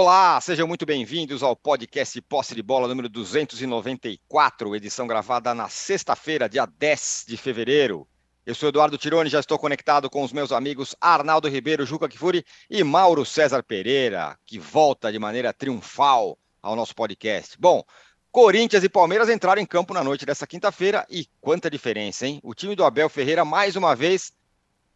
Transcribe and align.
Olá, 0.00 0.40
sejam 0.40 0.68
muito 0.68 0.86
bem-vindos 0.86 1.42
ao 1.42 1.56
podcast 1.56 2.22
Posse 2.22 2.54
de 2.54 2.62
Bola 2.62 2.86
número 2.86 3.08
294, 3.08 4.76
edição 4.76 5.08
gravada 5.08 5.52
na 5.52 5.68
sexta-feira, 5.68 6.48
dia 6.48 6.66
10 6.66 7.24
de 7.26 7.36
fevereiro. 7.36 8.06
Eu 8.46 8.54
sou 8.54 8.68
Eduardo 8.68 8.96
Tironi, 8.96 9.28
já 9.28 9.40
estou 9.40 9.58
conectado 9.58 10.08
com 10.08 10.22
os 10.22 10.32
meus 10.32 10.52
amigos 10.52 10.94
Arnaldo 11.00 11.48
Ribeiro, 11.48 11.84
Juca 11.84 12.08
Kifuri 12.08 12.44
e 12.70 12.84
Mauro 12.84 13.26
César 13.26 13.64
Pereira, 13.64 14.38
que 14.46 14.56
volta 14.56 15.10
de 15.10 15.18
maneira 15.18 15.52
triunfal 15.52 16.38
ao 16.62 16.76
nosso 16.76 16.94
podcast. 16.94 17.56
Bom, 17.58 17.82
Corinthians 18.30 18.84
e 18.84 18.88
Palmeiras 18.88 19.28
entraram 19.28 19.60
em 19.60 19.66
campo 19.66 19.92
na 19.92 20.04
noite 20.04 20.24
dessa 20.24 20.46
quinta-feira 20.46 21.04
e 21.10 21.26
quanta 21.40 21.68
diferença, 21.68 22.24
hein? 22.24 22.38
O 22.44 22.54
time 22.54 22.76
do 22.76 22.84
Abel 22.84 23.08
Ferreira 23.08 23.44
mais 23.44 23.74
uma 23.74 23.96
vez 23.96 24.32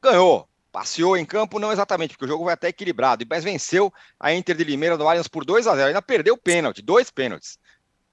ganhou 0.00 0.48
passeou 0.72 1.16
em 1.18 1.24
campo, 1.24 1.58
não 1.58 1.70
exatamente, 1.70 2.14
porque 2.14 2.24
o 2.24 2.28
jogo 2.28 2.44
foi 2.44 2.54
até 2.54 2.68
equilibrado, 2.68 3.24
mas 3.28 3.44
venceu 3.44 3.92
a 4.18 4.32
Inter 4.32 4.56
de 4.56 4.64
Limeira 4.64 4.96
do 4.96 5.06
Allianz 5.06 5.28
por 5.28 5.44
2 5.44 5.66
a 5.66 5.76
0 5.76 5.88
ainda 5.88 6.00
perdeu 6.00 6.36
pênalti, 6.36 6.80
dois 6.80 7.10
pênaltis. 7.10 7.58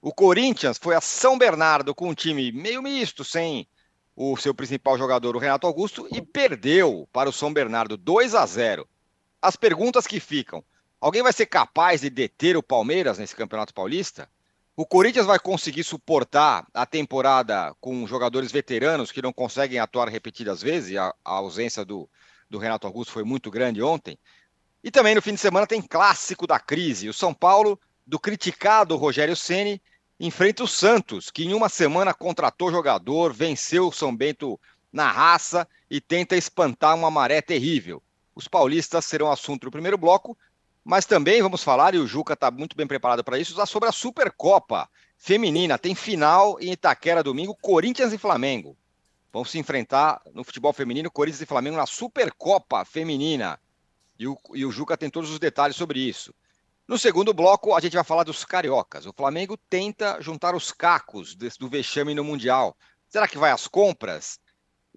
O 0.01 0.13
Corinthians 0.13 0.77
foi 0.77 0.93
a 0.93 1.01
São 1.01 1.37
Bernardo 1.37 1.95
com 1.95 2.09
um 2.09 2.13
time 2.13 2.51
meio 2.51 2.81
misto, 2.81 3.23
sem 3.23 3.67
o 4.15 4.35
seu 4.35 4.53
principal 4.53 4.97
jogador, 4.97 5.35
o 5.35 5.39
Renato 5.39 5.65
Augusto, 5.65 6.07
e 6.11 6.21
perdeu 6.21 7.07
para 7.13 7.29
o 7.29 7.33
São 7.33 7.53
Bernardo 7.53 7.95
2 7.95 8.35
a 8.35 8.45
0 8.45 8.87
As 9.41 9.55
perguntas 9.55 10.05
que 10.05 10.19
ficam: 10.19 10.63
alguém 10.99 11.23
vai 11.23 11.31
ser 11.31 11.45
capaz 11.45 12.01
de 12.01 12.09
deter 12.09 12.57
o 12.57 12.63
Palmeiras 12.63 13.17
nesse 13.17 13.35
Campeonato 13.35 13.73
Paulista? 13.73 14.29
O 14.75 14.85
Corinthians 14.85 15.25
vai 15.25 15.39
conseguir 15.39 15.83
suportar 15.83 16.65
a 16.73 16.85
temporada 16.85 17.75
com 17.81 18.07
jogadores 18.07 18.51
veteranos 18.51 19.11
que 19.11 19.21
não 19.21 19.33
conseguem 19.33 19.79
atuar 19.79 20.07
repetidas 20.07 20.61
vezes, 20.61 20.95
a, 20.95 21.13
a 21.23 21.33
ausência 21.33 21.83
do, 21.83 22.09
do 22.49 22.57
Renato 22.57 22.87
Augusto 22.87 23.13
foi 23.13 23.23
muito 23.23 23.51
grande 23.51 23.81
ontem. 23.81 24.17
E 24.83 24.89
também 24.89 25.13
no 25.13 25.21
fim 25.21 25.33
de 25.33 25.39
semana 25.39 25.67
tem 25.67 25.81
clássico 25.81 26.47
da 26.47 26.59
crise. 26.59 27.09
O 27.09 27.13
São 27.13 27.33
Paulo, 27.33 27.79
do 28.05 28.19
criticado 28.19 28.95
Rogério 28.95 29.35
Ceni, 29.35 29.81
enfrenta 30.19 30.63
o 30.63 30.67
Santos, 30.67 31.29
que 31.29 31.43
em 31.43 31.53
uma 31.53 31.69
semana 31.69 32.13
contratou 32.13 32.71
jogador, 32.71 33.33
venceu 33.33 33.87
o 33.87 33.91
São 33.91 34.15
Bento 34.15 34.59
na 34.91 35.11
raça 35.11 35.67
e 35.89 36.01
tenta 36.01 36.35
espantar 36.35 36.95
uma 36.95 37.11
maré 37.11 37.41
terrível. 37.41 38.01
Os 38.33 38.47
paulistas 38.47 39.05
serão 39.05 39.31
assunto 39.31 39.65
do 39.65 39.71
primeiro 39.71 39.97
bloco, 39.97 40.37
mas 40.83 41.05
também 41.05 41.41
vamos 41.41 41.63
falar, 41.63 41.93
e 41.93 41.99
o 41.99 42.07
Juca 42.07 42.33
está 42.33 42.49
muito 42.49 42.75
bem 42.75 42.87
preparado 42.87 43.23
para 43.23 43.37
isso, 43.37 43.53
sobre 43.67 43.87
a 43.87 43.91
Supercopa 43.91 44.89
Feminina. 45.17 45.77
Tem 45.77 45.93
final 45.93 46.57
em 46.59 46.71
Itaquera 46.71 47.21
domingo, 47.21 47.55
Corinthians 47.61 48.13
e 48.13 48.17
Flamengo 48.17 48.75
vão 49.31 49.45
se 49.45 49.57
enfrentar 49.57 50.21
no 50.33 50.43
futebol 50.43 50.73
feminino, 50.73 51.11
Corinthians 51.11 51.41
e 51.41 51.45
Flamengo 51.45 51.77
na 51.77 51.85
Supercopa 51.85 52.83
Feminina. 52.83 53.59
E 54.17 54.27
o, 54.27 54.37
e 54.53 54.65
o 54.65 54.71
Juca 54.71 54.97
tem 54.97 55.09
todos 55.09 55.29
os 55.29 55.39
detalhes 55.39 55.75
sobre 55.75 55.99
isso. 55.99 56.33
No 56.87 56.97
segundo 56.97 57.33
bloco, 57.33 57.75
a 57.75 57.79
gente 57.79 57.95
vai 57.95 58.03
falar 58.03 58.23
dos 58.23 58.43
cariocas. 58.43 59.05
O 59.05 59.13
Flamengo 59.13 59.55
tenta 59.69 60.19
juntar 60.19 60.55
os 60.55 60.71
cacos 60.71 61.35
do 61.35 61.69
vexame 61.69 62.15
no 62.15 62.23
Mundial. 62.23 62.75
Será 63.07 63.27
que 63.27 63.37
vai 63.37 63.51
às 63.51 63.67
compras? 63.67 64.39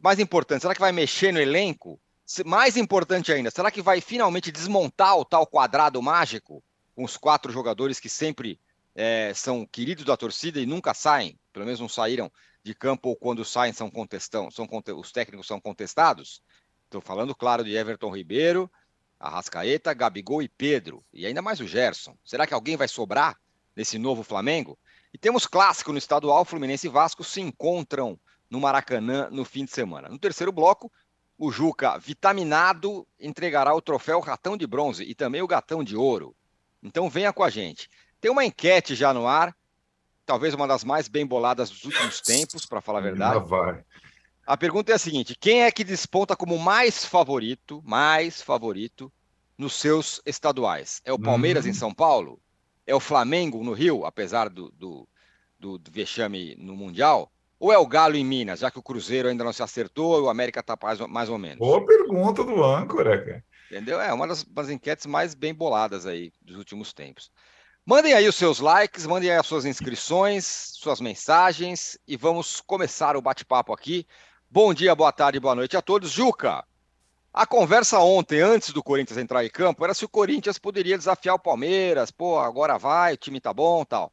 Mais 0.02 0.18
importante, 0.18 0.62
será 0.62 0.74
que 0.74 0.80
vai 0.80 0.90
mexer 0.90 1.32
no 1.32 1.40
elenco? 1.40 2.00
Mais 2.46 2.78
importante 2.78 3.30
ainda, 3.30 3.50
será 3.50 3.70
que 3.70 3.82
vai 3.82 4.00
finalmente 4.00 4.50
desmontar 4.50 5.18
o 5.18 5.24
tal 5.24 5.46
quadrado 5.46 6.00
mágico 6.00 6.64
com 6.96 7.04
os 7.04 7.18
quatro 7.18 7.52
jogadores 7.52 8.00
que 8.00 8.08
sempre 8.08 8.58
é, 8.94 9.32
são 9.34 9.66
queridos 9.66 10.04
da 10.04 10.16
torcida 10.16 10.58
e 10.58 10.66
nunca 10.66 10.94
saem? 10.94 11.38
Pelo 11.52 11.66
menos 11.66 11.78
não 11.78 11.90
saíram 11.90 12.32
de 12.62 12.74
campo 12.74 13.08
ou 13.08 13.16
quando 13.16 13.44
saem 13.44 13.72
são 13.72 13.90
contestão, 13.90 14.50
são 14.50 14.68
os 14.96 15.12
técnicos 15.12 15.46
são 15.46 15.60
contestados. 15.60 16.42
Estou 16.84 17.00
falando, 17.00 17.34
claro, 17.34 17.64
de 17.64 17.74
Everton 17.74 18.14
Ribeiro, 18.14 18.70
Arrascaeta, 19.18 19.94
Gabigol 19.94 20.42
e 20.42 20.48
Pedro, 20.48 21.04
e 21.12 21.26
ainda 21.26 21.42
mais 21.42 21.60
o 21.60 21.66
Gerson. 21.66 22.16
Será 22.24 22.46
que 22.46 22.54
alguém 22.54 22.76
vai 22.76 22.88
sobrar 22.88 23.38
nesse 23.74 23.98
novo 23.98 24.22
Flamengo? 24.22 24.78
E 25.12 25.18
temos 25.18 25.46
clássico 25.46 25.92
no 25.92 25.98
estadual, 25.98 26.44
Fluminense 26.44 26.86
e 26.86 26.90
Vasco 26.90 27.24
se 27.24 27.40
encontram 27.40 28.18
no 28.48 28.60
Maracanã 28.60 29.28
no 29.30 29.44
fim 29.44 29.64
de 29.64 29.70
semana. 29.70 30.08
No 30.08 30.18
terceiro 30.18 30.52
bloco, 30.52 30.92
o 31.38 31.50
Juca, 31.50 31.98
vitaminado, 31.98 33.06
entregará 33.18 33.74
o 33.74 33.80
troféu 33.80 34.20
Ratão 34.20 34.56
de 34.56 34.66
Bronze 34.66 35.02
e 35.04 35.14
também 35.14 35.42
o 35.42 35.46
Gatão 35.46 35.82
de 35.82 35.96
Ouro. 35.96 36.36
Então 36.82 37.08
venha 37.08 37.32
com 37.32 37.42
a 37.42 37.50
gente. 37.50 37.88
Tem 38.20 38.30
uma 38.30 38.44
enquete 38.44 38.94
já 38.94 39.12
no 39.12 39.26
ar 39.26 39.56
talvez 40.24 40.54
uma 40.54 40.66
das 40.66 40.84
mais 40.84 41.08
bem 41.08 41.26
boladas 41.26 41.70
dos 41.70 41.84
últimos 41.84 42.20
tempos, 42.20 42.66
para 42.66 42.80
falar 42.80 43.00
a 43.00 43.02
verdade. 43.02 43.44
vai. 43.48 43.84
A 44.46 44.56
pergunta 44.56 44.92
é 44.92 44.94
a 44.94 44.98
seguinte: 44.98 45.36
quem 45.38 45.62
é 45.62 45.70
que 45.70 45.84
desponta 45.84 46.36
como 46.36 46.58
mais 46.58 47.04
favorito, 47.04 47.82
mais 47.84 48.42
favorito 48.42 49.12
nos 49.56 49.74
seus 49.74 50.20
estaduais? 50.26 51.00
É 51.04 51.12
o 51.12 51.18
Palmeiras 51.18 51.66
em 51.66 51.70
uhum. 51.70 51.74
São 51.74 51.94
Paulo? 51.94 52.40
É 52.86 52.94
o 52.94 53.00
Flamengo 53.00 53.62
no 53.62 53.72
Rio, 53.72 54.04
apesar 54.04 54.48
do, 54.48 54.70
do, 54.72 55.08
do, 55.58 55.78
do 55.78 55.90
vexame 55.90 56.56
no 56.56 56.74
Mundial? 56.74 57.30
Ou 57.60 57.72
é 57.72 57.78
o 57.78 57.86
Galo 57.86 58.16
em 58.16 58.24
Minas, 58.24 58.58
já 58.58 58.72
que 58.72 58.78
o 58.80 58.82
Cruzeiro 58.82 59.28
ainda 59.28 59.44
não 59.44 59.52
se 59.52 59.62
acertou 59.62 60.18
e 60.18 60.22
o 60.22 60.28
América 60.28 60.58
está 60.58 60.76
mais, 60.82 60.98
mais 60.98 61.28
ou 61.28 61.38
menos? 61.38 61.58
Boa 61.58 61.86
pergunta 61.86 62.42
do 62.42 62.64
âncora, 62.64 63.24
cara. 63.24 63.44
Entendeu? 63.70 64.00
É 64.00 64.12
uma 64.12 64.26
das, 64.26 64.42
das 64.42 64.68
enquetes 64.68 65.06
mais 65.06 65.32
bem 65.32 65.54
boladas 65.54 66.04
aí 66.04 66.32
dos 66.42 66.56
últimos 66.56 66.92
tempos. 66.92 67.30
Mandem 67.84 68.14
aí 68.14 68.28
os 68.28 68.36
seus 68.36 68.60
likes, 68.60 69.04
mandem 69.08 69.28
aí 69.28 69.36
as 69.36 69.46
suas 69.46 69.64
inscrições, 69.64 70.44
suas 70.46 71.00
mensagens 71.00 71.98
e 72.06 72.16
vamos 72.16 72.60
começar 72.60 73.16
o 73.16 73.20
bate-papo 73.20 73.72
aqui. 73.72 74.06
Bom 74.48 74.72
dia, 74.72 74.94
boa 74.94 75.10
tarde, 75.10 75.40
boa 75.40 75.56
noite 75.56 75.76
a 75.76 75.82
todos. 75.82 76.12
Juca, 76.12 76.64
a 77.32 77.44
conversa 77.44 77.98
ontem, 77.98 78.40
antes 78.40 78.72
do 78.72 78.84
Corinthians 78.84 79.18
entrar 79.18 79.44
em 79.44 79.50
campo, 79.50 79.82
era 79.82 79.94
se 79.94 80.04
o 80.04 80.08
Corinthians 80.08 80.58
poderia 80.58 80.96
desafiar 80.96 81.34
o 81.34 81.40
Palmeiras. 81.40 82.12
Pô, 82.12 82.38
agora 82.38 82.78
vai, 82.78 83.14
o 83.14 83.16
time 83.16 83.40
tá 83.40 83.52
bom 83.52 83.84
tal. 83.84 84.12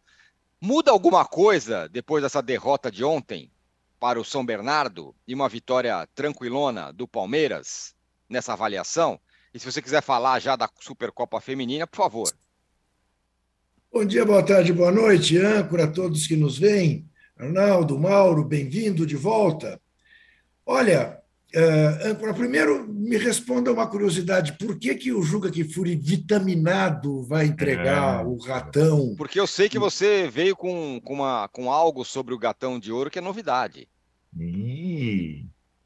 Muda 0.60 0.90
alguma 0.90 1.24
coisa 1.24 1.88
depois 1.88 2.24
dessa 2.24 2.42
derrota 2.42 2.90
de 2.90 3.04
ontem 3.04 3.52
para 4.00 4.20
o 4.20 4.26
São 4.26 4.44
Bernardo 4.44 5.16
e 5.28 5.36
uma 5.36 5.48
vitória 5.48 6.10
tranquilona 6.16 6.92
do 6.92 7.08
Palmeiras 7.08 7.94
nessa 8.28 8.54
avaliação? 8.54 9.20
E 9.54 9.60
se 9.60 9.72
você 9.72 9.80
quiser 9.80 10.02
falar 10.02 10.40
já 10.40 10.56
da 10.56 10.68
Supercopa 10.80 11.40
Feminina, 11.40 11.86
por 11.86 11.98
favor. 11.98 12.34
Bom 13.92 14.06
dia, 14.06 14.24
boa 14.24 14.44
tarde, 14.44 14.72
boa 14.72 14.92
noite, 14.92 15.36
âncora, 15.36 15.86
a 15.86 15.92
todos 15.92 16.28
que 16.28 16.36
nos 16.36 16.60
veem. 16.60 17.10
Arnaldo, 17.36 17.98
Mauro, 17.98 18.44
bem-vindo 18.46 19.04
de 19.04 19.16
volta. 19.16 19.82
Olha, 20.64 21.20
uh, 21.56 22.08
âncora, 22.08 22.32
primeiro 22.32 22.88
me 22.88 23.18
responda 23.18 23.74
uma 23.74 23.88
curiosidade: 23.88 24.54
por 24.60 24.78
que, 24.78 24.94
que 24.94 25.12
o 25.12 25.24
Juca 25.24 25.50
Kifuri 25.50 25.96
vitaminado 25.96 27.24
vai 27.24 27.48
entregar 27.48 28.22
é. 28.22 28.26
o 28.28 28.38
ratão? 28.38 29.16
Porque 29.18 29.40
eu 29.40 29.48
sei 29.48 29.68
que 29.68 29.80
você 29.80 30.30
veio 30.30 30.56
com, 30.56 31.02
com, 31.04 31.16
uma, 31.16 31.48
com 31.48 31.72
algo 31.72 32.06
sobre 32.06 32.36
o 32.36 32.40
gatão 32.40 32.80
de 32.80 32.92
ouro 32.92 33.10
que 33.10 33.18
é 33.18 33.22
novidade. 33.22 33.90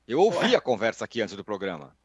Eu 0.06 0.20
ouvi 0.20 0.50
Ué? 0.50 0.56
a 0.56 0.62
conversa 0.62 1.06
aqui 1.06 1.22
antes 1.22 1.38
do 1.38 1.44
programa. 1.46 1.96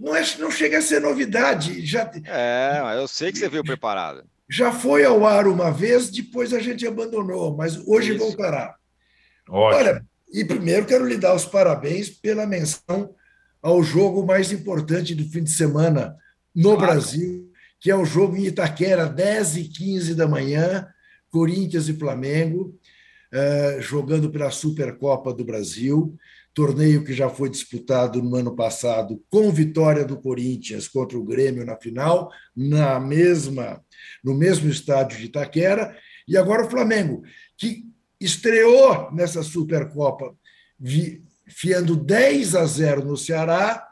Não, 0.00 0.16
é, 0.16 0.24
não 0.38 0.50
chega 0.50 0.78
a 0.78 0.82
ser 0.82 1.00
novidade. 1.00 1.84
Já, 1.84 2.10
é, 2.26 2.80
eu 2.96 3.06
sei 3.06 3.30
que 3.30 3.38
você 3.38 3.48
veio 3.48 3.64
preparado. 3.64 4.24
Já 4.48 4.72
foi 4.72 5.04
ao 5.04 5.26
ar 5.26 5.46
uma 5.46 5.70
vez, 5.70 6.10
depois 6.10 6.52
a 6.52 6.60
gente 6.60 6.86
abandonou, 6.86 7.56
mas 7.56 7.76
hoje 7.86 8.14
Isso. 8.14 8.18
voltará. 8.18 8.76
Ótimo. 9.48 9.80
Olha, 9.80 10.06
e 10.32 10.44
primeiro 10.44 10.86
quero 10.86 11.06
lhe 11.06 11.16
dar 11.16 11.34
os 11.34 11.44
parabéns 11.44 12.08
pela 12.08 12.46
menção 12.46 13.14
ao 13.62 13.82
jogo 13.82 14.26
mais 14.26 14.52
importante 14.52 15.14
do 15.14 15.24
fim 15.24 15.42
de 15.42 15.50
semana 15.50 16.16
no 16.54 16.76
claro. 16.76 16.92
Brasil, 16.92 17.50
que 17.80 17.90
é 17.90 17.96
o 17.96 18.04
jogo 18.04 18.36
em 18.36 18.46
Itaquera, 18.46 19.06
10 19.06 19.56
e 19.56 19.64
15 19.64 20.14
da 20.14 20.26
manhã, 20.26 20.86
Corinthians 21.30 21.88
e 21.88 21.94
Flamengo, 21.94 22.78
uh, 23.32 23.80
jogando 23.80 24.30
pela 24.30 24.50
Supercopa 24.50 25.32
do 25.32 25.44
Brasil 25.44 26.16
torneio 26.54 27.04
que 27.04 27.12
já 27.12 27.28
foi 27.28 27.50
disputado 27.50 28.22
no 28.22 28.36
ano 28.36 28.54
passado 28.54 29.20
com 29.28 29.50
vitória 29.50 30.04
do 30.04 30.20
Corinthians 30.20 30.86
contra 30.86 31.18
o 31.18 31.24
Grêmio 31.24 31.66
na 31.66 31.76
final, 31.76 32.30
na 32.56 33.00
mesma 33.00 33.84
no 34.22 34.34
mesmo 34.34 34.70
estádio 34.70 35.18
de 35.18 35.26
Itaquera, 35.26 35.96
e 36.26 36.36
agora 36.36 36.64
o 36.64 36.70
Flamengo, 36.70 37.22
que 37.56 37.84
estreou 38.20 39.12
nessa 39.12 39.42
Supercopa 39.42 40.34
fiando 41.46 41.96
10 41.96 42.54
a 42.54 42.64
0 42.64 43.04
no 43.04 43.16
Ceará, 43.16 43.86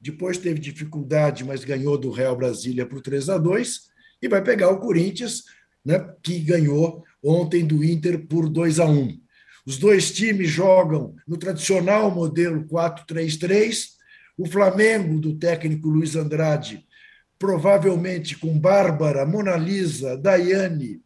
depois 0.00 0.38
teve 0.38 0.58
dificuldade, 0.58 1.44
mas 1.44 1.64
ganhou 1.64 1.96
do 1.96 2.10
Real 2.10 2.36
Brasília 2.36 2.86
por 2.86 3.00
3 3.00 3.28
a 3.28 3.38
2 3.38 3.82
e 4.22 4.28
vai 4.28 4.42
pegar 4.42 4.70
o 4.70 4.80
Corinthians, 4.80 5.44
né, 5.84 5.98
que 6.22 6.38
ganhou 6.40 7.04
ontem 7.22 7.64
do 7.64 7.84
Inter 7.84 8.26
por 8.26 8.48
2 8.48 8.80
a 8.80 8.86
1. 8.86 9.20
Os 9.66 9.76
dois 9.76 10.12
times 10.12 10.48
jogam 10.48 11.16
no 11.26 11.36
tradicional 11.36 12.08
modelo 12.10 12.64
4-3-3. 12.66 13.96
O 14.38 14.46
Flamengo, 14.46 15.18
do 15.18 15.36
técnico 15.36 15.88
Luiz 15.88 16.14
Andrade, 16.14 16.86
provavelmente 17.38 18.38
com 18.38 18.56
Bárbara, 18.56 19.26
Mona 19.26 19.56
Lisa, 19.56 20.16
Daiane, 20.16 21.00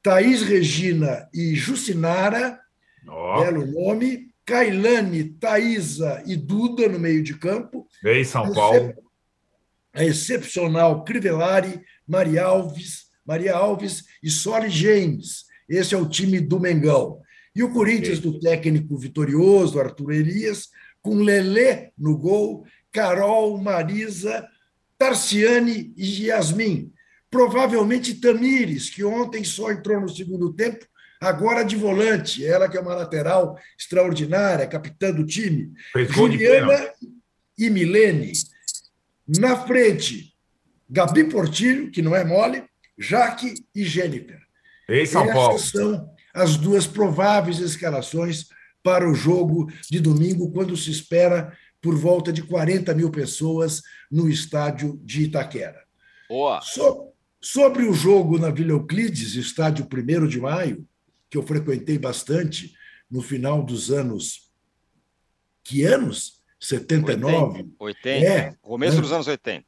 Thaís 0.00 0.42
Regina 0.42 1.28
e 1.34 1.54
Jucinara, 1.54 2.60
oh. 3.08 3.42
belo 3.42 3.66
nome, 3.66 4.32
Cailane, 4.44 5.24
Thaisa 5.24 6.22
e 6.26 6.36
Duda 6.36 6.88
no 6.88 6.98
meio 6.98 7.22
de 7.22 7.34
campo. 7.34 7.88
Vem 8.02 8.22
São 8.22 8.52
Paulo. 8.52 8.94
a 9.92 10.04
excepcional 10.04 11.02
Crivellari, 11.02 11.80
Maria 12.06 12.44
Alves, 12.44 13.06
Maria 13.26 13.54
Alves 13.54 14.04
e 14.22 14.30
Soli 14.30 14.68
James. 14.68 15.44
Esse 15.68 15.94
é 15.94 15.98
o 15.98 16.08
time 16.08 16.38
do 16.40 16.60
Mengão. 16.60 17.23
E 17.54 17.62
o 17.62 17.70
Corinthians, 17.70 18.18
do 18.18 18.38
técnico 18.40 18.96
vitorioso, 18.96 19.78
Arthur 19.78 20.12
Elias, 20.12 20.70
com 21.00 21.16
Lelê 21.16 21.90
no 21.96 22.16
gol, 22.16 22.66
Carol, 22.90 23.56
Marisa, 23.58 24.48
Tarciane 24.98 25.92
e 25.96 26.26
Yasmin. 26.26 26.92
Provavelmente 27.30 28.14
Tamires, 28.14 28.90
que 28.90 29.04
ontem 29.04 29.44
só 29.44 29.70
entrou 29.70 30.00
no 30.00 30.08
segundo 30.08 30.52
tempo, 30.52 30.86
agora 31.20 31.64
de 31.64 31.76
volante, 31.76 32.44
ela 32.44 32.68
que 32.68 32.76
é 32.76 32.80
uma 32.80 32.94
lateral 32.94 33.58
extraordinária, 33.78 34.66
capitã 34.66 35.12
do 35.12 35.24
time. 35.24 35.72
Juliana 36.10 36.92
e 37.58 37.70
Milene. 37.70 38.32
Na 39.26 39.56
frente, 39.66 40.34
Gabi 40.88 41.24
Portilho, 41.24 41.90
que 41.90 42.02
não 42.02 42.14
é 42.14 42.24
mole, 42.24 42.64
Jaque 42.98 43.54
e 43.74 43.84
Jennifer. 43.84 44.40
Ei, 44.88 45.06
São 45.06 45.22
Essas 45.22 45.34
Paulo. 45.34 45.58
são 45.58 46.13
as 46.34 46.56
duas 46.56 46.86
prováveis 46.86 47.60
escalações 47.60 48.48
para 48.82 49.08
o 49.08 49.14
jogo 49.14 49.72
de 49.90 50.00
domingo, 50.00 50.50
quando 50.50 50.76
se 50.76 50.90
espera 50.90 51.56
por 51.80 51.94
volta 51.96 52.32
de 52.32 52.42
40 52.42 52.92
mil 52.94 53.10
pessoas 53.10 53.80
no 54.10 54.28
estádio 54.28 55.00
de 55.02 55.22
Itaquera. 55.22 55.84
Boa. 56.28 56.60
So, 56.60 57.12
sobre 57.40 57.84
o 57.84 57.94
jogo 57.94 58.38
na 58.38 58.50
Vila 58.50 58.72
Euclides, 58.72 59.34
estádio 59.36 59.86
1 59.86 60.26
de 60.26 60.40
maio, 60.40 60.86
que 61.30 61.38
eu 61.38 61.42
frequentei 61.42 61.98
bastante 61.98 62.74
no 63.10 63.22
final 63.22 63.62
dos 63.62 63.90
anos. 63.90 64.50
Que 65.62 65.84
anos? 65.84 66.42
79? 66.58 67.58
80. 67.58 67.74
80. 67.78 68.26
É, 68.26 68.54
Começo 68.60 68.98
é. 68.98 69.00
dos 69.00 69.12
anos 69.12 69.26
80. 69.26 69.64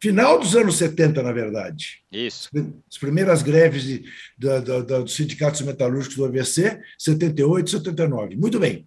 Final 0.00 0.38
dos 0.38 0.54
anos 0.54 0.76
70, 0.76 1.22
na 1.22 1.32
verdade. 1.32 2.02
Isso. 2.12 2.50
As 2.90 2.98
primeiras 2.98 3.42
greves 3.42 3.82
de, 3.82 4.04
da, 4.38 4.60
da, 4.60 4.80
da, 4.80 4.98
dos 5.00 5.14
sindicatos 5.14 5.62
metalúrgicos 5.62 6.16
do 6.16 6.24
AVC, 6.24 6.80
78 6.98 7.70
79. 7.70 8.36
Muito 8.36 8.58
bem. 8.58 8.86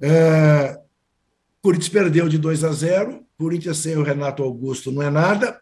Uh, 0.00 0.78
Corinthians 1.60 1.88
perdeu 1.90 2.28
de 2.28 2.38
2 2.38 2.64
a 2.64 2.72
0. 2.72 3.26
Corinthians 3.36 3.78
sem 3.78 3.96
o 3.96 4.02
Renato 4.02 4.42
Augusto 4.42 4.90
não 4.90 5.02
é 5.02 5.10
nada. 5.10 5.60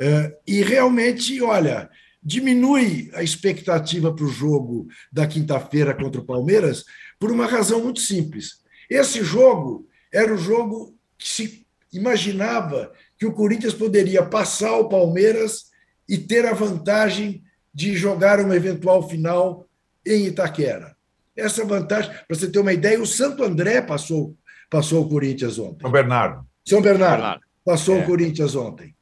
Uh, 0.00 0.32
e 0.46 0.62
realmente, 0.62 1.42
olha, 1.42 1.90
diminui 2.22 3.10
a 3.14 3.22
expectativa 3.22 4.14
para 4.14 4.24
o 4.24 4.30
jogo 4.30 4.86
da 5.12 5.26
quinta-feira 5.26 5.94
contra 5.94 6.20
o 6.20 6.24
Palmeiras 6.24 6.84
por 7.18 7.32
uma 7.32 7.46
razão 7.46 7.82
muito 7.82 8.00
simples. 8.00 8.64
Esse 8.88 9.24
jogo 9.24 9.88
era 10.12 10.32
o 10.32 10.38
jogo 10.38 10.96
que 11.18 11.28
se 11.28 11.66
imaginava 11.92 12.92
que 13.18 13.26
o 13.26 13.32
Corinthians 13.32 13.74
poderia 13.74 14.22
passar 14.22 14.76
o 14.76 14.88
Palmeiras 14.88 15.70
e 16.08 16.18
ter 16.18 16.44
a 16.46 16.52
vantagem 16.52 17.42
de 17.72 17.96
jogar 17.96 18.40
uma 18.40 18.56
eventual 18.56 19.08
final 19.08 19.66
em 20.04 20.26
Itaquera. 20.26 20.96
Essa 21.36 21.64
vantagem, 21.64 22.10
para 22.10 22.36
você 22.36 22.50
ter 22.50 22.58
uma 22.58 22.72
ideia, 22.72 23.00
o 23.00 23.06
Santo 23.06 23.42
André 23.42 23.82
passou, 23.82 24.34
passou 24.70 25.04
o 25.04 25.08
Corinthians 25.08 25.58
ontem. 25.58 25.82
São 25.82 25.90
Bernardo. 25.90 26.46
São 26.64 26.80
Bernardo, 26.80 27.16
Bernardo. 27.16 27.42
passou 27.64 27.96
é. 27.96 28.00
o 28.00 28.06
Corinthians 28.06 28.54
ontem, 28.54 28.94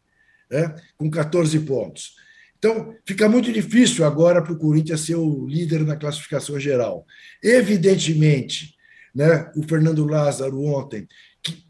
é, 0.51 0.75
com 0.97 1.11
14 1.11 1.61
pontos. 1.61 2.15
Então, 2.59 2.95
fica 3.07 3.29
muito 3.29 3.53
difícil 3.53 4.05
agora 4.05 4.43
para 4.43 4.53
o 4.53 4.59
Corinthians 4.59 5.03
ser 5.03 5.17
o 5.17 5.47
líder 5.47 5.85
na 5.85 5.97
classificação 5.97 6.59
geral. 6.59 7.07
Evidentemente, 7.43 8.75
né, 9.15 9.53
o 9.55 9.63
Fernando 9.63 10.05
Lázaro 10.07 10.61
ontem 10.63 11.07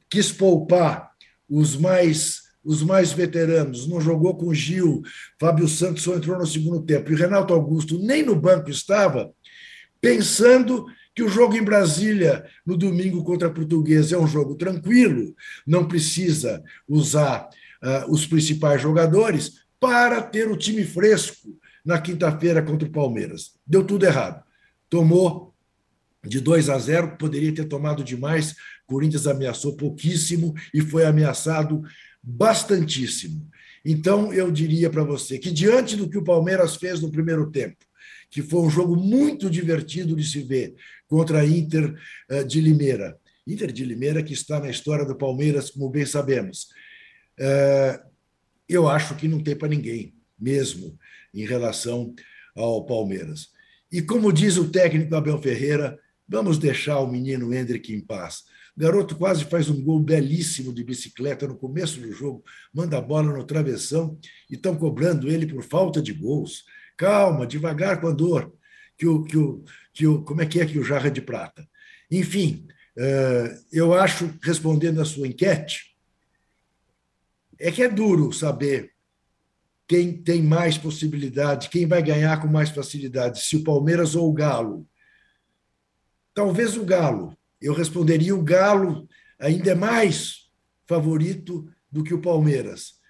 quis 0.09 0.31
poupar 0.31 1.11
os 1.49 1.77
mais 1.77 2.43
os 2.65 2.83
mais 2.83 3.13
veteranos, 3.13 3.87
não 3.87 4.01
jogou 4.01 4.35
com 4.39 4.55
Gil, 4.55 5.03
Fábio 5.39 5.69
Santos 5.69 6.03
só 6.03 6.15
entrou 6.17 6.39
no 6.39 6.47
segundo 6.47 6.81
tempo, 6.81 7.13
e 7.13 7.15
Renato 7.15 7.53
Augusto 7.53 7.99
nem 7.99 8.23
no 8.23 8.35
banco 8.35 8.71
estava, 8.71 9.31
pensando 10.01 10.87
que 11.15 11.23
o 11.23 11.29
jogo 11.29 11.55
em 11.57 11.63
Brasília, 11.63 12.45
no 12.67 12.77
domingo 12.77 13.23
contra 13.23 13.49
a 13.49 13.51
Portuguesa, 13.51 14.17
é 14.17 14.19
um 14.19 14.27
jogo 14.27 14.57
tranquilo, 14.57 15.35
não 15.67 15.87
precisa 15.87 16.63
usar 16.89 17.49
uh, 17.83 18.11
os 18.11 18.27
principais 18.27 18.81
jogadores 18.81 19.65
para 19.79 20.23
ter 20.23 20.51
o 20.51 20.57
time 20.57 20.85
fresco 20.85 21.57
na 21.85 22.01
quinta-feira 22.01 22.63
contra 22.63 22.89
o 22.89 22.91
Palmeiras. 22.91 23.53
Deu 23.67 23.85
tudo 23.85 24.07
errado. 24.07 24.43
Tomou 24.89 25.55
de 26.25 26.41
2 26.41 26.71
a 26.71 26.79
0, 26.79 27.17
poderia 27.19 27.55
ter 27.55 27.67
tomado 27.67 28.03
demais. 28.03 28.57
Corinthians 28.87 29.27
ameaçou 29.27 29.77
pouquíssimo 29.77 30.55
e 30.73 30.81
foi 30.81 31.05
ameaçado 31.05 31.83
bastantíssimo. 32.23 33.49
Então, 33.85 34.33
eu 34.33 34.51
diria 34.51 34.89
para 34.89 35.05
você 35.05 35.39
que, 35.39 35.51
diante 35.51 35.97
do 35.97 36.09
que 36.09 36.17
o 36.17 36.25
Palmeiras 36.25 36.77
fez 36.77 37.01
no 37.01 37.11
primeiro 37.11 37.51
tempo, 37.51 37.77
que 38.31 38.43
foi 38.43 38.61
um 38.61 38.71
jogo 38.71 38.97
muito 38.97 39.51
divertido 39.51 40.17
de 40.17 40.25
se 40.25 40.41
ver 40.43 40.75
contra 41.07 41.41
a 41.41 41.47
Inter 41.47 41.95
eh, 42.31 42.45
de 42.45 42.61
Limeira, 42.61 43.19
Inter 43.47 43.71
de 43.71 43.85
Limeira 43.85 44.23
que 44.23 44.33
está 44.33 44.59
na 44.59 44.71
história 44.71 45.05
do 45.05 45.15
Palmeiras, 45.15 45.71
como 45.71 45.91
bem 45.91 46.07
sabemos, 46.07 46.69
eh, 47.39 48.01
eu 48.69 48.89
acho 48.89 49.15
que 49.17 49.29
não 49.29 49.43
tem 49.43 49.55
para 49.55 49.69
ninguém, 49.69 50.15
mesmo 50.39 50.99
em 51.33 51.45
relação 51.45 52.15
ao 52.57 52.87
Palmeiras. 52.87 53.49
E 53.93 54.01
como 54.01 54.33
diz 54.33 54.57
o 54.57 54.71
técnico 54.71 55.15
Abel 55.15 55.41
Ferreira, 55.41 55.99
vamos 56.27 56.59
deixar 56.59 57.01
o 57.01 57.11
menino 57.11 57.53
Hendrick 57.53 57.93
em 57.93 58.01
paz. 58.01 58.45
Garoto 58.77 59.17
quase 59.17 59.45
faz 59.45 59.71
um 59.71 59.81
gol 59.81 60.01
belíssimo 60.01 60.73
de 60.73 60.83
bicicleta 60.83 61.47
no 61.47 61.57
começo 61.57 62.01
do 62.01 62.11
jogo, 62.13 62.45
manda 62.73 62.99
a 62.99 63.01
bola 63.01 63.33
no 63.33 63.45
travessão 63.45 64.19
e 64.51 64.55
estão 64.55 64.77
cobrando 64.77 65.31
ele 65.31 65.47
por 65.47 65.63
falta 65.63 66.03
de 66.03 66.13
gols. 66.13 66.65
Calma, 66.97 67.47
devagar 67.47 68.01
com 68.01 68.09
a 68.09 68.13
dor. 68.13 68.53
Que 68.97 69.07
o, 69.07 69.23
que 69.23 69.37
o, 69.37 69.65
que 69.93 70.07
o, 70.07 70.23
como 70.23 70.43
é 70.43 70.47
que 70.47 70.61
é 70.61 70.67
que 70.67 70.79
o 70.79 70.85
Jarra 70.85 71.11
de 71.11 71.21
Prata? 71.21 71.69
Enfim, 72.11 72.67
eh, 72.97 73.59
eu 73.73 73.93
acho, 73.93 74.33
respondendo 74.43 75.01
à 75.01 75.05
sua 75.05 75.27
enquete, 75.27 75.97
é 77.59 77.71
que 77.71 77.83
é 77.83 77.89
duro 77.89 78.33
saber 78.33 78.93
quem 79.87 80.13
tem 80.23 80.43
mais 80.43 80.79
possibilidade, 80.79 81.69
quem 81.69 81.87
vai 81.87 82.03
ganhar 82.03 82.41
com 82.41 82.49
mais 82.49 82.71
facilidade, 82.71 83.43
se 83.43 83.57
o 83.57 83.65
Palmeiras 83.65 84.15
ou 84.15 84.31
o 84.31 84.33
Galo. 84.33 84.89
Talvez 86.33 86.77
o 86.77 86.85
Galo. 86.85 87.37
Eu 87.65 87.73
responderia 87.73 88.37
o 88.37 88.43
Galo 88.43 89.09
ainda 89.39 89.71
é 89.71 89.75
mais 89.75 90.51
favorito 90.87 91.67
do 91.91 92.05
que 92.05 92.13
o 92.13 92.21
Palmeiras. 92.21 93.01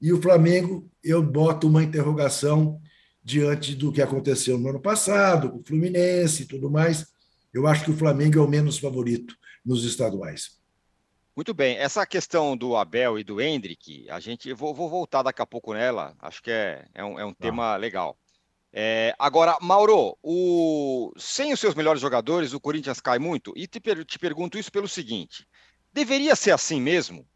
E 0.00 0.12
o 0.12 0.20
Flamengo, 0.20 0.90
eu 1.02 1.22
boto 1.22 1.68
uma 1.68 1.84
interrogação 1.84 2.80
diante 3.22 3.72
do 3.72 3.92
que 3.92 4.02
aconteceu 4.02 4.58
no 4.58 4.70
ano 4.70 4.80
passado, 4.80 5.50
com 5.50 5.58
o 5.58 5.64
Fluminense 5.64 6.42
e 6.42 6.46
tudo 6.46 6.68
mais. 6.68 7.06
Eu 7.54 7.68
acho 7.68 7.84
que 7.84 7.92
o 7.92 7.96
Flamengo 7.96 8.38
é 8.38 8.42
o 8.42 8.48
menos 8.48 8.78
favorito 8.78 9.36
nos 9.64 9.84
estaduais. 9.84 10.58
Muito 11.36 11.54
bem, 11.54 11.76
essa 11.76 12.04
questão 12.04 12.56
do 12.56 12.74
Abel 12.74 13.16
e 13.16 13.22
do 13.22 13.40
Hendrick, 13.40 14.10
a 14.10 14.18
gente 14.18 14.52
vou, 14.52 14.74
vou 14.74 14.90
voltar 14.90 15.22
daqui 15.22 15.40
a 15.40 15.46
pouco 15.46 15.72
nela, 15.72 16.16
acho 16.18 16.42
que 16.42 16.50
é, 16.50 16.84
é 16.92 17.04
um, 17.04 17.16
é 17.16 17.24
um 17.24 17.32
tá. 17.32 17.46
tema 17.46 17.76
legal. 17.76 18.18
É, 18.72 19.14
agora, 19.18 19.56
Mauro, 19.60 20.16
o... 20.22 21.12
sem 21.16 21.52
os 21.52 21.58
seus 21.58 21.74
melhores 21.74 22.00
jogadores, 22.00 22.52
o 22.52 22.60
Corinthians 22.60 23.00
cai 23.00 23.18
muito, 23.18 23.52
e 23.56 23.66
te, 23.66 23.80
per... 23.80 24.04
te 24.04 24.18
pergunto 24.18 24.58
isso 24.58 24.70
pelo 24.70 24.86
seguinte: 24.86 25.46
deveria 25.92 26.36
ser 26.36 26.52
assim 26.52 26.80
mesmo, 26.80 27.26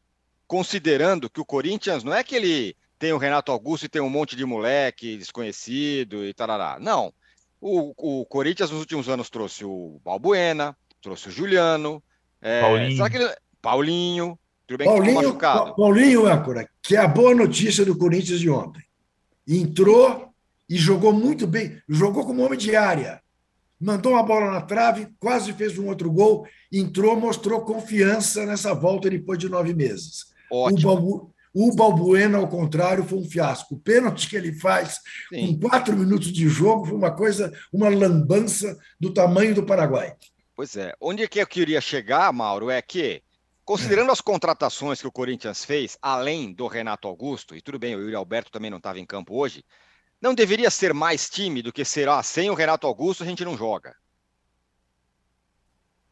considerando 0.46 1.28
que 1.28 1.40
o 1.40 1.44
Corinthians 1.44 2.04
não 2.04 2.14
é 2.14 2.22
que 2.22 2.36
ele 2.36 2.76
tem 2.98 3.12
o 3.12 3.18
Renato 3.18 3.50
Augusto 3.50 3.84
e 3.84 3.88
tem 3.88 4.00
um 4.00 4.08
monte 4.08 4.36
de 4.36 4.44
moleque 4.44 5.16
desconhecido 5.16 6.24
e 6.24 6.32
tarará. 6.32 6.78
Não. 6.80 7.12
O, 7.60 8.20
o 8.20 8.26
Corinthians 8.26 8.70
nos 8.70 8.80
últimos 8.80 9.08
anos 9.08 9.28
trouxe 9.28 9.64
o 9.64 10.00
Balbuena, 10.04 10.76
trouxe 11.02 11.28
o 11.28 11.32
Juliano. 11.32 12.02
É, 12.40 12.60
Paulinho. 12.60 12.96
Será 12.96 13.10
que 13.10 13.16
ele, 13.16 13.34
Paulinho, 13.60 14.38
tudo 14.66 14.78
bem 14.78 14.86
Paulinho, 14.86 15.18
que 15.18 15.24
machucado. 15.24 15.74
Paulinho, 15.74 16.26
âncora, 16.26 16.68
que 16.82 16.94
é 16.94 17.00
a 17.00 17.08
boa 17.08 17.34
notícia 17.34 17.84
do 17.84 17.96
Corinthians 17.96 18.38
de 18.38 18.48
ontem. 18.48 18.82
Entrou 19.48 20.33
e 20.68 20.76
jogou 20.76 21.12
muito 21.12 21.46
bem, 21.46 21.80
jogou 21.88 22.24
como 22.24 22.42
homem 22.42 22.58
de 22.58 22.74
área. 22.74 23.22
Mandou 23.80 24.12
uma 24.12 24.22
bola 24.22 24.50
na 24.50 24.60
trave, 24.60 25.08
quase 25.18 25.52
fez 25.52 25.78
um 25.78 25.88
outro 25.88 26.10
gol, 26.10 26.46
entrou, 26.72 27.18
mostrou 27.18 27.62
confiança 27.62 28.46
nessa 28.46 28.72
volta 28.72 29.10
depois 29.10 29.38
de 29.38 29.48
nove 29.48 29.74
meses. 29.74 30.26
Ótimo. 30.50 30.78
O, 30.78 30.94
Balbu, 30.94 31.34
o 31.52 31.74
Balbuena, 31.74 32.38
ao 32.38 32.48
contrário, 32.48 33.04
foi 33.04 33.18
um 33.18 33.28
fiasco. 33.28 33.74
O 33.74 33.78
pênalti 33.78 34.28
que 34.28 34.36
ele 34.36 34.52
faz 34.52 35.00
Sim. 35.28 35.58
com 35.58 35.68
quatro 35.68 35.96
minutos 35.96 36.32
de 36.32 36.48
jogo 36.48 36.86
foi 36.86 36.96
uma 36.96 37.10
coisa, 37.10 37.52
uma 37.72 37.88
lambança 37.88 38.78
do 38.98 39.12
tamanho 39.12 39.54
do 39.54 39.66
Paraguai. 39.66 40.14
Pois 40.56 40.76
é. 40.76 40.94
Onde 41.00 41.24
é 41.24 41.28
que 41.28 41.40
eu 41.40 41.46
queria 41.46 41.80
chegar, 41.80 42.32
Mauro, 42.32 42.70
é 42.70 42.80
que 42.80 43.22
Considerando 43.64 44.12
as 44.12 44.20
contratações 44.20 45.00
que 45.00 45.06
o 45.06 45.12
Corinthians 45.12 45.64
fez, 45.64 45.96
além 46.02 46.52
do 46.52 46.66
Renato 46.66 47.08
Augusto, 47.08 47.56
e 47.56 47.62
tudo 47.62 47.78
bem, 47.78 47.96
o 47.96 48.00
Yuri 48.00 48.14
Alberto 48.14 48.52
também 48.52 48.70
não 48.70 48.76
estava 48.76 49.00
em 49.00 49.06
campo 49.06 49.34
hoje, 49.34 49.64
não 50.24 50.34
deveria 50.34 50.70
ser 50.70 50.94
mais 50.94 51.28
time 51.28 51.60
do 51.60 51.70
que 51.70 51.84
ser, 51.84 52.08
ah, 52.08 52.22
sem 52.22 52.48
o 52.48 52.54
Renato 52.54 52.86
Augusto 52.86 53.22
a 53.22 53.26
gente 53.26 53.44
não 53.44 53.58
joga. 53.58 53.94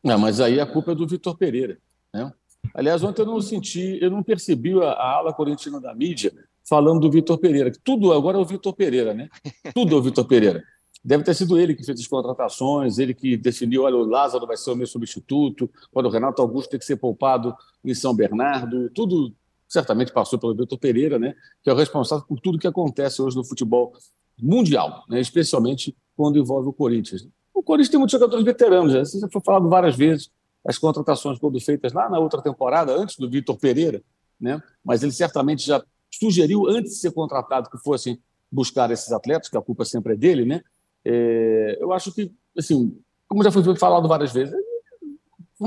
Não, 0.04 0.18
mas 0.18 0.38
aí 0.38 0.60
a 0.60 0.66
culpa 0.66 0.92
é 0.92 0.94
do 0.94 1.06
Vitor 1.06 1.34
Pereira. 1.34 1.78
Né? 2.12 2.30
Aliás, 2.74 3.02
ontem 3.02 3.22
eu 3.22 3.26
não 3.26 3.40
senti, 3.40 3.98
eu 4.02 4.10
não 4.10 4.22
percebi 4.22 4.78
a, 4.82 4.90
a 4.90 5.16
ala 5.16 5.32
corintiana 5.32 5.80
da 5.80 5.94
mídia 5.94 6.30
falando 6.62 7.00
do 7.00 7.10
Vitor 7.10 7.38
Pereira, 7.38 7.72
tudo 7.82 8.12
agora 8.12 8.36
é 8.36 8.40
o 8.40 8.44
Vitor 8.44 8.74
Pereira, 8.74 9.14
né? 9.14 9.28
Tudo 9.74 9.96
é 9.96 9.98
o 9.98 10.02
Vitor 10.02 10.26
Pereira. 10.26 10.62
Deve 11.02 11.24
ter 11.24 11.34
sido 11.34 11.58
ele 11.58 11.74
que 11.74 11.84
fez 11.84 11.98
as 11.98 12.06
contratações, 12.06 12.98
ele 12.98 13.14
que 13.14 13.36
definiu, 13.36 13.82
olha, 13.82 13.96
o 13.96 14.04
Lázaro 14.04 14.46
vai 14.46 14.56
ser 14.56 14.70
o 14.70 14.76
meu 14.76 14.86
substituto, 14.86 15.68
olha, 15.92 16.06
o 16.06 16.10
Renato 16.10 16.40
Augusto 16.40 16.70
tem 16.70 16.78
que 16.78 16.84
ser 16.84 16.96
poupado 16.96 17.56
em 17.82 17.94
São 17.94 18.14
Bernardo, 18.14 18.90
tudo 18.90 19.34
certamente 19.72 20.12
passou 20.12 20.38
pelo 20.38 20.54
Vitor 20.54 20.78
Pereira, 20.78 21.18
né, 21.18 21.34
que 21.62 21.70
é 21.70 21.72
o 21.72 21.76
responsável 21.76 22.26
por 22.26 22.38
tudo 22.38 22.58
que 22.58 22.66
acontece 22.66 23.22
hoje 23.22 23.34
no 23.34 23.42
futebol 23.42 23.94
mundial, 24.38 25.02
né, 25.08 25.18
especialmente 25.18 25.96
quando 26.14 26.38
envolve 26.38 26.68
o 26.68 26.74
Corinthians. 26.74 27.26
O 27.54 27.62
Corinthians 27.62 27.88
tem 27.88 27.98
muitos 27.98 28.12
jogadores 28.12 28.44
veteranos, 28.44 28.92
né, 28.92 29.02
já 29.18 29.28
foi 29.32 29.40
falado 29.42 29.70
várias 29.70 29.96
vezes, 29.96 30.30
as 30.66 30.76
contratações 30.76 31.38
foram 31.38 31.58
feitas 31.58 31.94
lá 31.94 32.10
na 32.10 32.18
outra 32.18 32.42
temporada, 32.42 32.94
antes 32.94 33.16
do 33.16 33.30
Vitor 33.30 33.56
Pereira, 33.56 34.02
né, 34.38 34.62
mas 34.84 35.02
ele 35.02 35.12
certamente 35.12 35.64
já 35.64 35.82
sugeriu, 36.12 36.68
antes 36.68 36.92
de 36.92 36.98
ser 36.98 37.12
contratado, 37.12 37.70
que 37.70 37.78
fossem 37.78 38.20
buscar 38.50 38.90
esses 38.90 39.10
atletas, 39.10 39.48
que 39.48 39.56
a 39.56 39.62
culpa 39.62 39.86
sempre 39.86 40.12
é 40.12 40.16
dele, 40.16 40.44
né, 40.44 40.60
é, 41.02 41.78
eu 41.80 41.94
acho 41.94 42.12
que, 42.12 42.30
assim, 42.58 42.94
como 43.26 43.42
já 43.42 43.50
foi 43.50 43.74
falado 43.76 44.06
várias 44.06 44.34
vezes, 44.34 44.54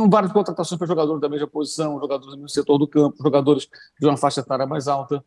várias 0.10 0.32
contratações 0.32 0.78
para 0.78 0.88
jogadores 0.88 1.22
da 1.22 1.30
mesma 1.30 1.48
posição, 1.48 2.00
jogadores 2.00 2.36
do 2.36 2.50
setor 2.50 2.78
do 2.78 2.88
campo, 2.88 3.22
jogadores 3.22 3.68
de 4.00 4.06
uma 4.06 4.18
faixa 4.18 4.42
etária 4.42 4.66
mais 4.66 4.88
alta. 4.88 5.24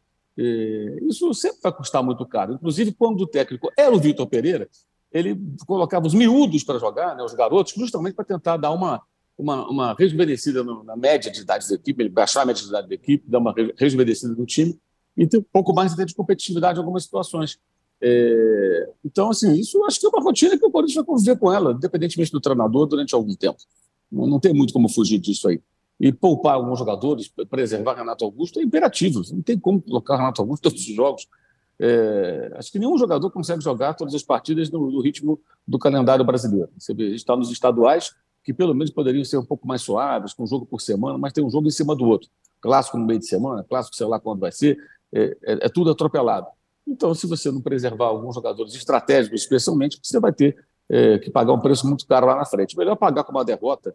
Isso 1.08 1.32
sempre 1.34 1.58
vai 1.62 1.72
custar 1.72 2.02
muito 2.02 2.24
caro. 2.24 2.54
Inclusive, 2.54 2.92
quando 2.92 3.20
o 3.22 3.26
técnico 3.26 3.70
era 3.76 3.94
o 3.94 3.98
Vitor 3.98 4.26
Pereira, 4.26 4.68
ele 5.12 5.40
colocava 5.66 6.06
os 6.06 6.14
miúdos 6.14 6.62
para 6.62 6.78
jogar, 6.78 7.16
né, 7.16 7.22
os 7.22 7.34
garotos, 7.34 7.72
justamente 7.74 8.14
para 8.14 8.24
tentar 8.24 8.56
dar 8.56 8.70
uma, 8.70 9.02
uma, 9.36 9.68
uma 9.68 9.96
na 10.84 10.96
média 10.96 11.30
de 11.30 11.40
idade 11.40 11.68
da 11.68 11.74
equipe, 11.74 12.02
ele 12.02 12.10
baixar 12.10 12.42
a 12.42 12.46
média 12.46 12.62
de 12.62 12.68
idade 12.68 12.88
da 12.88 12.94
equipe, 12.94 13.24
dar 13.28 13.38
uma 13.38 13.54
rejuvenescida 13.76 14.34
no 14.34 14.46
time 14.46 14.78
e 15.16 15.26
ter 15.26 15.38
um 15.38 15.44
pouco 15.52 15.72
mais 15.74 15.94
de 15.94 16.14
competitividade 16.14 16.78
em 16.78 16.82
algumas 16.82 17.04
situações. 17.04 17.58
É, 18.00 18.90
então, 19.04 19.30
assim, 19.30 19.52
isso 19.54 19.82
acho 19.84 19.98
que 19.98 20.06
é 20.06 20.08
uma 20.08 20.22
rotina 20.22 20.56
que 20.56 20.64
o 20.64 20.70
Corinthians 20.70 20.96
vai 20.96 21.04
conviver 21.04 21.36
com 21.36 21.52
ela, 21.52 21.72
independentemente 21.72 22.30
do 22.30 22.40
treinador, 22.40 22.86
durante 22.86 23.14
algum 23.14 23.34
tempo. 23.34 23.58
Não, 24.10 24.40
tem 24.40 24.54
muito 24.54 24.72
como 24.72 24.88
fugir 24.88 25.18
disso 25.18 25.48
aí. 25.48 25.60
E 26.00 26.12
poupar 26.12 26.54
alguns 26.54 26.78
jogadores, 26.78 27.28
preservar 27.50 27.94
Renato 27.94 28.24
Augusto 28.24 28.60
é 28.60 28.62
imperativo. 28.62 29.22
Não 29.32 29.42
tem 29.42 29.58
como 29.58 29.80
colocar 29.82 30.16
Renato 30.16 30.40
Augusto 30.40 30.62
todos 30.62 30.80
os 30.80 30.94
jogos. 30.94 31.26
É, 31.80 32.52
acho 32.56 32.72
que 32.72 32.78
nenhum 32.78 32.96
jogador 32.98 33.30
consegue 33.30 33.62
jogar 33.62 33.94
todas 33.94 34.14
as 34.14 34.22
partidas 34.22 34.70
no, 34.70 34.90
no 34.90 35.00
ritmo 35.00 35.40
do 35.66 35.78
calendário 35.78 36.24
brasileiro. 36.24 36.70
Você 36.78 36.94
vê, 36.94 37.14
está 37.14 37.36
nos 37.36 37.50
estaduais, 37.50 38.14
que 38.42 38.52
pelo 38.52 38.74
menos 38.74 38.90
poderiam 38.90 39.24
ser 39.24 39.38
um 39.38 39.44
pouco 39.44 39.66
mais 39.66 39.82
suaves, 39.82 40.32
com 40.32 40.44
um 40.44 40.46
jogo 40.46 40.66
por 40.66 40.80
semana, 40.80 41.18
mas 41.18 41.32
tem 41.32 41.44
um 41.44 41.50
jogo 41.50 41.68
em 41.68 41.70
cima 41.70 41.94
do 41.94 42.04
outro. 42.04 42.28
Clássico 42.60 42.96
no 42.98 43.06
meio 43.06 43.20
de 43.20 43.26
semana, 43.26 43.62
clássico 43.62 43.94
sei 43.94 44.06
lá 44.06 44.18
quando 44.18 44.40
vai 44.40 44.50
ser, 44.50 44.76
é, 45.12 45.36
é, 45.44 45.66
é 45.66 45.68
tudo 45.68 45.90
atropelado. 45.90 46.46
Então, 46.86 47.14
se 47.14 47.26
você 47.26 47.50
não 47.50 47.60
preservar 47.60 48.06
alguns 48.06 48.34
jogadores 48.34 48.74
estratégicos, 48.74 49.42
especialmente, 49.42 50.00
você 50.02 50.18
vai 50.18 50.32
ter 50.32 50.56
é, 50.88 51.18
que 51.18 51.30
pagar 51.30 51.52
um 51.52 51.60
preço 51.60 51.86
muito 51.86 52.06
caro 52.06 52.26
lá 52.26 52.36
na 52.36 52.44
frente. 52.44 52.76
Melhor 52.76 52.96
pagar 52.96 53.24
com 53.24 53.32
uma 53.32 53.44
derrota 53.44 53.94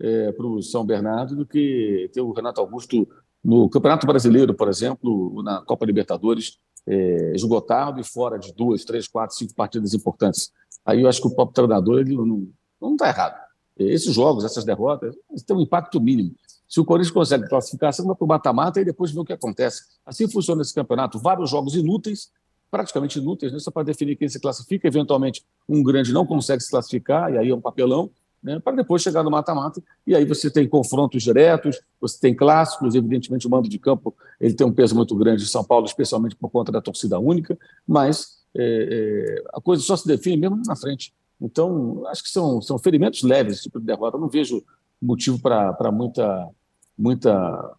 é, 0.00 0.32
para 0.32 0.46
o 0.46 0.62
São 0.62 0.84
Bernardo 0.84 1.36
do 1.36 1.46
que 1.46 2.10
ter 2.12 2.20
o 2.20 2.32
Renato 2.32 2.60
Augusto 2.60 3.06
no 3.42 3.68
Campeonato 3.68 4.06
Brasileiro, 4.06 4.54
por 4.54 4.68
exemplo, 4.68 5.42
na 5.42 5.62
Copa 5.62 5.84
Libertadores, 5.84 6.58
é, 6.86 7.32
esgotado 7.34 8.00
e 8.00 8.04
fora 8.04 8.38
de 8.38 8.52
duas, 8.52 8.84
três, 8.84 9.08
quatro, 9.08 9.36
cinco 9.36 9.54
partidas 9.54 9.94
importantes. 9.94 10.52
Aí 10.84 11.02
eu 11.02 11.08
acho 11.08 11.20
que 11.20 11.28
o 11.28 11.34
próprio 11.34 11.54
treinador 11.54 12.00
ele 12.00 12.16
não 12.16 12.92
está 12.92 13.08
errado. 13.08 13.40
Esses 13.78 14.14
jogos, 14.14 14.44
essas 14.44 14.64
derrotas, 14.64 15.14
têm 15.46 15.56
um 15.56 15.60
impacto 15.60 16.00
mínimo. 16.00 16.34
Se 16.68 16.80
o 16.80 16.84
Corinthians 16.84 17.12
consegue 17.12 17.48
classificar, 17.48 17.92
você 17.92 18.02
vai 18.02 18.14
para 18.14 18.24
o 18.24 18.28
mata-mata 18.28 18.80
e 18.80 18.84
depois 18.84 19.10
vê 19.12 19.20
o 19.20 19.24
que 19.24 19.32
acontece. 19.32 19.82
Assim 20.06 20.28
funciona 20.28 20.62
esse 20.62 20.74
campeonato. 20.74 21.18
Vários 21.18 21.50
jogos 21.50 21.74
inúteis, 21.74 22.30
praticamente 22.72 23.18
inúteis, 23.18 23.52
né? 23.52 23.58
só 23.58 23.70
para 23.70 23.82
definir 23.82 24.16
quem 24.16 24.26
se 24.26 24.40
classifica. 24.40 24.88
Eventualmente, 24.88 25.44
um 25.68 25.82
grande 25.82 26.10
não 26.10 26.24
consegue 26.24 26.62
se 26.62 26.70
classificar, 26.70 27.30
e 27.30 27.36
aí 27.36 27.50
é 27.50 27.54
um 27.54 27.60
papelão, 27.60 28.10
né? 28.42 28.58
para 28.58 28.74
depois 28.74 29.02
chegar 29.02 29.22
no 29.22 29.30
mata-mata. 29.30 29.82
E 30.06 30.16
aí 30.16 30.24
você 30.24 30.50
tem 30.50 30.66
confrontos 30.66 31.22
diretos, 31.22 31.78
você 32.00 32.18
tem 32.18 32.34
clássicos. 32.34 32.94
Evidentemente, 32.94 33.46
o 33.46 33.50
mando 33.50 33.68
de 33.68 33.78
campo 33.78 34.14
ele 34.40 34.54
tem 34.54 34.66
um 34.66 34.72
peso 34.72 34.96
muito 34.96 35.14
grande 35.14 35.42
em 35.42 35.46
São 35.46 35.62
Paulo, 35.62 35.84
especialmente 35.84 36.34
por 36.34 36.48
conta 36.48 36.72
da 36.72 36.80
torcida 36.80 37.18
única, 37.18 37.58
mas 37.86 38.38
é, 38.56 39.36
é, 39.38 39.44
a 39.52 39.60
coisa 39.60 39.82
só 39.82 39.94
se 39.94 40.08
define 40.08 40.38
mesmo 40.38 40.62
na 40.66 40.74
frente. 40.74 41.12
Então, 41.38 42.06
acho 42.06 42.22
que 42.22 42.30
são, 42.30 42.62
são 42.62 42.78
ferimentos 42.78 43.22
leves 43.22 43.54
esse 43.54 43.64
tipo 43.64 43.78
de 43.78 43.84
derrota. 43.84 44.16
Eu 44.16 44.20
não 44.22 44.28
vejo 44.28 44.64
motivo 45.00 45.38
para 45.38 45.92
muita 45.92 46.48
muita 46.96 47.74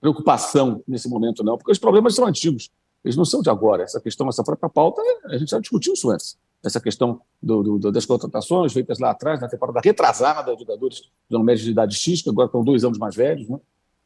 preocupação 0.00 0.82
nesse 0.86 1.08
momento, 1.08 1.42
não, 1.42 1.56
porque 1.56 1.72
os 1.72 1.78
problemas 1.78 2.14
são 2.14 2.26
antigos, 2.26 2.70
eles 3.04 3.16
não 3.16 3.24
são 3.24 3.40
de 3.40 3.50
agora. 3.50 3.82
Essa 3.82 4.00
questão, 4.00 4.28
essa 4.28 4.42
própria 4.42 4.68
pauta, 4.68 5.00
a 5.26 5.36
gente 5.36 5.50
já 5.50 5.58
discutiu 5.58 5.92
isso 5.92 6.10
antes. 6.10 6.36
Essa 6.64 6.80
questão 6.80 7.20
do, 7.40 7.78
do, 7.78 7.92
das 7.92 8.04
contratações 8.04 8.72
feitas 8.72 8.98
lá 8.98 9.10
atrás, 9.10 9.40
na 9.40 9.48
temporada 9.48 9.80
retrasada, 9.82 10.56
jogadores 10.58 11.02
de 11.28 11.38
média 11.38 11.64
de 11.64 11.70
idade 11.70 11.94
X, 11.94 12.22
que 12.22 12.30
agora 12.30 12.46
estão 12.46 12.64
dois 12.64 12.84
anos 12.84 12.98
mais 12.98 13.14
velhos. 13.14 13.48
Né? 13.48 13.58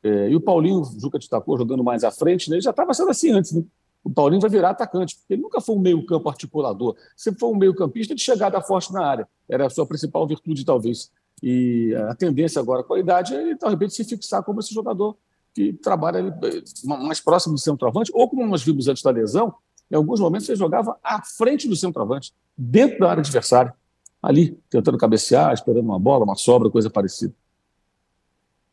É, 0.02 0.28
e 0.30 0.36
o 0.36 0.40
Paulinho, 0.40 0.82
o 0.82 1.00
Juca 1.00 1.18
destacou, 1.18 1.56
jogando 1.56 1.82
mais 1.82 2.04
à 2.04 2.10
frente, 2.10 2.50
né? 2.50 2.56
ele 2.56 2.62
já 2.62 2.70
estava 2.70 2.92
sendo 2.92 3.10
assim 3.10 3.30
antes. 3.30 3.52
Né? 3.52 3.64
O 4.04 4.10
Paulinho 4.10 4.40
vai 4.40 4.50
virar 4.50 4.70
atacante, 4.70 5.16
porque 5.16 5.34
ele 5.34 5.42
nunca 5.42 5.60
foi 5.60 5.76
um 5.76 5.78
meio-campo 5.78 6.28
articulador, 6.28 6.96
sempre 7.16 7.40
foi 7.40 7.48
um 7.48 7.56
meio-campista 7.56 8.14
de 8.14 8.20
chegada 8.20 8.60
forte 8.60 8.92
na 8.92 9.06
área. 9.06 9.28
Era 9.48 9.66
a 9.66 9.70
sua 9.70 9.86
principal 9.86 10.26
virtude, 10.26 10.64
talvez. 10.64 11.10
E 11.42 11.94
a 12.08 12.14
tendência 12.14 12.60
agora 12.60 12.82
com 12.82 12.94
a 12.94 13.00
idade 13.00 13.34
é 13.34 13.40
ele, 13.40 13.54
de 13.54 13.68
repente, 13.68 13.94
se 13.94 14.04
fixar 14.04 14.42
como 14.42 14.60
esse 14.60 14.74
jogador 14.74 15.16
que 15.54 15.72
trabalha 15.74 16.18
eh, 16.18 16.62
mais 16.84 17.20
próximo 17.20 17.54
do 17.54 17.60
centroavante, 17.60 18.10
ou 18.14 18.28
como 18.28 18.46
nós 18.46 18.62
vimos 18.62 18.88
antes 18.88 19.02
da 19.02 19.10
lesão, 19.10 19.54
em 19.90 19.96
alguns 19.96 20.20
momentos 20.20 20.48
ele 20.48 20.58
jogava 20.58 20.98
à 21.02 21.22
frente 21.22 21.68
do 21.68 21.76
centroavante, 21.76 22.32
dentro 22.56 22.98
da 22.98 23.10
área 23.10 23.20
adversária, 23.20 23.74
ali, 24.22 24.58
tentando 24.70 24.96
cabecear, 24.96 25.52
esperando 25.52 25.84
uma 25.84 25.98
bola, 25.98 26.24
uma 26.24 26.36
sobra, 26.36 26.70
coisa 26.70 26.88
parecida. 26.88 27.34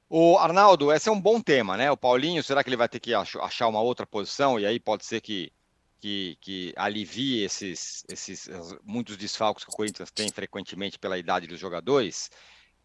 O 0.10 0.38
Arnaldo, 0.38 0.92
esse 0.92 1.10
é 1.10 1.12
um 1.12 1.22
bom 1.22 1.40
tema, 1.40 1.78
né? 1.78 1.92
O 1.92 1.98
Paulinho, 1.98 2.44
será 2.44 2.64
que 2.64 2.70
ele 2.70 2.78
vai 2.78 2.90
ter 2.90 3.00
que 3.00 3.14
achar 3.14 3.68
uma 3.68 3.82
outra 3.82 4.08
posição? 4.08 4.60
E 4.60 4.66
aí 4.66 4.80
pode 4.80 5.06
ser 5.06 5.22
que, 5.22 5.52
que, 6.00 6.36
que 6.42 6.74
alivie 6.76 7.44
esses, 7.44 8.04
esses 8.10 8.50
muitos 8.84 9.18
desfalques 9.18 9.64
que 9.64 9.72
o 9.72 9.76
Corinthians 9.76 10.10
tem 10.10 10.32
frequentemente 10.32 10.98
pela 10.98 11.18
idade 11.18 11.46
dos 11.46 11.60
jogadores? 11.60 12.32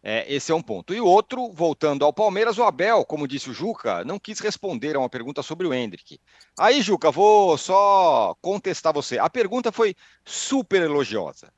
É, 0.07 0.31
esse 0.31 0.51
é 0.51 0.55
um 0.55 0.61
ponto. 0.61 0.93
E 0.93 1.01
outro, 1.01 1.51
voltando 1.51 2.05
ao 2.05 2.13
Palmeiras, 2.13 2.59
o 2.59 2.63
Abel, 2.63 3.03
como 3.03 3.27
disse 3.27 3.49
o 3.49 3.53
Juca, 3.55 4.05
não 4.05 4.19
quis 4.19 4.39
responder 4.39 4.95
a 4.95 4.99
uma 4.99 5.09
pergunta 5.09 5.41
sobre 5.41 5.65
o 5.65 5.73
Hendrick. 5.73 6.19
Aí, 6.59 6.79
Juca, 6.83 7.09
vou 7.09 7.57
só 7.57 8.35
contestar 8.39 8.93
você. 8.93 9.17
A 9.17 9.27
pergunta 9.31 9.71
foi 9.71 9.95
super 10.23 10.83
elogiosa. 10.83 11.51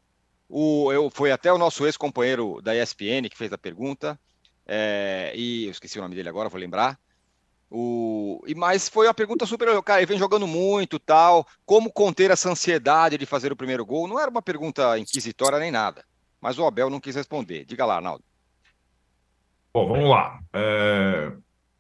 O, 0.48 0.94
eu, 0.94 1.10
foi 1.10 1.30
até 1.30 1.52
o 1.52 1.58
nosso 1.58 1.86
ex-companheiro 1.86 2.62
da 2.62 2.74
ESPN 2.74 3.28
que 3.30 3.38
fez 3.38 3.52
a 3.52 3.58
pergunta, 3.58 4.18
é, 4.66 5.34
e 5.36 5.66
eu 5.66 5.72
esqueci 5.72 6.00
o 6.00 6.02
nome 6.02 6.16
dele 6.16 6.30
agora, 6.30 6.48
vou 6.48 6.58
lembrar. 6.58 6.98
O, 7.70 8.42
e 8.48 8.56
mas 8.56 8.88
foi 8.88 9.08
uma 9.08 9.14
pergunta 9.14 9.46
super. 9.46 9.84
Cara, 9.84 10.00
ele 10.00 10.06
vem 10.06 10.18
jogando 10.18 10.48
muito 10.48 10.98
tal. 11.00 11.46
Como 11.66 11.92
conter 11.92 12.32
essa 12.32 12.50
ansiedade 12.50 13.18
de 13.18 13.26
fazer 13.26 13.52
o 13.52 13.58
primeiro 13.58 13.86
gol? 13.86 14.08
Não 14.08 14.18
era 14.18 14.32
uma 14.32 14.42
pergunta 14.42 14.98
inquisitória 14.98 15.60
nem 15.60 15.70
nada. 15.70 16.06
Mas 16.40 16.58
o 16.58 16.66
Abel 16.66 16.90
não 16.90 17.02
quis 17.02 17.14
responder. 17.14 17.66
Diga 17.66 17.86
lá, 17.86 17.98
Arnaldo. 17.98 18.24
Bom, 19.78 19.88
vamos 19.90 20.10
lá. 20.10 20.40
É, 20.52 21.32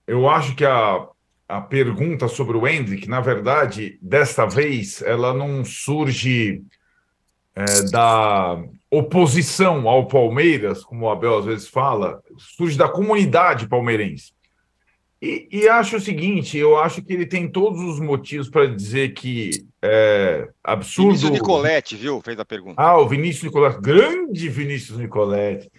eu 0.05 0.29
acho 0.29 0.53
que 0.55 0.63
a, 0.63 1.03
a 1.49 1.61
pergunta 1.61 2.27
sobre 2.27 2.55
o 2.55 2.67
Hendrick, 2.67 3.09
na 3.09 3.19
verdade, 3.19 3.97
desta 3.99 4.45
vez, 4.45 5.01
ela 5.01 5.33
não 5.33 5.65
surge 5.65 6.61
é, 7.55 7.65
da 7.89 8.61
oposição 8.91 9.89
ao 9.89 10.05
Palmeiras, 10.05 10.83
como 10.83 11.07
o 11.07 11.09
Abel 11.09 11.39
às 11.39 11.45
vezes 11.45 11.67
fala, 11.67 12.21
surge 12.37 12.77
da 12.77 12.87
comunidade 12.87 13.67
palmeirense. 13.67 14.31
E, 15.19 15.47
e 15.51 15.67
acho 15.67 15.97
o 15.97 15.99
seguinte: 15.99 16.55
eu 16.55 16.77
acho 16.77 17.01
que 17.01 17.11
ele 17.11 17.25
tem 17.25 17.49
todos 17.49 17.81
os 17.81 17.99
motivos 17.99 18.47
para 18.47 18.67
dizer 18.67 19.15
que 19.15 19.49
é 19.81 20.47
absurdo. 20.63 21.15
Vinícius 21.15 21.31
Nicoletti, 21.31 21.95
viu? 21.95 22.21
Fez 22.21 22.39
a 22.39 22.45
pergunta. 22.45 22.79
Ah, 22.79 22.99
o 22.99 23.07
Vinícius 23.07 23.45
Nicoletti, 23.45 23.81
grande 23.81 24.49
Vinícius 24.49 24.99
Nicoletti. 24.99 25.71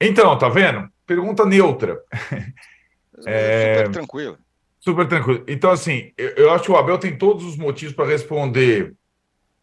Então, 0.00 0.36
tá 0.36 0.48
vendo? 0.48 0.90
Pergunta 1.10 1.44
neutra. 1.44 2.00
É, 3.26 3.80
super 3.84 3.92
tranquilo. 3.92 4.38
Super 4.78 5.06
tranquilo. 5.06 5.44
Então, 5.46 5.70
assim, 5.70 6.10
eu, 6.16 6.28
eu, 6.30 6.50
acho 6.52 6.64
que 6.64 6.70
o 6.70 6.76
Abel 6.76 6.96
tem 6.96 7.18
todos 7.18 7.44
os 7.44 7.54
motivos 7.54 7.94
para 7.94 8.08
responder. 8.08 8.94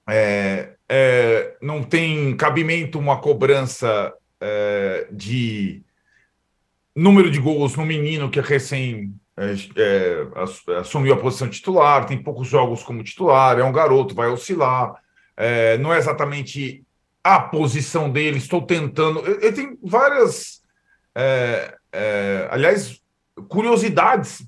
É, 0.07 0.75
é, 0.87 1.57
não 1.59 1.81
tem 1.81 2.37
cabimento 2.37 2.99
uma 2.99 3.19
cobrança 3.19 4.13
é, 4.39 5.07
de 5.11 5.81
número 6.95 7.31
de 7.31 7.39
gols 7.39 7.75
no 7.75 7.83
menino 7.83 8.29
que 8.29 8.37
é 8.37 8.43
recém 8.43 9.11
é, 9.35 9.55
é, 9.75 10.77
assumiu 10.79 11.15
a 11.15 11.17
posição 11.17 11.49
titular, 11.49 12.05
tem 12.05 12.21
poucos 12.21 12.47
jogos 12.47 12.83
como 12.83 13.03
titular, 13.03 13.57
é 13.57 13.63
um 13.63 13.71
garoto, 13.71 14.13
vai 14.13 14.27
oscilar, 14.27 15.01
não 15.79 15.91
é 15.91 15.97
exatamente 15.97 16.85
a 17.23 17.39
posição 17.39 18.07
dele, 18.07 18.37
estou 18.37 18.61
tentando. 18.61 19.27
Ele 19.27 19.51
tem 19.51 19.79
várias 19.81 20.56
é, 21.19 21.75
é, 21.91 22.47
aliás, 22.51 23.01
curiosidades 23.49 24.47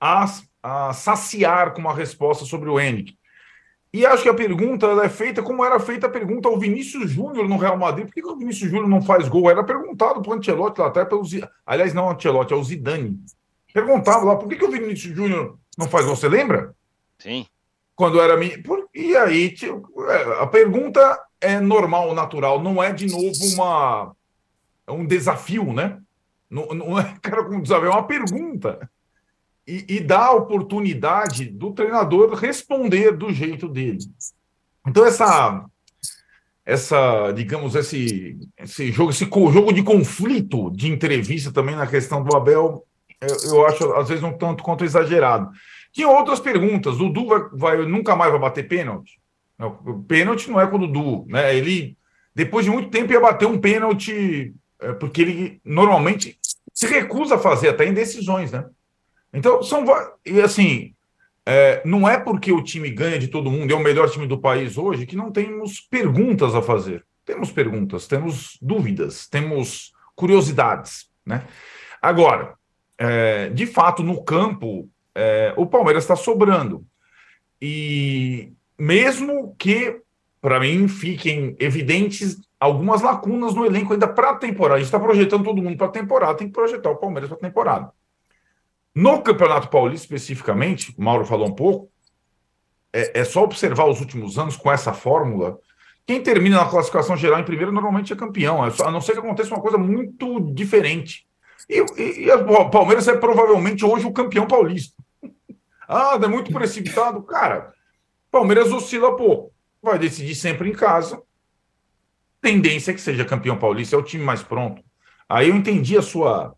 a, 0.00 0.24
a 0.60 0.92
saciar 0.92 1.72
com 1.72 1.80
uma 1.80 1.94
resposta 1.94 2.44
sobre 2.44 2.68
o 2.68 2.80
Henrique. 2.80 3.16
E 3.92 4.04
acho 4.04 4.24
que 4.24 4.28
a 4.28 4.34
pergunta 4.34 4.86
é 5.04 5.08
feita 5.08 5.40
como 5.42 5.64
era 5.64 5.78
feita 5.78 6.08
a 6.08 6.10
pergunta 6.10 6.48
ao 6.48 6.58
Vinícius 6.58 7.10
Júnior 7.10 7.48
no 7.48 7.56
Real 7.56 7.78
Madrid. 7.78 8.06
Por 8.06 8.14
que, 8.14 8.22
que 8.22 8.28
o 8.28 8.36
Vinícius 8.36 8.70
Júnior 8.70 8.88
não 8.88 9.02
faz 9.02 9.28
gol? 9.28 9.50
Era 9.50 9.62
perguntado 9.62 10.20
para 10.20 10.30
o 10.30 10.34
Ancelotti 10.34 10.80
lá 10.80 10.88
até 10.88 11.04
pelo 11.04 11.22
Aliás, 11.64 11.94
não 11.94 12.06
o 12.06 12.10
Ancelotti, 12.10 12.52
é 12.52 12.56
o 12.56 12.64
Zidane. 12.64 13.18
Perguntava 13.72 14.24
lá, 14.24 14.36
por 14.36 14.48
que, 14.48 14.56
que 14.56 14.64
o 14.64 14.70
Vinícius 14.70 15.14
Júnior 15.14 15.58
não 15.78 15.88
faz 15.88 16.04
gol? 16.06 16.16
Você 16.16 16.28
lembra? 16.28 16.74
Sim. 17.18 17.46
Quando 17.94 18.20
era... 18.20 18.38
E 18.94 19.16
aí, 19.16 19.54
é, 20.08 20.42
a 20.42 20.46
pergunta 20.46 21.20
é 21.40 21.60
normal, 21.60 22.14
natural. 22.14 22.60
Não 22.60 22.82
é, 22.82 22.92
de 22.92 23.06
novo, 23.06 23.44
uma 23.54 24.14
um 24.90 25.06
desafio, 25.06 25.72
né? 25.72 25.98
Não, 26.48 26.66
não 26.68 26.98
é, 26.98 27.14
cara, 27.22 27.48
um 27.48 27.60
desafio, 27.60 27.88
é 27.88 27.90
uma 27.90 28.06
pergunta 28.06 28.90
e, 29.70 29.84
e 29.88 30.00
dá 30.00 30.26
a 30.26 30.34
oportunidade 30.34 31.44
do 31.44 31.72
treinador 31.72 32.34
responder 32.34 33.16
do 33.16 33.32
jeito 33.32 33.68
dele. 33.68 33.98
Então, 34.86 35.06
essa, 35.06 35.64
essa 36.64 37.32
digamos, 37.32 37.76
esse, 37.76 38.36
esse 38.58 38.90
jogo, 38.90 39.10
esse 39.10 39.24
jogo 39.24 39.72
de 39.72 39.82
conflito 39.82 40.70
de 40.70 40.90
entrevista 40.90 41.52
também 41.52 41.76
na 41.76 41.86
questão 41.86 42.24
do 42.24 42.36
Abel, 42.36 42.84
eu, 43.20 43.36
eu 43.52 43.66
acho, 43.66 43.92
às 43.94 44.08
vezes, 44.08 44.24
um 44.24 44.32
tanto 44.32 44.64
quanto 44.64 44.84
exagerado. 44.84 45.50
Tinha 45.92 46.08
outras 46.08 46.40
perguntas. 46.40 46.94
O 46.96 47.10
Dudu 47.10 47.26
vai, 47.26 47.40
vai, 47.52 47.86
nunca 47.86 48.16
mais 48.16 48.30
vai 48.30 48.40
bater 48.40 48.66
pênalti? 48.66 49.20
Pênalti 50.08 50.50
não 50.50 50.60
é 50.60 50.66
com 50.66 50.76
o 50.76 50.86
Dudu, 50.86 51.26
né? 51.28 51.54
Ele, 51.54 51.96
depois 52.34 52.64
de 52.64 52.70
muito 52.70 52.90
tempo, 52.90 53.12
ia 53.12 53.20
bater 53.20 53.46
um 53.46 53.58
pênalti, 53.58 54.52
é, 54.52 54.59
porque 54.98 55.22
ele 55.22 55.60
normalmente 55.64 56.38
se 56.72 56.86
recusa 56.86 57.34
a 57.34 57.38
fazer, 57.38 57.68
até 57.68 57.86
em 57.86 57.92
decisões, 57.92 58.52
né? 58.52 58.64
Então, 59.32 59.62
são. 59.62 59.84
E 60.24 60.40
assim, 60.40 60.94
é, 61.46 61.82
não 61.84 62.08
é 62.08 62.18
porque 62.18 62.52
o 62.52 62.62
time 62.62 62.90
ganha 62.90 63.18
de 63.18 63.28
todo 63.28 63.50
mundo, 63.50 63.72
é 63.72 63.76
o 63.76 63.82
melhor 63.82 64.10
time 64.10 64.26
do 64.26 64.38
país 64.38 64.76
hoje, 64.76 65.06
que 65.06 65.16
não 65.16 65.30
temos 65.30 65.80
perguntas 65.80 66.54
a 66.54 66.62
fazer. 66.62 67.04
Temos 67.24 67.52
perguntas, 67.52 68.06
temos 68.06 68.58
dúvidas, 68.60 69.28
temos 69.28 69.92
curiosidades. 70.14 71.10
Né? 71.24 71.44
Agora, 72.00 72.54
é, 72.98 73.48
de 73.50 73.66
fato, 73.66 74.02
no 74.02 74.22
campo, 74.22 74.88
é, 75.14 75.54
o 75.56 75.66
Palmeiras 75.66 76.04
está 76.04 76.16
sobrando. 76.16 76.84
E 77.60 78.52
mesmo 78.78 79.54
que, 79.58 80.00
para 80.40 80.58
mim, 80.60 80.88
fiquem 80.88 81.54
evidentes 81.58 82.38
algumas 82.60 83.00
lacunas 83.00 83.54
no 83.54 83.64
elenco 83.64 83.94
ainda 83.94 84.06
para 84.06 84.30
a 84.30 84.36
temporada. 84.36 84.74
A 84.74 84.78
gente 84.78 84.86
está 84.86 85.00
projetando 85.00 85.44
todo 85.44 85.62
mundo 85.62 85.78
para 85.78 85.86
a 85.86 85.90
temporada, 85.90 86.36
tem 86.36 86.46
que 86.46 86.52
projetar 86.52 86.90
o 86.90 86.96
Palmeiras 86.96 87.30
para 87.30 87.38
a 87.38 87.40
temporada. 87.40 87.90
No 88.94 89.22
Campeonato 89.22 89.68
Paulista, 89.68 90.04
especificamente, 90.04 90.94
o 90.96 91.02
Mauro 91.02 91.24
falou 91.24 91.48
um 91.48 91.54
pouco, 91.54 91.90
é, 92.92 93.20
é, 93.20 93.24
só 93.24 93.42
observar 93.42 93.86
os 93.86 94.00
últimos 94.00 94.38
anos 94.38 94.56
com 94.56 94.70
essa 94.70 94.92
fórmula. 94.92 95.58
Quem 96.06 96.20
termina 96.22 96.56
na 96.56 96.68
classificação 96.68 97.16
geral 97.16 97.40
em 97.40 97.44
primeiro 97.44 97.72
normalmente 97.72 98.12
é 98.12 98.16
campeão, 98.16 98.66
é 98.66 98.70
a 98.84 98.90
não 98.90 99.00
ser 99.00 99.12
que 99.12 99.20
aconteça 99.20 99.54
uma 99.54 99.62
coisa 99.62 99.78
muito 99.78 100.40
diferente. 100.52 101.26
E, 101.68 101.78
e, 101.96 102.24
e 102.24 102.32
o 102.32 102.68
Palmeiras 102.68 103.06
é 103.06 103.16
provavelmente 103.16 103.84
hoje 103.84 104.06
o 104.06 104.12
campeão 104.12 104.46
paulista. 104.46 105.00
ah, 105.88 106.18
é 106.20 106.26
muito 106.26 106.52
precipitado. 106.52 107.22
Cara, 107.22 107.72
Palmeiras 108.30 108.72
oscila 108.72 109.16
pouco. 109.16 109.52
Vai 109.80 109.98
decidir 109.98 110.34
sempre 110.34 110.68
em 110.68 110.72
casa. 110.72 111.22
Tendência 112.40 112.90
é 112.90 112.94
que 112.94 113.00
seja 113.00 113.24
campeão 113.24 113.58
paulista, 113.58 113.94
é 113.94 113.98
o 113.98 114.02
time 114.02 114.24
mais 114.24 114.42
pronto. 114.42 114.82
Aí 115.28 115.48
eu 115.48 115.56
entendi 115.56 115.96
a 115.96 116.02
sua 116.02 116.54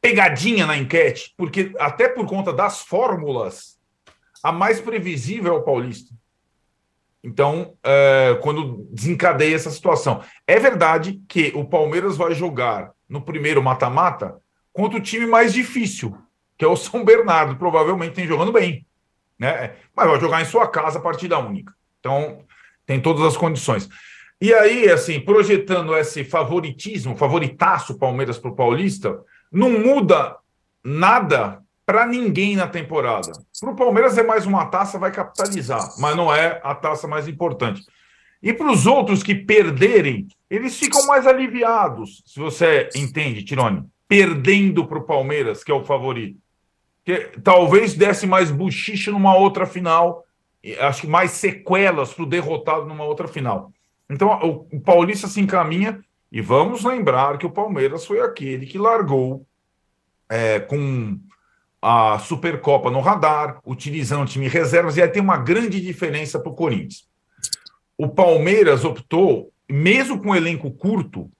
pegadinha 0.00 0.66
na 0.66 0.76
enquete, 0.76 1.34
porque 1.36 1.72
até 1.78 2.08
por 2.08 2.26
conta 2.26 2.52
das 2.52 2.82
fórmulas, 2.82 3.78
a 4.42 4.52
mais 4.52 4.80
previsível 4.80 5.54
é 5.54 5.56
o 5.56 5.62
Paulista. 5.62 6.14
Então, 7.22 7.74
é, 7.82 8.38
quando 8.42 8.86
desencadeia 8.92 9.56
essa 9.56 9.70
situação. 9.70 10.22
É 10.46 10.58
verdade 10.58 11.20
que 11.28 11.52
o 11.54 11.64
Palmeiras 11.64 12.16
vai 12.16 12.32
jogar 12.34 12.92
no 13.08 13.20
primeiro 13.20 13.62
mata-mata 13.62 14.36
contra 14.72 14.98
o 14.98 15.02
time 15.02 15.26
mais 15.26 15.52
difícil, 15.52 16.16
que 16.56 16.64
é 16.64 16.68
o 16.68 16.76
São 16.76 17.04
Bernardo. 17.04 17.56
Provavelmente 17.56 18.14
tem 18.14 18.26
jogando 18.26 18.52
bem. 18.52 18.86
Né? 19.38 19.74
Mas 19.94 20.08
vai 20.08 20.20
jogar 20.20 20.40
em 20.40 20.44
sua 20.44 20.68
casa, 20.68 21.00
partida 21.00 21.38
única. 21.38 21.74
Então, 21.98 22.44
tem 22.86 23.00
todas 23.00 23.24
as 23.24 23.36
condições. 23.36 23.88
E 24.40 24.54
aí, 24.54 24.88
assim, 24.88 25.18
projetando 25.18 25.96
esse 25.96 26.22
favoritismo, 26.24 27.16
favoritaço 27.16 27.98
Palmeiras 27.98 28.38
para 28.38 28.50
o 28.50 28.54
Paulista, 28.54 29.20
não 29.50 29.70
muda 29.80 30.36
nada 30.84 31.60
para 31.84 32.06
ninguém 32.06 32.54
na 32.54 32.68
temporada. 32.68 33.32
Para 33.58 33.70
o 33.70 33.76
Palmeiras 33.76 34.16
é 34.16 34.22
mais 34.22 34.46
uma 34.46 34.66
taça, 34.66 34.98
vai 34.98 35.10
capitalizar, 35.10 35.94
mas 35.98 36.14
não 36.14 36.32
é 36.32 36.60
a 36.62 36.74
taça 36.74 37.08
mais 37.08 37.26
importante. 37.26 37.82
E 38.42 38.52
para 38.52 38.70
os 38.70 38.86
outros 38.86 39.22
que 39.22 39.34
perderem, 39.34 40.28
eles 40.48 40.78
ficam 40.78 41.06
mais 41.06 41.26
aliviados, 41.26 42.22
se 42.24 42.38
você 42.38 42.88
entende, 42.94 43.42
Tirone. 43.42 43.84
Perdendo 44.06 44.86
para 44.86 44.98
o 44.98 45.04
Palmeiras, 45.04 45.64
que 45.64 45.72
é 45.72 45.74
o 45.74 45.84
favorito. 45.84 46.38
Que 47.04 47.30
talvez 47.42 47.94
desse 47.94 48.26
mais 48.26 48.50
buchiche 48.50 49.10
numa 49.10 49.34
outra 49.34 49.66
final, 49.66 50.24
acho 50.80 51.02
que 51.02 51.06
mais 51.06 51.32
sequelas 51.32 52.12
para 52.14 52.22
o 52.22 52.28
derrotado 52.28 52.86
numa 52.86 53.04
outra 53.04 53.26
final. 53.26 53.72
Então 54.10 54.66
o 54.72 54.80
Paulista 54.80 55.28
se 55.28 55.40
encaminha 55.40 56.00
e 56.30 56.40
vamos 56.40 56.84
lembrar 56.84 57.38
que 57.38 57.46
o 57.46 57.50
Palmeiras 57.50 58.04
foi 58.04 58.20
aquele 58.20 58.66
que 58.66 58.78
largou 58.78 59.46
é, 60.28 60.60
com 60.60 61.18
a 61.80 62.18
Supercopa 62.18 62.90
no 62.90 63.00
radar, 63.00 63.60
utilizando 63.64 64.22
o 64.22 64.26
time 64.26 64.48
reservas, 64.48 64.96
e 64.96 65.02
aí 65.02 65.08
tem 65.08 65.22
uma 65.22 65.36
grande 65.36 65.80
diferença 65.80 66.38
para 66.38 66.50
o 66.50 66.54
Corinthians. 66.54 67.08
O 67.96 68.08
Palmeiras 68.08 68.84
optou, 68.84 69.52
mesmo 69.68 70.20
com 70.20 70.30
um 70.30 70.34
elenco 70.34 70.70
curto, 70.70 71.30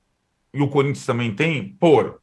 e 0.54 0.62
o 0.62 0.68
Corinthians 0.68 1.04
também 1.04 1.34
tem, 1.34 1.76
por 1.80 2.20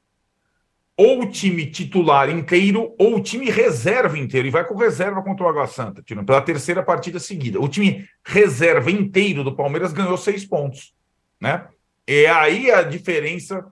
ou 0.98 1.24
o 1.24 1.30
time 1.30 1.66
titular 1.66 2.30
inteiro 2.30 2.96
ou 2.98 3.18
o 3.18 3.22
time 3.22 3.50
reserva 3.50 4.18
inteiro. 4.18 4.48
E 4.48 4.52
vai 4.52 4.66
com 4.66 4.76
reserva 4.76 5.22
contra 5.22 5.46
o 5.46 5.50
Água 5.50 5.68
Santa, 5.68 6.02
tirando 6.02 6.26
pela 6.26 6.42
terceira 6.42 6.82
partida 6.82 7.20
seguida. 7.20 7.60
O 7.60 7.68
time 7.68 8.08
reserva 8.26 8.90
inteiro 8.90 9.44
do 9.44 9.56
Palmeiras 9.56 9.92
ganhou 9.92 10.18
seis 10.18 10.46
pontos. 10.46 10.94
Né? 11.40 11.68
É 12.08 12.30
aí 12.30 12.72
a 12.72 12.82
diferença 12.82 13.66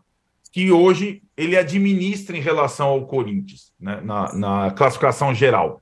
que 0.51 0.71
hoje 0.71 1.23
ele 1.35 1.57
administra 1.57 2.37
em 2.37 2.41
relação 2.41 2.87
ao 2.89 3.07
Corinthians, 3.07 3.73
né, 3.79 3.99
na, 4.03 4.33
na, 4.33 4.71
classificação 4.71 5.33
geral. 5.33 5.81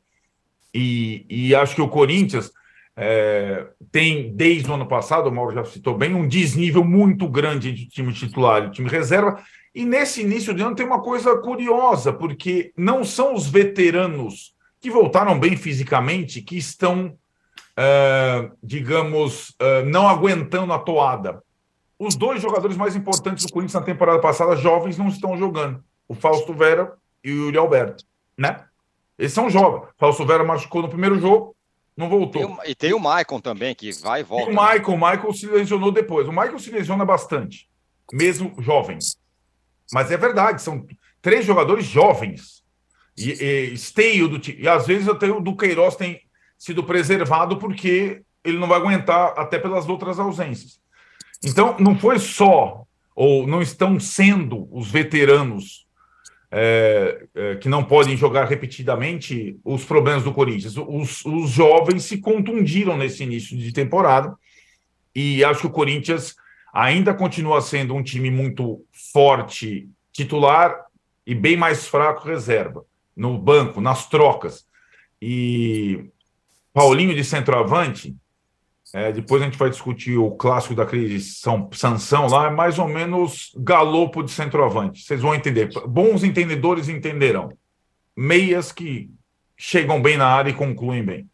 E, 0.73 1.25
e, 1.29 1.53
acho 1.53 1.75
que 1.75 1.81
o 1.81 1.89
Corinthians 1.89 2.49
é, 2.95 3.67
tem, 3.91 4.33
desde 4.33 4.71
o 4.71 4.73
ano 4.73 4.87
passado, 4.87 5.27
o 5.27 5.31
Mauro 5.31 5.53
já 5.53 5.65
citou 5.65 5.97
bem, 5.97 6.13
um 6.13 6.25
desnível 6.25 6.85
muito 6.85 7.27
grande 7.27 7.69
entre 7.69 7.83
o 7.83 7.89
time 7.89 8.13
titular 8.13 8.63
e 8.63 8.67
o 8.67 8.71
time 8.71 8.89
reserva. 8.89 9.43
E 9.73 9.85
nesse 9.85 10.21
início 10.21 10.53
de 10.53 10.61
ano 10.61 10.75
tem 10.75 10.85
uma 10.85 11.01
coisa 11.01 11.37
curiosa, 11.37 12.11
porque 12.11 12.73
não 12.75 13.03
são 13.03 13.33
os 13.33 13.47
veteranos 13.47 14.53
que 14.79 14.89
voltaram 14.89 15.39
bem 15.39 15.55
fisicamente 15.55 16.41
que 16.41 16.57
estão, 16.57 17.15
é, 17.77 18.49
digamos, 18.61 19.55
é, 19.59 19.83
não 19.83 20.07
aguentando 20.07 20.73
a 20.73 20.79
toada 20.79 21.41
os 22.01 22.15
dois 22.15 22.41
jogadores 22.41 22.75
mais 22.75 22.95
importantes 22.95 23.45
do 23.45 23.53
Corinthians 23.53 23.79
na 23.79 23.85
temporada 23.85 24.19
passada, 24.19 24.55
jovens, 24.55 24.97
não 24.97 25.07
estão 25.07 25.37
jogando. 25.37 25.83
O 26.07 26.15
Fausto 26.15 26.51
Vera 26.51 26.97
e 27.23 27.31
o 27.31 27.45
Yuri 27.45 27.57
Alberto, 27.59 28.03
né? 28.35 28.65
Eles 29.19 29.31
são 29.31 29.51
jovens. 29.51 29.87
Fausto 29.99 30.25
Vera 30.25 30.43
machucou 30.43 30.81
no 30.81 30.89
primeiro 30.89 31.19
jogo, 31.19 31.55
não 31.95 32.09
voltou. 32.09 32.41
Tem 32.41 32.45
o, 32.45 32.59
e 32.65 32.73
tem 32.73 32.93
o 32.93 32.99
Maicon 32.99 33.39
também, 33.39 33.75
que 33.75 33.91
vai 34.01 34.21
e 34.21 34.23
volta. 34.23 34.45
Tem 34.45 34.51
o 34.51 34.55
Maicon, 34.55 34.95
o 34.95 34.97
Maicon 34.97 35.31
se 35.31 35.45
lesionou 35.45 35.91
depois. 35.91 36.27
O 36.27 36.33
Maicon 36.33 36.57
se 36.57 36.71
lesiona 36.71 37.05
bastante, 37.05 37.69
mesmo 38.11 38.55
jovem. 38.57 38.97
Mas 39.93 40.11
é 40.11 40.17
verdade, 40.17 40.61
são 40.61 40.85
três 41.21 41.45
jogadores 41.45 41.85
jovens. 41.85 42.61
E, 43.17 43.31
e 43.31 43.73
esteio 43.73 44.27
do 44.27 44.39
time. 44.39 44.61
E 44.61 44.67
às 44.67 44.87
vezes 44.87 45.07
até 45.07 45.29
o 45.29 45.39
do 45.39 45.55
Queiroz 45.55 45.95
tem 45.95 46.21
sido 46.57 46.83
preservado 46.83 47.57
porque 47.57 48.21
ele 48.43 48.57
não 48.57 48.67
vai 48.67 48.79
aguentar 48.79 49.33
até 49.37 49.59
pelas 49.59 49.87
outras 49.87 50.19
ausências. 50.19 50.79
Então, 51.43 51.75
não 51.79 51.97
foi 51.97 52.19
só, 52.19 52.85
ou 53.15 53.47
não 53.47 53.61
estão 53.61 53.99
sendo 53.99 54.67
os 54.71 54.89
veteranos 54.89 55.87
é, 56.51 57.25
é, 57.33 57.55
que 57.55 57.69
não 57.69 57.83
podem 57.83 58.15
jogar 58.15 58.45
repetidamente 58.45 59.57
os 59.63 59.83
problemas 59.83 60.23
do 60.23 60.33
Corinthians. 60.33 60.75
Os, 60.77 61.23
os 61.25 61.49
jovens 61.49 62.03
se 62.03 62.17
contundiram 62.17 62.97
nesse 62.97 63.23
início 63.23 63.57
de 63.57 63.71
temporada 63.71 64.35
e 65.15 65.43
acho 65.43 65.61
que 65.61 65.67
o 65.67 65.71
Corinthians 65.71 66.35
ainda 66.73 67.13
continua 67.13 67.61
sendo 67.61 67.95
um 67.95 68.03
time 68.03 68.31
muito 68.31 68.83
forte 69.13 69.89
titular 70.11 70.85
e 71.25 71.33
bem 71.35 71.55
mais 71.55 71.87
fraco 71.87 72.27
reserva 72.27 72.83
no 73.15 73.37
banco, 73.37 73.81
nas 73.81 74.07
trocas. 74.07 74.65
E 75.21 76.09
Paulinho 76.73 77.13
de 77.15 77.23
centroavante 77.23 78.15
É, 78.93 79.09
depois 79.09 79.41
a 79.41 79.45
gente 79.45 79.57
vai 79.57 79.69
discutir 79.69 80.17
o 80.17 80.31
clássico 80.31 80.75
daquele 80.75 81.17
São, 81.21 81.69
Sansão 81.71 82.27
lá, 82.27 82.47
é 82.47 82.49
mais 82.49 82.77
ou 82.77 82.89
menos 82.89 83.53
galopo 83.55 84.21
de 84.21 84.31
centroavante. 84.31 85.01
Vocês 85.03 85.21
vão 85.21 85.33
entender. 85.33 85.69
Bons 85.87 86.25
entendedores 86.25 86.89
entenderão. 86.89 87.57
Meias 88.17 88.73
que 88.73 89.09
chegam 89.55 90.01
bem 90.01 90.17
na 90.17 90.27
área 90.27 90.49
e 90.49 90.53
concluem 90.53 91.05
bem. 91.05 91.29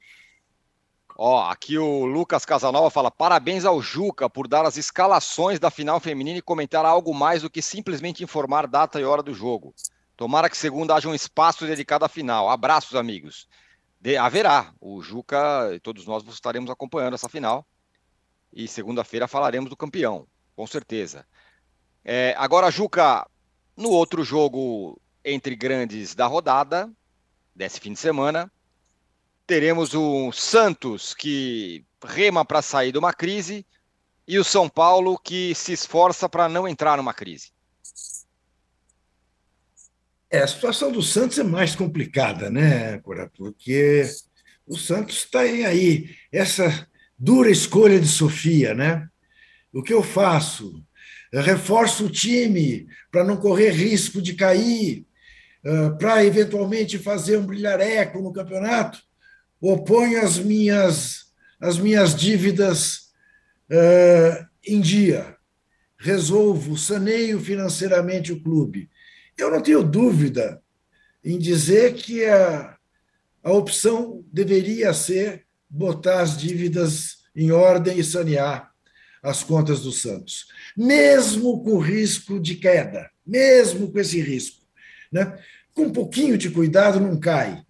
Ó, 1.19 1.49
aqui 1.49 1.79
o 1.79 2.05
Lucas 2.05 2.45
Casanova 2.45 2.91
fala: 2.91 3.09
parabéns 3.09 3.65
ao 3.65 3.81
Juca 3.81 4.29
por 4.29 4.47
dar 4.47 4.65
as 4.65 4.77
escalações 4.77 5.59
da 5.59 5.71
final 5.71 5.99
feminina 5.99 6.37
e 6.37 6.43
comentar 6.43 6.85
algo 6.85 7.11
mais 7.11 7.41
do 7.41 7.49
que 7.49 7.59
simplesmente 7.59 8.23
informar 8.23 8.67
data 8.67 8.99
e 8.99 9.03
hora 9.03 9.23
do 9.23 9.33
jogo. 9.33 9.73
Tomara 10.15 10.47
que 10.47 10.55
segunda 10.55 10.93
haja 10.93 11.09
um 11.09 11.15
espaço 11.15 11.65
dedicado 11.65 12.05
à 12.05 12.07
final. 12.07 12.47
Abraços, 12.49 12.95
amigos. 12.95 13.47
De, 13.99 14.15
haverá. 14.15 14.71
O 14.79 15.01
Juca 15.01 15.71
e 15.73 15.79
todos 15.79 16.05
nós 16.05 16.23
estaremos 16.27 16.69
acompanhando 16.69 17.15
essa 17.15 17.27
final. 17.27 17.65
E 18.53 18.67
segunda-feira 18.67 19.27
falaremos 19.27 19.71
do 19.71 19.75
campeão, 19.75 20.27
com 20.55 20.67
certeza. 20.67 21.25
É, 22.05 22.35
agora, 22.37 22.69
Juca, 22.69 23.27
no 23.75 23.89
outro 23.89 24.23
jogo 24.23 25.01
entre 25.25 25.55
grandes 25.55 26.13
da 26.13 26.27
rodada, 26.27 26.91
desse 27.55 27.79
fim 27.79 27.93
de 27.93 27.99
semana, 27.99 28.51
teremos 29.47 29.93
o 29.93 30.31
Santos 30.33 31.13
que 31.13 31.85
rema 32.03 32.43
para 32.43 32.61
sair 32.61 32.91
de 32.91 32.99
uma 32.99 33.13
crise 33.13 33.65
e 34.27 34.37
o 34.37 34.43
São 34.43 34.67
Paulo 34.67 35.17
que 35.17 35.55
se 35.55 35.71
esforça 35.71 36.27
para 36.27 36.49
não 36.49 36.67
entrar 36.67 36.97
numa 36.97 37.13
crise. 37.13 37.51
É, 40.29 40.39
a 40.39 40.47
situação 40.47 40.91
do 40.91 41.01
Santos 41.01 41.39
é 41.39 41.43
mais 41.43 41.73
complicada, 41.73 42.49
né, 42.49 42.99
Cora? 42.99 43.31
Porque 43.37 44.03
o 44.67 44.77
Santos 44.77 45.19
está 45.19 45.39
aí, 45.39 46.13
essa 46.29 46.85
dura 47.17 47.49
escolha 47.49 47.97
de 47.97 48.07
Sofia, 48.07 48.73
né? 48.73 49.07
O 49.71 49.81
que 49.81 49.93
eu 49.93 50.03
faço? 50.03 50.83
Eu 51.31 51.41
reforço 51.41 52.05
o 52.05 52.09
time 52.09 52.85
para 53.09 53.23
não 53.23 53.37
correr 53.37 53.69
risco 53.69 54.21
de 54.21 54.33
cair, 54.33 55.05
ah, 55.65 55.91
para 55.97 56.25
eventualmente 56.25 56.99
fazer 56.99 57.37
um 57.37 57.45
brilhareco 57.45 58.21
no 58.21 58.33
campeonato? 58.33 59.06
Oponho 59.61 60.21
as 60.21 60.37
minhas, 60.37 61.25
as 61.59 61.77
minhas 61.77 62.15
dívidas 62.15 63.09
uh, 63.69 64.45
em 64.65 64.79
dia, 64.79 65.35
resolvo, 65.97 66.77
saneio 66.77 67.39
financeiramente 67.39 68.31
o 68.31 68.41
clube. 68.41 68.89
Eu 69.37 69.51
não 69.51 69.61
tenho 69.61 69.83
dúvida 69.83 70.61
em 71.23 71.37
dizer 71.37 71.95
que 71.95 72.25
a, 72.25 72.77
a 73.43 73.51
opção 73.51 74.23
deveria 74.31 74.93
ser 74.93 75.45
botar 75.69 76.21
as 76.21 76.37
dívidas 76.37 77.17
em 77.35 77.51
ordem 77.51 77.99
e 77.99 78.03
sanear 78.03 78.71
as 79.21 79.43
contas 79.43 79.81
do 79.81 79.91
Santos, 79.91 80.47
mesmo 80.75 81.63
com 81.63 81.79
risco 81.79 82.39
de 82.39 82.55
queda, 82.55 83.09
mesmo 83.25 83.91
com 83.91 83.99
esse 83.99 84.21
risco. 84.21 84.65
Né? 85.11 85.37
Com 85.73 85.83
um 85.83 85.91
pouquinho 85.91 86.37
de 86.37 86.49
cuidado, 86.49 86.99
não 86.99 87.19
cai 87.19 87.65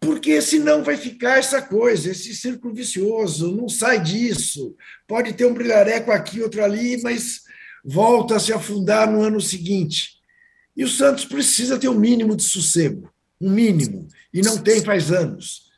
porque 0.00 0.40
senão 0.40 0.82
vai 0.82 0.96
ficar 0.96 1.38
essa 1.38 1.60
coisa, 1.60 2.10
esse 2.10 2.34
círculo 2.34 2.74
vicioso, 2.74 3.54
não 3.54 3.68
sai 3.68 4.02
disso. 4.02 4.74
Pode 5.06 5.34
ter 5.34 5.44
um 5.44 5.52
brilhareco 5.52 6.10
aqui, 6.10 6.40
outro 6.40 6.64
ali, 6.64 7.00
mas 7.02 7.42
volta 7.84 8.36
a 8.36 8.40
se 8.40 8.50
afundar 8.50 9.10
no 9.10 9.22
ano 9.22 9.40
seguinte. 9.40 10.18
E 10.74 10.82
o 10.84 10.88
Santos 10.88 11.26
precisa 11.26 11.78
ter 11.78 11.88
um 11.88 11.98
mínimo 11.98 12.34
de 12.34 12.44
sossego, 12.44 13.12
um 13.38 13.50
mínimo, 13.50 14.08
e 14.32 14.40
não 14.40 14.56
tem 14.56 14.82
faz 14.82 15.12
anos. 15.12 15.70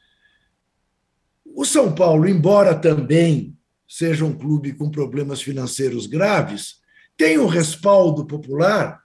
O 1.45 1.65
São 1.65 1.93
Paulo, 1.93 2.29
embora 2.29 2.77
também 2.77 3.57
seja 3.89 4.25
um 4.25 4.33
clube 4.33 4.73
com 4.73 4.89
problemas 4.89 5.43
financeiros 5.43 6.07
graves, 6.07 6.77
tem 7.17 7.39
um 7.39 7.47
respaldo 7.47 8.25
popular 8.25 9.03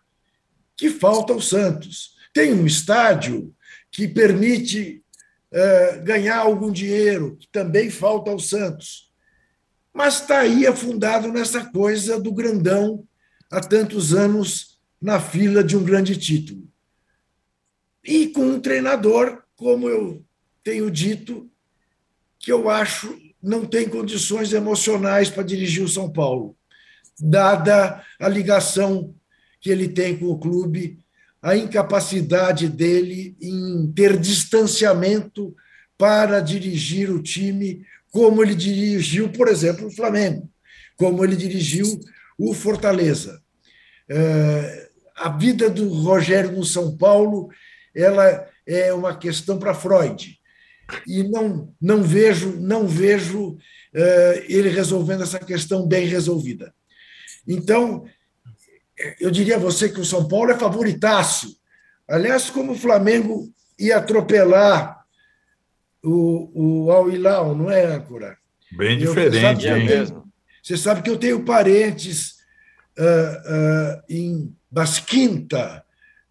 que 0.75 0.91
falta 0.91 1.33
ao 1.33 1.41
Santos. 1.41 2.15
Tem 2.33 2.53
um 2.53 2.67
estádio 2.67 3.53
que 3.91 4.07
permite 4.07 5.03
ganhar 6.03 6.37
algum 6.37 6.71
dinheiro, 6.71 7.37
que 7.37 7.47
também 7.47 7.89
falta 7.89 8.31
ao 8.31 8.39
Santos. 8.39 9.11
Mas 9.93 10.21
está 10.21 10.39
aí 10.39 10.67
afundado 10.67 11.31
nessa 11.31 11.65
coisa 11.71 12.19
do 12.19 12.31
grandão 12.31 13.07
há 13.51 13.59
tantos 13.59 14.13
anos 14.13 14.79
na 15.01 15.19
fila 15.19 15.63
de 15.63 15.77
um 15.77 15.83
grande 15.83 16.17
título. 16.17 16.67
E 18.03 18.27
com 18.27 18.45
um 18.45 18.59
treinador, 18.59 19.43
como 19.55 19.89
eu 19.89 20.23
tenho 20.63 20.91
dito, 20.91 21.49
que 22.39 22.51
eu 22.51 22.69
acho 22.69 23.17
não 23.41 23.65
tem 23.65 23.87
condições 23.87 24.51
emocionais 24.51 25.29
para 25.29 25.43
dirigir 25.43 25.83
o 25.83 25.87
São 25.87 26.11
Paulo, 26.11 26.57
dada 27.19 28.03
a 28.19 28.27
ligação 28.27 29.15
que 29.59 29.69
ele 29.69 29.87
tem 29.87 30.17
com 30.17 30.25
o 30.25 30.39
clube 30.39 30.99
a 31.47 31.55
incapacidade 31.55 32.67
dele 32.67 33.37
em 33.41 33.89
ter 33.95 34.19
distanciamento 34.19 35.55
para 35.97 36.41
dirigir 36.41 37.09
o 37.09 37.23
time 37.23 37.85
como 38.11 38.43
ele 38.43 38.53
dirigiu, 38.53 39.29
por 39.29 39.47
exemplo, 39.47 39.87
o 39.87 39.95
Flamengo, 39.95 40.51
como 40.97 41.23
ele 41.23 41.37
dirigiu 41.37 42.01
o 42.37 42.53
Fortaleza. 42.53 43.41
É, 44.09 44.89
a 45.15 45.29
vida 45.29 45.69
do 45.69 45.87
Rogério 45.87 46.51
no 46.51 46.65
São 46.65 46.97
Paulo 46.97 47.49
ela 47.95 48.45
é 48.65 48.93
uma 48.93 49.15
questão 49.15 49.57
para 49.57 49.73
Freud 49.73 50.37
e 51.07 51.23
não 51.23 51.73
não 51.79 52.03
vejo 52.03 52.59
não 52.59 52.85
vejo 52.85 53.57
é, 53.93 54.45
ele 54.49 54.67
resolvendo 54.67 55.23
essa 55.23 55.39
questão 55.39 55.87
bem 55.87 56.07
resolvida. 56.07 56.73
Então 57.47 58.03
eu 59.19 59.29
diria 59.29 59.55
a 59.55 59.59
você 59.59 59.89
que 59.89 59.99
o 59.99 60.05
São 60.05 60.27
Paulo 60.27 60.51
é 60.51 60.57
favoritaço. 60.57 61.55
Aliás, 62.07 62.49
como 62.49 62.71
o 62.71 62.77
Flamengo 62.77 63.51
ia 63.79 63.97
atropelar 63.97 65.05
o, 66.03 66.85
o 66.85 66.91
Al 66.91 67.11
Hilal, 67.11 67.55
não 67.55 67.69
é, 67.69 67.85
âncora? 67.85 68.37
Bem 68.71 68.97
diferente, 68.97 69.67
hein? 69.67 69.85
Mesmo. 69.85 70.27
Você 70.61 70.77
sabe 70.77 71.01
que 71.01 71.09
eu 71.09 71.17
tenho 71.17 71.45
parentes 71.45 72.37
uh, 72.97 74.01
uh, 74.01 74.03
em 74.09 74.55
Basquinta, 74.69 75.83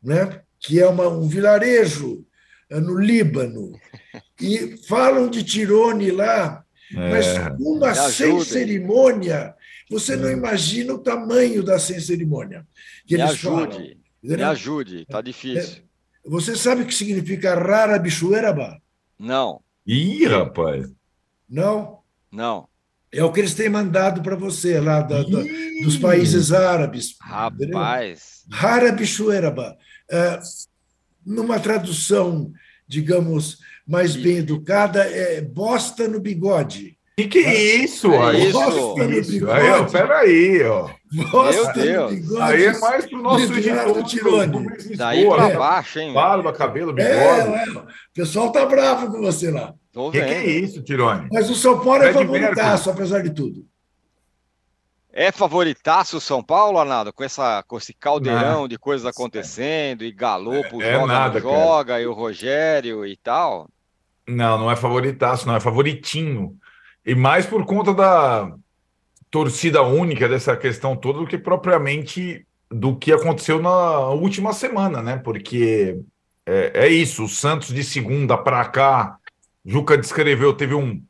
né? 0.03 0.43
que 0.61 0.81
é 0.81 0.87
uma, 0.87 1.09
um 1.09 1.29
vilarejo 1.29 2.27
uh, 2.71 2.81
no 2.81 2.99
Líbano, 2.99 3.73
e 4.41 4.77
falam 4.87 5.29
de 5.31 5.43
Tirone 5.43 6.11
lá, 6.11 6.65
é. 6.95 7.11
mas 7.11 7.27
uma 7.59 7.95
sem 7.95 8.39
cerimônia 8.45 9.55
você 9.91 10.17
não 10.17 10.29
hum. 10.29 10.33
imagina 10.33 10.95
o 10.95 10.99
tamanho 10.99 11.63
da 11.63 11.79
sem 11.79 12.01
cerimônia. 12.01 12.67
Que 13.07 13.17
me 13.17 13.23
ajude, 13.23 13.99
falam. 14.23 14.37
me 14.37 14.43
ajude, 14.43 15.03
está 15.03 15.21
difícil. 15.21 15.83
É, 15.83 16.29
você 16.29 16.57
sabe 16.57 16.83
o 16.83 16.87
que 16.87 16.95
significa 16.95 17.55
rara 17.55 17.99
bichueraba? 17.99 18.81
Não. 19.19 19.61
Ih, 19.87 20.27
rapaz. 20.27 20.93
Não? 21.49 22.01
Não. 22.33 22.69
É 23.13 23.23
o 23.23 23.33
que 23.33 23.41
eles 23.41 23.55
têm 23.55 23.69
mandado 23.69 24.21
para 24.23 24.35
você 24.35 24.81
lá 24.81 25.01
da, 25.01 25.23
da, 25.23 25.43
dos 25.83 25.97
países 25.97 26.53
árabes. 26.53 27.17
Rapaz. 27.21 28.45
Rara 28.51 28.93
bichueraba. 28.93 29.79
É, 30.11 30.41
numa 31.25 31.59
tradução, 31.61 32.53
digamos, 32.87 33.59
mais 33.87 34.17
bem 34.17 34.39
educada, 34.39 35.05
é 35.05 35.41
bosta 35.41 36.09
no 36.09 36.21
bigode. 36.21 36.96
Que 37.17 37.29
que 37.29 37.39
é 37.39 37.77
isso? 37.77 38.13
É 38.13 38.19
aí, 38.19 38.49
isso. 38.51 39.33
isso. 39.37 39.51
Aí, 39.51 39.71
ó, 39.71 39.85
peraí, 39.85 40.63
ó. 40.65 40.91
Nossa, 41.33 41.73
Meu 41.73 41.73
Deus. 41.73 42.37
Aí 42.37 42.65
é 42.67 42.79
mais 42.79 43.07
pro 43.07 43.23
nosso 43.23 43.55
editor. 43.55 44.05
Tirone. 44.05 44.67
Daí 44.97 45.27
para 45.27 45.49
é. 45.49 45.57
baixo, 45.57 45.99
hein? 45.99 46.13
Barba, 46.13 46.53
cabelo, 46.53 46.93
bigode. 46.93 47.15
É, 47.15 47.65
é. 47.65 47.71
O 47.71 47.87
pessoal 48.13 48.53
tá 48.53 48.67
bravo 48.67 49.11
com 49.11 49.23
você 49.23 49.51
lá. 49.51 49.73
O 49.95 50.11
que, 50.11 50.21
que, 50.21 50.31
é 50.31 50.47
isso, 50.47 50.83
Tirone? 50.83 51.27
Mas 51.33 51.49
o 51.49 51.55
São 51.55 51.83
Paulo 51.83 52.03
é 52.03 52.13
favoritaço, 52.13 52.91
apesar 52.91 53.23
de 53.23 53.31
tudo. 53.31 53.65
É 55.11 55.33
favoritaço 55.33 56.19
o 56.19 56.21
São 56.21 56.43
Paulo, 56.43 56.79
Arnaldo, 56.79 57.15
com, 57.15 57.25
essa, 57.25 57.63
com 57.67 57.79
esse 57.79 57.95
caldeirão 57.95 58.61
não. 58.61 58.69
de 58.69 58.79
coisas 58.79 59.07
acontecendo, 59.07 60.05
e 60.05 60.13
Galopo 60.13 60.83
é, 60.83 60.93
joga, 60.93 61.07
nada, 61.07 61.41
joga, 61.41 61.99
e 61.99 62.07
o 62.07 62.13
Rogério 62.13 63.07
e 63.07 63.17
tal? 63.17 63.71
Não, 64.29 64.59
não 64.59 64.71
é 64.71 64.77
favoritaço, 64.77 65.47
não, 65.47 65.57
é 65.57 65.61
favoritinho. 65.61 66.55
E 67.07 67.15
mais 67.15 67.47
por 67.47 67.65
conta 67.65 67.95
da 67.95 68.53
torcida 69.31 69.81
única 69.83 70.29
dessa 70.29 70.57
questão 70.57 70.97
toda 70.97 71.21
do 71.21 71.27
que 71.27 71.39
propriamente 71.39 72.45
do 72.69 72.97
que 72.97 73.13
aconteceu 73.13 73.63
na 73.63 74.09
última 74.09 74.53
semana, 74.53 75.01
né? 75.01 75.17
Porque 75.17 76.01
é, 76.45 76.87
é 76.87 76.89
isso, 76.89 77.25
o 77.25 77.29
Santos 77.29 77.73
de 77.73 77.85
segunda 77.85 78.37
para 78.37 78.65
cá, 78.65 79.19
Juca 79.65 79.97
descreveu, 79.97 80.53
teve 80.53 80.75
um 80.75 81.01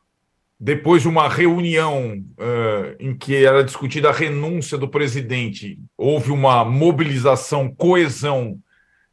depois 0.58 1.02
de 1.02 1.08
uma 1.08 1.28
reunião 1.28 2.24
uh, 2.38 2.96
em 2.98 3.14
que 3.14 3.44
era 3.44 3.62
discutida 3.62 4.08
a 4.08 4.12
renúncia 4.12 4.78
do 4.78 4.88
presidente, 4.88 5.78
houve 5.98 6.30
uma 6.30 6.64
mobilização, 6.64 7.68
coesão 7.74 8.58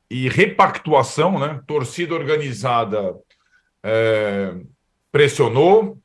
e 0.09 0.29
repactuação, 0.29 1.37
né? 1.37 1.61
Torcida 1.67 2.13
organizada 2.13 3.11
uh, 3.11 4.67
pressionou, 5.11 5.97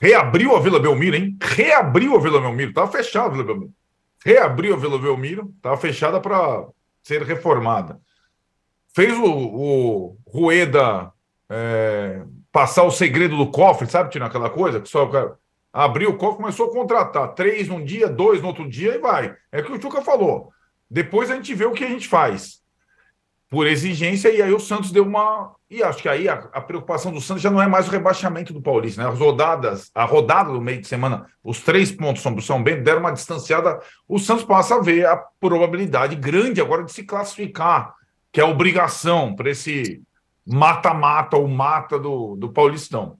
reabriu 0.00 0.54
a 0.56 0.60
Vila 0.60 0.78
Belmiro, 0.78 1.16
hein? 1.16 1.36
Reabriu 1.40 2.16
a 2.16 2.20
Vila 2.20 2.40
Belmiro, 2.40 2.70
estava 2.70 2.90
fechada 2.90 3.26
a 3.26 3.30
Vila 3.30 3.44
Belmiro. 3.44 3.72
Reabriu 4.24 4.74
a 4.74 4.76
Vila 4.76 4.98
Belmiro, 4.98 5.52
estava 5.56 5.76
fechada 5.76 6.20
para 6.20 6.66
ser 7.02 7.22
reformada. 7.22 8.00
Fez 8.94 9.16
o, 9.16 9.24
o 9.24 10.16
Rueda 10.26 11.12
é, 11.48 12.22
passar 12.50 12.82
o 12.84 12.90
segredo 12.90 13.36
do 13.36 13.50
cofre, 13.50 13.88
sabe, 13.88 14.10
tirando 14.10 14.28
aquela 14.28 14.50
coisa? 14.50 14.80
Que 14.80 14.88
só 14.88 15.10
abriu 15.72 16.10
o 16.10 16.16
cofre, 16.16 16.38
começou 16.38 16.68
a 16.68 16.72
contratar 16.72 17.34
três 17.34 17.68
num 17.68 17.84
dia, 17.84 18.08
dois 18.08 18.40
no 18.40 18.48
outro 18.48 18.68
dia 18.68 18.94
e 18.94 18.98
vai. 18.98 19.36
É 19.52 19.60
o 19.60 19.64
que 19.64 19.72
o 19.72 19.80
Chuca 19.80 20.02
falou. 20.02 20.50
Depois 20.90 21.30
a 21.30 21.34
gente 21.34 21.54
vê 21.54 21.64
o 21.64 21.72
que 21.72 21.84
a 21.84 21.88
gente 21.88 22.08
faz. 22.08 22.62
Por 23.48 23.66
exigência, 23.66 24.28
e 24.28 24.42
aí 24.42 24.52
o 24.52 24.58
Santos 24.58 24.90
deu 24.90 25.04
uma. 25.04 25.54
E 25.70 25.80
acho 25.80 26.02
que 26.02 26.08
aí 26.08 26.28
a, 26.28 26.34
a 26.52 26.60
preocupação 26.60 27.12
do 27.12 27.20
Santos 27.20 27.42
já 27.42 27.50
não 27.50 27.62
é 27.62 27.68
mais 27.68 27.86
o 27.86 27.90
rebaixamento 27.92 28.52
do 28.52 28.60
Paulista, 28.60 29.02
né? 29.02 29.08
As 29.08 29.18
rodadas, 29.18 29.90
a 29.94 30.04
rodada 30.04 30.52
do 30.52 30.60
meio 30.60 30.80
de 30.80 30.88
semana, 30.88 31.26
os 31.44 31.60
três 31.60 31.92
pontos 31.92 32.22
sobre 32.22 32.40
o 32.40 32.42
São 32.42 32.60
Bento 32.60 32.82
deram 32.82 33.00
uma 33.00 33.12
distanciada. 33.12 33.80
O 34.08 34.18
Santos 34.18 34.44
passa 34.44 34.74
a 34.74 34.80
ver 34.80 35.06
a 35.06 35.16
probabilidade 35.38 36.16
grande 36.16 36.60
agora 36.60 36.82
de 36.82 36.92
se 36.92 37.04
classificar, 37.04 37.94
que 38.32 38.40
é 38.40 38.42
a 38.42 38.48
obrigação 38.48 39.36
para 39.36 39.50
esse 39.50 40.02
mata-mata 40.44 41.36
ou 41.36 41.46
mata 41.46 41.98
do, 41.98 42.34
do 42.34 42.52
Paulistão. 42.52 43.16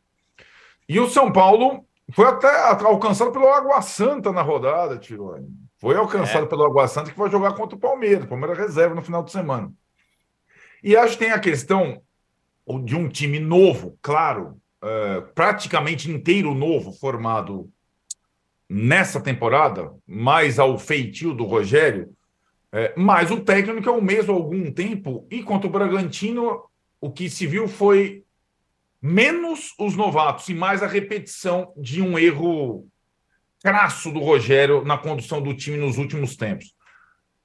E 0.89 0.99
o 0.99 1.09
São 1.09 1.33
Paulo 1.33 1.85
foi 2.13 2.27
até 2.27 2.49
alcançado 2.85 3.33
pelo 3.33 3.49
Água 3.49 3.81
Santa 3.83 4.33
na 4.33 4.43
rodada, 4.43 4.99
Tirone. 4.99 5.49
Foi 5.79 5.97
alcançado 5.97 6.45
é. 6.45 6.49
pelo 6.49 6.65
Água 6.65 6.87
Santa 6.89 7.11
que 7.11 7.19
vai 7.19 7.31
jogar 7.31 7.55
contra 7.55 7.77
o 7.77 7.81
Palmeiras. 7.81 8.25
O 8.25 8.29
Palmeiras 8.29 8.59
reserva 8.59 8.95
no 8.95 9.03
final 9.03 9.23
de 9.23 9.33
semana. 9.33 9.73
E 10.83 10.97
acho 10.97 11.15
que 11.15 11.25
tem 11.25 11.33
a 11.33 11.41
questão 11.41 12.03
de 12.85 12.97
um 12.97 13.09
time 13.09 13.39
novo, 13.39 13.99
claro, 14.03 14.61
é, 14.83 15.21
praticamente 15.35 16.11
inteiro 16.11 16.55
novo, 16.55 16.93
formado 16.93 17.71
nessa 18.69 19.21
temporada, 19.21 19.93
mais 20.07 20.59
ao 20.59 20.79
feitio 20.79 21.33
do 21.33 21.45
Rogério, 21.45 22.13
é, 22.73 22.93
mas 22.97 23.31
o 23.31 23.41
técnico 23.41 23.89
é 23.89 23.93
o 23.93 24.03
mesmo 24.03 24.33
há 24.33 24.37
algum 24.37 24.71
tempo, 24.73 25.27
e 25.31 25.43
contra 25.43 25.69
o 25.69 25.73
Bragantino 25.73 26.63
o 27.01 27.11
que 27.11 27.31
se 27.31 27.47
viu 27.47 27.69
foi 27.69 28.25
menos 29.01 29.73
os 29.79 29.95
novatos 29.95 30.49
e 30.49 30.55
mais 30.55 30.83
a 30.83 30.87
repetição 30.87 31.73
de 31.77 32.03
um 32.03 32.19
erro 32.19 32.87
crasso 33.63 34.11
do 34.11 34.21
Rogério 34.21 34.85
na 34.85 34.99
condução 34.99 35.41
do 35.41 35.55
time 35.55 35.77
nos 35.77 35.99
últimos 35.99 36.37
tempos. 36.37 36.76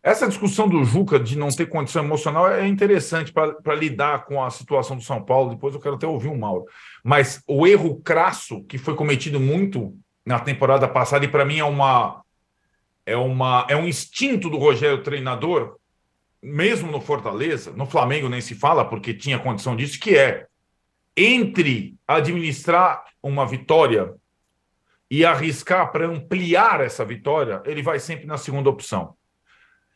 Essa 0.04 0.28
discussão 0.28 0.68
do 0.68 0.84
Juca 0.84 1.20
de 1.20 1.38
não 1.38 1.50
ter 1.50 1.68
condição 1.68 2.04
emocional 2.04 2.50
é 2.50 2.68
interessante 2.68 3.32
para 3.32 3.76
lidar 3.76 4.26
com 4.26 4.44
a 4.44 4.50
situação 4.50 4.98
do 4.98 5.04
São 5.04 5.24
Paulo. 5.24 5.52
Depois 5.52 5.76
eu 5.76 5.80
quero 5.80 5.96
até 5.96 6.08
ouvir 6.08 6.30
o 6.30 6.38
Mauro. 6.38 6.66
Mas 7.04 7.44
o 7.48 7.68
erro 7.68 8.02
crasso 8.02 8.64
que 8.64 8.80
foi 8.80 8.96
cometido 8.96 9.40
muito 9.40 9.96
na 10.26 10.40
temporada 10.40 10.88
passada, 10.88 11.26
e 11.26 11.28
para 11.28 11.46
mim 11.46 11.60
é 11.60 11.64
uma, 11.64 12.24
é 13.06 13.16
uma 13.16 13.66
é 13.70 13.76
um 13.76 13.88
instinto 13.88 14.50
do 14.50 14.58
Rogério 14.58 15.04
treinador, 15.04 15.78
mesmo 16.42 16.92
no 16.92 17.00
Fortaleza, 17.00 17.72
no 17.72 17.86
Flamengo 17.86 18.28
nem 18.28 18.42
se 18.42 18.56
fala, 18.56 18.84
porque 18.84 19.14
tinha 19.14 19.38
condição 19.38 19.76
disso, 19.76 20.00
que 20.00 20.18
é 20.18 20.48
entre 21.16 21.96
administrar 22.08 23.04
uma 23.22 23.46
vitória 23.46 24.16
e 25.10 25.24
arriscar 25.26 25.92
para 25.92 26.08
ampliar 26.08 26.82
essa 26.82 27.06
vitória, 27.06 27.62
ele 27.66 27.84
vai 27.84 28.00
sempre 28.00 28.26
na 28.26 28.38
segunda 28.38 28.70
opção. 28.70 29.16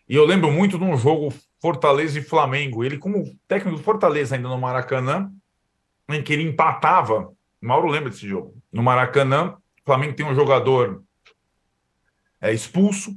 E 0.08 0.16
eu 0.16 0.26
lembro 0.26 0.52
muito 0.52 0.78
de 0.78 0.84
um 0.84 0.96
jogo 0.98 1.34
Fortaleza 1.60 2.20
e 2.20 2.24
Flamengo, 2.24 2.84
ele 2.84 2.98
como 2.98 3.36
técnico 3.48 3.78
do 3.78 3.84
Fortaleza 3.84 4.36
ainda 4.36 4.48
no 4.48 4.58
Maracanã, 4.58 5.32
em 6.10 6.22
que 6.22 6.32
ele 6.32 6.44
empatava, 6.44 7.34
Mauro 7.60 7.88
lembra 7.88 8.12
desse 8.12 8.28
jogo, 8.28 8.56
no 8.72 8.84
Maracanã, 8.84 9.56
o 9.56 9.86
Flamengo 9.86 10.14
tem 10.14 10.26
um 10.26 10.36
jogador 10.36 11.04
é, 12.40 12.54
expulso, 12.54 13.16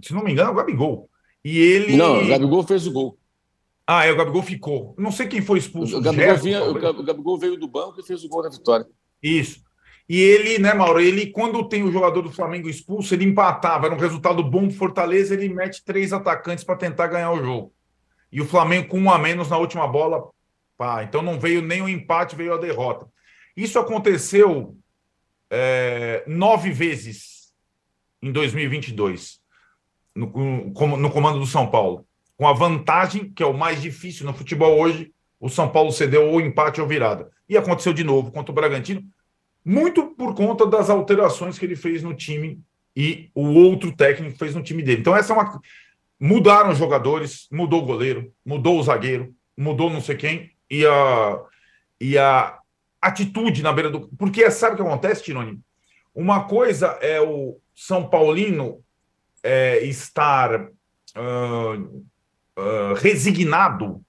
se 0.00 0.14
não 0.14 0.22
me 0.22 0.32
engano, 0.32 0.50
é 0.50 0.52
o 0.52 0.56
Gabigol. 0.56 1.10
E 1.44 1.58
ele. 1.58 1.96
Não, 1.96 2.22
o 2.22 2.28
Gabigol 2.28 2.62
fez 2.62 2.86
o 2.86 2.92
gol. 2.92 3.18
Ah, 3.86 4.04
é, 4.04 4.12
o 4.12 4.16
Gabigol 4.16 4.42
ficou. 4.42 4.94
Não 4.98 5.10
sei 5.10 5.26
quem 5.26 5.42
foi 5.42 5.58
expulso. 5.58 5.98
O 5.98 6.00
Gabigol, 6.00 6.26
Gerson, 6.26 6.44
vinha, 6.44 6.64
o 6.64 7.02
Gabigol 7.02 7.38
veio 7.38 7.58
do 7.58 7.68
banco 7.68 8.00
e 8.00 8.02
fez 8.02 8.24
o 8.24 8.28
gol 8.28 8.42
da 8.42 8.50
vitória. 8.50 8.86
Isso. 9.22 9.62
E 10.08 10.20
ele, 10.20 10.58
né, 10.58 10.72
Mauro, 10.72 11.00
ele, 11.00 11.26
quando 11.26 11.68
tem 11.68 11.82
o 11.82 11.92
jogador 11.92 12.22
do 12.22 12.32
Flamengo 12.32 12.68
expulso, 12.68 13.14
ele 13.14 13.24
empatava. 13.24 13.86
Era 13.86 13.94
um 13.94 13.98
resultado 13.98 14.42
bom 14.42 14.66
pro 14.66 14.76
Fortaleza, 14.76 15.34
ele 15.34 15.48
mete 15.50 15.84
três 15.84 16.12
atacantes 16.12 16.64
para 16.64 16.76
tentar 16.76 17.08
ganhar 17.08 17.30
o 17.30 17.42
jogo. 17.42 17.74
E 18.32 18.40
o 18.40 18.46
Flamengo 18.46 18.88
com 18.88 18.98
um 18.98 19.10
a 19.10 19.18
menos 19.18 19.50
na 19.50 19.58
última 19.58 19.86
bola. 19.86 20.30
Pá, 20.78 21.02
então 21.02 21.20
não 21.20 21.38
veio 21.38 21.60
nem 21.60 21.82
o 21.82 21.88
empate, 21.88 22.36
veio 22.36 22.54
a 22.54 22.58
derrota. 22.58 23.06
Isso 23.56 23.78
aconteceu 23.78 24.76
é, 25.50 26.24
nove 26.26 26.70
vezes 26.70 27.52
em 28.22 28.30
2022 28.32 29.40
no, 30.14 30.26
no 30.96 31.10
comando 31.10 31.38
do 31.38 31.46
São 31.46 31.70
Paulo. 31.70 32.06
Com 32.36 32.46
a 32.46 32.52
vantagem, 32.52 33.30
que 33.30 33.42
é 33.42 33.46
o 33.46 33.56
mais 33.56 33.82
difícil 33.82 34.24
no 34.24 34.32
futebol 34.32 34.78
hoje, 34.78 35.12
o 35.40 35.48
São 35.48 35.68
Paulo 35.68 35.92
cedeu 35.92 36.28
ou 36.28 36.40
empate 36.40 36.80
ou 36.80 36.86
virada. 36.86 37.28
E 37.48 37.56
aconteceu 37.56 37.92
de 37.92 38.04
novo 38.04 38.30
contra 38.30 38.52
o 38.52 38.54
Bragantino, 38.54 39.02
muito 39.64 40.06
por 40.14 40.34
conta 40.34 40.66
das 40.66 40.88
alterações 40.90 41.58
que 41.58 41.64
ele 41.64 41.76
fez 41.76 42.02
no 42.02 42.14
time 42.14 42.60
e 42.96 43.30
o 43.34 43.46
outro 43.46 43.94
técnico 43.94 44.38
fez 44.38 44.54
no 44.54 44.62
time 44.62 44.82
dele. 44.82 45.00
Então, 45.00 45.16
essa 45.16 45.32
é 45.32 45.36
uma. 45.36 45.60
Mudaram 46.20 46.70
os 46.70 46.78
jogadores, 46.78 47.46
mudou 47.50 47.82
o 47.82 47.86
goleiro, 47.86 48.32
mudou 48.44 48.78
o 48.78 48.82
zagueiro, 48.82 49.32
mudou 49.56 49.88
não 49.88 50.00
sei 50.00 50.16
quem, 50.16 50.50
e 50.68 50.84
a, 50.84 51.40
e 52.00 52.18
a 52.18 52.58
atitude 53.00 53.62
na 53.62 53.72
beira 53.72 53.90
do. 53.90 54.08
Porque 54.18 54.50
sabe 54.50 54.74
o 54.74 54.76
que 54.76 54.82
acontece, 54.82 55.22
Tironi? 55.22 55.60
Uma 56.14 56.44
coisa 56.44 56.98
é 57.00 57.20
o 57.20 57.60
São 57.74 58.08
Paulino 58.08 58.82
é, 59.42 59.84
estar 59.84 60.62
uh, 60.62 62.04
uh, 62.58 62.94
resignado 62.96 64.04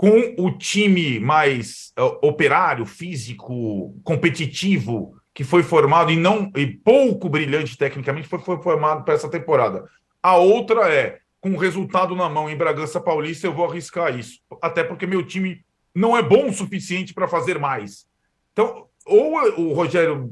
com 0.00 0.34
o 0.38 0.50
time 0.50 1.20
mais 1.20 1.92
uh, 1.98 2.26
operário, 2.26 2.86
físico, 2.86 3.94
competitivo 4.02 5.14
que 5.34 5.44
foi 5.44 5.62
formado 5.62 6.10
e 6.10 6.16
não 6.16 6.50
e 6.56 6.66
pouco 6.66 7.28
brilhante 7.28 7.76
tecnicamente 7.76 8.26
foi, 8.26 8.38
foi 8.38 8.62
formado 8.62 9.04
para 9.04 9.12
essa 9.12 9.28
temporada. 9.28 9.84
A 10.22 10.38
outra 10.38 10.90
é 10.90 11.18
com 11.38 11.50
o 11.50 11.58
resultado 11.58 12.16
na 12.16 12.30
mão 12.30 12.48
em 12.48 12.56
Bragança 12.56 12.98
Paulista 12.98 13.46
eu 13.46 13.52
vou 13.52 13.66
arriscar 13.66 14.18
isso, 14.18 14.40
até 14.62 14.82
porque 14.82 15.06
meu 15.06 15.22
time 15.22 15.62
não 15.94 16.16
é 16.16 16.22
bom 16.22 16.48
o 16.48 16.54
suficiente 16.54 17.12
para 17.12 17.28
fazer 17.28 17.58
mais. 17.58 18.06
Então, 18.54 18.86
ou 19.04 19.34
o 19.60 19.74
Rogério 19.74 20.30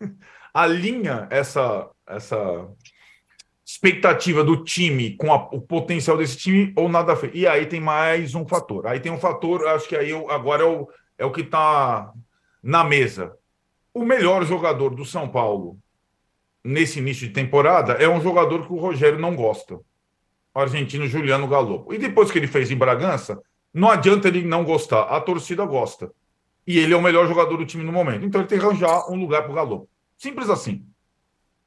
alinha 0.54 1.26
essa 1.28 1.90
essa 2.06 2.68
expectativa 3.68 4.42
do 4.42 4.64
time 4.64 5.14
com 5.14 5.30
a, 5.30 5.36
o 5.52 5.60
potencial 5.60 6.16
desse 6.16 6.38
time 6.38 6.72
ou 6.74 6.88
nada 6.88 7.12
a. 7.12 7.18
E 7.34 7.46
aí 7.46 7.66
tem 7.66 7.78
mais 7.78 8.34
um 8.34 8.46
fator. 8.46 8.86
Aí 8.86 8.98
tem 8.98 9.12
um 9.12 9.20
fator, 9.20 9.66
acho 9.68 9.86
que 9.86 9.94
aí 9.94 10.08
eu, 10.08 10.30
agora 10.30 10.62
é 10.62 10.66
o, 10.66 10.88
é 11.18 11.24
o 11.26 11.30
que 11.30 11.42
está 11.42 12.10
na 12.62 12.82
mesa. 12.82 13.36
O 13.92 14.06
melhor 14.06 14.46
jogador 14.46 14.94
do 14.94 15.04
São 15.04 15.28
Paulo 15.28 15.78
nesse 16.64 16.98
início 16.98 17.28
de 17.28 17.34
temporada 17.34 17.92
é 17.92 18.08
um 18.08 18.22
jogador 18.22 18.66
que 18.66 18.72
o 18.72 18.78
Rogério 18.78 19.18
não 19.18 19.36
gosta. 19.36 19.74
O 19.74 20.58
argentino 20.58 21.06
Juliano 21.06 21.46
Galopo. 21.46 21.92
E 21.92 21.98
depois 21.98 22.30
que 22.30 22.38
ele 22.38 22.46
fez 22.46 22.70
em 22.70 22.76
Bragança, 22.76 23.38
não 23.72 23.90
adianta 23.90 24.28
ele 24.28 24.44
não 24.44 24.64
gostar. 24.64 25.02
A 25.02 25.20
torcida 25.20 25.66
gosta. 25.66 26.10
E 26.66 26.78
ele 26.78 26.94
é 26.94 26.96
o 26.96 27.02
melhor 27.02 27.28
jogador 27.28 27.58
do 27.58 27.66
time 27.66 27.84
no 27.84 27.92
momento. 27.92 28.24
Então 28.24 28.40
ele 28.40 28.48
tem 28.48 28.58
que 28.58 28.64
arranjar 28.64 29.10
um 29.10 29.16
lugar 29.16 29.42
para 29.42 29.52
o 29.52 29.54
Galopo. 29.54 29.90
Simples 30.16 30.48
assim. 30.48 30.86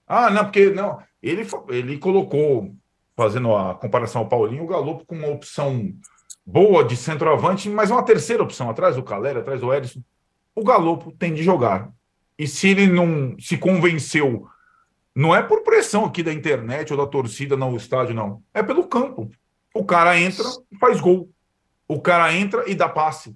Ah, 0.07 0.31
não, 0.31 0.45
porque 0.45 0.71
não. 0.71 0.99
Ele, 1.21 1.47
ele 1.69 1.97
colocou, 1.97 2.73
fazendo 3.15 3.55
a 3.55 3.75
comparação 3.75 4.21
ao 4.21 4.27
Paulinho, 4.27 4.63
o 4.63 4.67
Galo 4.67 5.05
com 5.05 5.15
uma 5.15 5.29
opção 5.29 5.93
boa 6.45 6.83
de 6.83 6.97
centroavante, 6.97 7.69
mas 7.69 7.91
uma 7.91 8.03
terceira 8.03 8.43
opção, 8.43 8.69
atrás 8.69 8.95
do 8.95 9.03
Calera, 9.03 9.39
atrás 9.39 9.61
do 9.61 9.73
Edson. 9.73 10.01
O 10.55 10.63
Galopo 10.63 11.11
tem 11.11 11.33
de 11.33 11.43
jogar. 11.43 11.91
E 12.37 12.47
se 12.47 12.69
ele 12.69 12.87
não 12.87 13.35
se 13.39 13.57
convenceu, 13.57 14.47
não 15.15 15.35
é 15.35 15.43
por 15.43 15.61
pressão 15.61 16.05
aqui 16.05 16.23
da 16.23 16.33
internet 16.33 16.91
ou 16.91 16.97
da 16.97 17.05
torcida 17.05 17.55
no 17.55 17.75
estádio, 17.75 18.15
não. 18.15 18.41
É 18.53 18.63
pelo 18.63 18.87
campo. 18.87 19.29
O 19.73 19.85
cara 19.85 20.19
entra 20.19 20.45
faz 20.79 20.99
gol. 20.99 21.29
O 21.87 22.01
cara 22.01 22.33
entra 22.33 22.69
e 22.69 22.73
dá 22.73 22.89
passe. 22.89 23.35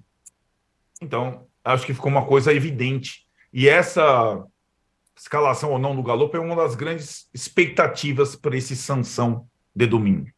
Então, 1.00 1.46
acho 1.62 1.86
que 1.86 1.94
ficou 1.94 2.10
uma 2.10 2.24
coisa 2.24 2.52
evidente. 2.52 3.26
E 3.52 3.68
essa 3.68 4.44
escalação 5.16 5.72
ou 5.72 5.78
não 5.78 5.96
do 5.96 6.02
Galo 6.02 6.30
é 6.32 6.38
uma 6.38 6.56
das 6.56 6.74
grandes 6.74 7.28
expectativas 7.32 8.36
para 8.36 8.56
esse 8.56 8.76
sanção 8.76 9.48
de 9.74 9.86
domingo. 9.86 10.28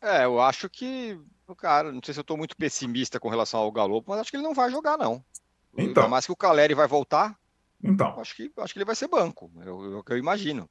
É, 0.00 0.24
eu 0.24 0.40
acho 0.40 0.68
que 0.68 1.18
o 1.46 1.54
cara, 1.54 1.92
não 1.92 2.00
sei 2.04 2.12
se 2.14 2.20
eu 2.20 2.22
estou 2.22 2.36
muito 2.36 2.56
pessimista 2.56 3.20
com 3.20 3.28
relação 3.28 3.60
ao 3.60 3.72
Galo, 3.72 4.02
mas 4.06 4.20
acho 4.20 4.30
que 4.30 4.36
ele 4.36 4.44
não 4.44 4.54
vai 4.54 4.70
jogar, 4.70 4.98
não. 4.98 5.24
Então. 5.72 6.02
Ainda 6.02 6.08
mais 6.08 6.26
que 6.26 6.32
o 6.32 6.36
Caleri 6.36 6.74
vai 6.74 6.86
voltar. 6.86 7.36
Então. 7.82 8.18
Acho 8.20 8.34
que, 8.34 8.50
acho 8.56 8.72
que 8.72 8.78
ele 8.78 8.84
vai 8.84 8.94
ser 8.94 9.08
banco, 9.08 9.50
é 9.60 9.70
o 9.70 10.02
que 10.02 10.12
eu 10.12 10.18
imagino. 10.18 10.68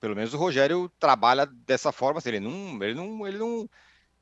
Pelo 0.00 0.16
menos 0.16 0.32
o 0.32 0.38
Rogério 0.38 0.90
trabalha 0.98 1.46
dessa 1.46 1.92
forma, 1.92 2.18
assim, 2.18 2.30
ele 2.30 2.40
não, 2.40 2.82
ele 2.82 2.94
não, 2.94 3.26
ele 3.26 3.38
não, 3.38 3.68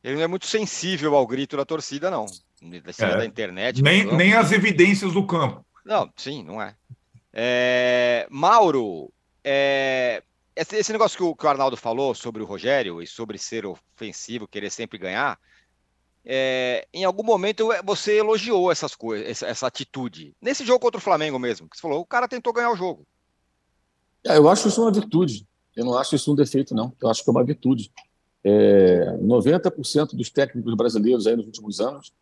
ele 0.02 0.16
não 0.16 0.22
é 0.22 0.26
muito 0.26 0.46
sensível 0.46 1.14
ao 1.14 1.26
grito 1.26 1.56
da 1.56 1.64
torcida, 1.64 2.10
não. 2.10 2.26
É. 2.60 3.16
Da 3.16 3.24
internet. 3.24 3.82
Nem, 3.82 4.04
nem 4.16 4.34
as 4.34 4.50
evidências 4.50 5.12
do 5.12 5.26
campo. 5.26 5.64
Não, 5.84 6.12
sim, 6.16 6.42
não 6.42 6.60
é. 6.60 6.74
É, 7.32 8.26
Mauro, 8.30 9.12
é, 9.44 10.22
esse, 10.56 10.76
esse, 10.76 10.92
negócio 10.92 11.16
que 11.16 11.22
o, 11.22 11.34
que 11.34 11.46
o, 11.46 11.48
Arnaldo 11.48 11.76
falou 11.76 12.14
sobre 12.14 12.42
o 12.42 12.46
Rogério 12.46 13.02
e 13.02 13.06
sobre 13.06 13.38
ser 13.38 13.66
ofensivo, 13.66 14.48
querer 14.48 14.70
sempre 14.70 14.98
ganhar, 14.98 15.38
é, 16.24 16.86
em 16.92 17.04
algum 17.04 17.22
momento 17.22 17.68
você 17.84 18.18
elogiou 18.18 18.70
essas 18.70 18.94
coisas, 18.94 19.26
essa, 19.26 19.46
essa, 19.46 19.66
atitude. 19.66 20.34
Nesse 20.40 20.64
jogo 20.64 20.80
contra 20.80 20.98
o 20.98 21.02
Flamengo 21.02 21.38
mesmo, 21.38 21.68
que 21.68 21.76
você 21.76 21.82
falou, 21.82 22.00
o 22.00 22.06
cara 22.06 22.28
tentou 22.28 22.52
ganhar 22.52 22.70
o 22.70 22.76
jogo. 22.76 23.06
É, 24.26 24.36
eu 24.36 24.48
acho 24.48 24.68
isso 24.68 24.82
uma 24.82 24.92
virtude. 24.92 25.46
Eu 25.76 25.84
não 25.84 25.96
acho 25.96 26.16
isso 26.16 26.32
um 26.32 26.34
defeito, 26.34 26.74
não. 26.74 26.92
Eu 27.00 27.08
acho 27.08 27.22
que 27.22 27.30
é 27.30 27.32
uma 27.32 27.44
virtude. 27.44 27.92
É, 28.44 29.16
90% 29.22 30.16
dos 30.16 30.30
técnicos 30.30 30.74
brasileiros 30.74 31.26
aí 31.26 31.36
nos 31.36 31.46
últimos 31.46 31.80
anos 31.80 32.12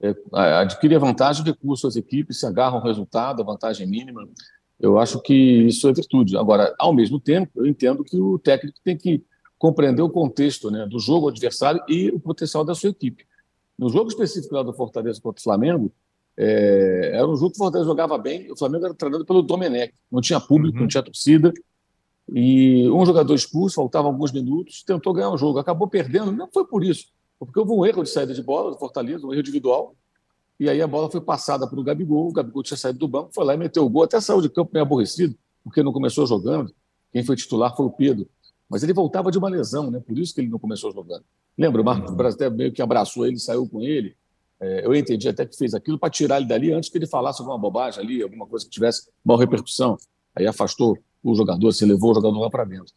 é, 0.00 0.14
adquirem 0.60 0.96
a 0.96 1.00
vantagem 1.00 1.42
de 1.42 1.50
recurso 1.50 1.86
às 1.86 1.96
equipes, 1.96 2.40
se 2.40 2.46
agarram 2.46 2.76
ao 2.78 2.84
resultado, 2.84 3.40
a 3.40 3.44
vantagem 3.44 3.86
mínima. 3.86 4.28
Eu 4.78 4.98
acho 4.98 5.20
que 5.22 5.34
isso 5.34 5.88
é 5.88 5.92
virtude. 5.92 6.36
Agora, 6.36 6.74
ao 6.78 6.92
mesmo 6.92 7.18
tempo, 7.18 7.50
eu 7.56 7.66
entendo 7.66 8.04
que 8.04 8.18
o 8.18 8.38
técnico 8.38 8.78
tem 8.84 8.96
que 8.96 9.24
compreender 9.58 10.02
o 10.02 10.10
contexto 10.10 10.70
né, 10.70 10.86
do 10.86 10.98
jogo 10.98 11.28
adversário 11.28 11.82
e 11.88 12.10
o 12.10 12.20
potencial 12.20 12.64
da 12.64 12.74
sua 12.74 12.90
equipe. 12.90 13.24
No 13.78 13.88
jogo 13.88 14.08
específico 14.08 14.54
lá 14.54 14.62
do 14.62 14.72
Fortaleza 14.72 15.20
contra 15.20 15.40
o 15.40 15.42
Flamengo, 15.42 15.92
é, 16.36 17.12
era 17.14 17.26
um 17.26 17.36
jogo 17.36 17.52
que 17.52 17.56
o 17.56 17.64
Fortaleza 17.64 17.88
jogava 17.88 18.18
bem, 18.18 18.50
o 18.50 18.56
Flamengo 18.56 18.84
era 18.84 18.94
treinado 18.94 19.24
pelo 19.24 19.42
Domenech, 19.42 19.94
não 20.10 20.20
tinha 20.20 20.38
público, 20.38 20.76
uhum. 20.76 20.82
não 20.82 20.88
tinha 20.88 21.02
torcida, 21.02 21.52
e 22.28 22.88
um 22.90 23.06
jogador 23.06 23.34
expulso, 23.34 23.76
faltavam 23.76 24.10
alguns 24.10 24.32
minutos, 24.32 24.82
tentou 24.82 25.14
ganhar 25.14 25.30
o 25.30 25.38
jogo, 25.38 25.58
acabou 25.58 25.88
perdendo, 25.88 26.32
não 26.32 26.48
foi 26.52 26.66
por 26.66 26.84
isso, 26.84 27.06
porque 27.38 27.58
houve 27.58 27.72
um 27.72 27.86
erro 27.86 28.02
de 28.02 28.10
saída 28.10 28.34
de 28.34 28.42
bola 28.42 28.72
do 28.72 28.78
Fortaleza, 28.78 29.26
um 29.26 29.32
erro 29.32 29.40
individual, 29.40 29.94
e 30.58 30.68
aí 30.68 30.80
a 30.80 30.86
bola 30.86 31.10
foi 31.10 31.20
passada 31.20 31.66
para 31.66 31.78
o 31.78 31.82
Gabigol, 31.82 32.28
o 32.28 32.32
Gabigol 32.32 32.62
tinha 32.62 32.76
saído 32.76 32.98
do 32.98 33.08
banco, 33.08 33.30
foi 33.32 33.44
lá 33.44 33.54
e 33.54 33.56
meteu 33.56 33.84
o 33.84 33.88
gol, 33.88 34.04
até 34.04 34.20
saiu 34.20 34.40
de 34.40 34.48
campo 34.48 34.70
meio 34.72 34.84
aborrecido, 34.84 35.36
porque 35.62 35.82
não 35.82 35.92
começou 35.92 36.26
jogando, 36.26 36.72
quem 37.12 37.22
foi 37.22 37.36
titular 37.36 37.76
foi 37.76 37.86
o 37.86 37.90
Pedro, 37.90 38.26
mas 38.68 38.82
ele 38.82 38.92
voltava 38.92 39.30
de 39.30 39.38
uma 39.38 39.48
lesão, 39.48 39.90
né? 39.90 40.00
por 40.00 40.18
isso 40.18 40.34
que 40.34 40.40
ele 40.40 40.48
não 40.48 40.58
começou 40.58 40.92
jogando. 40.92 41.24
Lembra, 41.56 41.80
o 41.80 41.84
Marcos 41.84 42.14
Braz 42.14 42.34
até 42.34 42.50
meio 42.50 42.72
que 42.72 42.82
abraçou 42.82 43.26
ele, 43.26 43.38
saiu 43.38 43.68
com 43.68 43.82
ele, 43.82 44.16
é, 44.60 44.86
eu 44.86 44.94
entendi 44.94 45.28
até 45.28 45.44
que 45.44 45.56
fez 45.56 45.74
aquilo 45.74 45.98
para 45.98 46.10
tirar 46.10 46.38
ele 46.38 46.46
dali 46.46 46.72
antes 46.72 46.88
que 46.88 46.96
ele 46.96 47.06
falasse 47.06 47.40
alguma 47.40 47.58
bobagem 47.58 48.02
ali, 48.02 48.22
alguma 48.22 48.46
coisa 48.46 48.64
que 48.64 48.70
tivesse 48.70 49.08
mal 49.24 49.36
repercussão. 49.36 49.96
Aí 50.34 50.46
afastou 50.46 50.98
o 51.22 51.34
jogador, 51.34 51.72
se 51.72 51.84
levou 51.84 52.12
o 52.12 52.14
jogador 52.14 52.38
lá 52.38 52.50
para 52.50 52.64
dentro. 52.64 52.92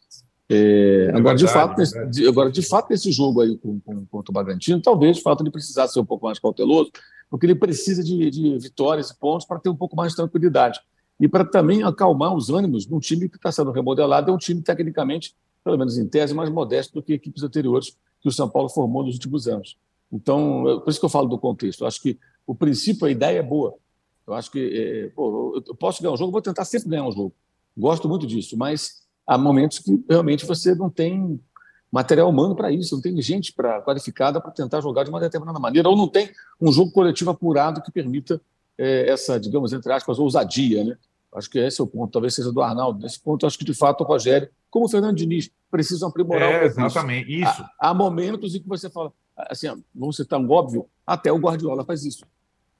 É, 0.48 0.54
é 0.54 1.08
agora, 1.10 1.36
verdade, 1.36 1.38
de 1.38 1.48
fato, 1.48 1.78
nesse, 1.78 1.98
é 1.98 2.06
de, 2.06 2.28
agora, 2.28 2.50
de 2.50 2.62
fato, 2.62 2.90
nesse 2.90 3.12
jogo 3.12 3.40
aí 3.40 3.56
com, 3.58 3.78
com, 3.80 4.06
contra 4.06 4.32
o 4.32 4.34
Bragantino, 4.34 4.80
talvez 4.80 5.18
de 5.18 5.22
fato 5.22 5.42
ele 5.42 5.50
precisasse 5.50 5.94
ser 5.94 6.00
um 6.00 6.04
pouco 6.04 6.26
mais 6.26 6.38
cauteloso, 6.38 6.90
porque 7.30 7.46
ele 7.46 7.54
precisa 7.54 8.02
de, 8.02 8.28
de 8.28 8.58
vitórias 8.58 9.10
e 9.10 9.16
pontos 9.16 9.46
para 9.46 9.60
ter 9.60 9.68
um 9.68 9.76
pouco 9.76 9.94
mais 9.96 10.12
de 10.12 10.16
tranquilidade. 10.16 10.80
E 11.18 11.28
para 11.28 11.44
também 11.44 11.82
acalmar 11.82 12.34
os 12.34 12.50
ânimos 12.50 12.86
num 12.86 12.98
time 12.98 13.28
que 13.28 13.36
está 13.36 13.52
sendo 13.52 13.70
remodelado, 13.70 14.30
é 14.30 14.34
um 14.34 14.38
time 14.38 14.60
tecnicamente, 14.60 15.34
pelo 15.62 15.78
menos 15.78 15.96
em 15.96 16.08
tese, 16.08 16.34
mais 16.34 16.50
modesto 16.50 16.94
do 16.94 17.02
que 17.02 17.12
equipes 17.12 17.42
anteriores 17.42 17.96
que 18.20 18.28
o 18.28 18.32
São 18.32 18.48
Paulo 18.48 18.68
formou 18.68 19.04
nos 19.04 19.14
últimos 19.14 19.46
anos. 19.46 19.78
Então, 20.10 20.80
por 20.82 20.90
isso 20.90 20.98
que 20.98 21.04
eu 21.04 21.10
falo 21.10 21.28
do 21.28 21.38
contexto. 21.38 21.82
Eu 21.82 21.86
acho 21.86 22.02
que 22.02 22.18
o 22.46 22.54
princípio, 22.54 23.06
a 23.06 23.10
ideia 23.10 23.38
é 23.38 23.42
boa. 23.42 23.74
Eu 24.26 24.34
acho 24.34 24.50
que 24.50 24.58
é, 24.58 25.08
pô, 25.14 25.62
eu 25.66 25.74
posso 25.74 26.02
ganhar 26.02 26.12
um 26.12 26.16
jogo, 26.16 26.32
vou 26.32 26.42
tentar 26.42 26.64
sempre 26.64 26.88
ganhar 26.88 27.06
um 27.06 27.12
jogo. 27.12 27.32
Gosto 27.76 28.08
muito 28.08 28.26
disso, 28.26 28.56
mas 28.56 29.02
há 29.26 29.38
momentos 29.38 29.78
que 29.78 30.02
realmente 30.08 30.44
você 30.44 30.74
não 30.74 30.90
tem 30.90 31.40
material 31.90 32.28
humano 32.28 32.54
para 32.54 32.70
isso, 32.70 32.94
não 32.94 33.02
tem 33.02 33.20
gente 33.20 33.52
pra, 33.52 33.82
qualificada 33.82 34.40
para 34.40 34.50
tentar 34.50 34.80
jogar 34.80 35.04
de 35.04 35.10
uma 35.10 35.20
determinada 35.20 35.58
maneira, 35.58 35.88
ou 35.88 35.96
não 35.96 36.06
tem 36.06 36.30
um 36.60 36.72
jogo 36.72 36.92
coletivo 36.92 37.30
apurado 37.30 37.82
que 37.82 37.90
permita 37.90 38.40
é, 38.78 39.10
essa, 39.10 39.38
digamos, 39.38 39.72
entre 39.72 39.92
aspas, 39.92 40.18
ousadia. 40.18 40.84
Né? 40.84 40.96
Acho 41.34 41.50
que 41.50 41.58
esse 41.58 41.80
é 41.80 41.84
o 41.84 41.86
ponto, 41.86 42.12
talvez 42.12 42.34
seja 42.34 42.52
do 42.52 42.62
Arnaldo. 42.62 43.02
Nesse 43.02 43.20
ponto, 43.20 43.46
acho 43.46 43.58
que 43.58 43.64
de 43.64 43.74
fato 43.74 44.02
o 44.02 44.06
Rogério, 44.06 44.48
como 44.70 44.86
o 44.86 44.88
Fernando 44.88 45.16
Diniz, 45.16 45.50
precisam 45.70 46.08
aprimorar 46.08 46.50
é, 46.50 46.62
o 46.62 46.66
Exatamente, 46.66 47.40
isso. 47.40 47.62
Há, 47.78 47.90
há, 47.90 47.94
momentos 47.94 48.54
em 48.54 48.60
que 48.60 48.68
você 48.68 48.88
fala, 48.88 49.12
assim, 49.36 49.66
vamos 49.94 50.16
ser 50.16 50.26
tão 50.26 50.48
óbvio, 50.48 50.86
até 51.06 51.32
o 51.32 51.38
Guardiola 51.38 51.84
faz 51.84 52.04
isso. 52.04 52.24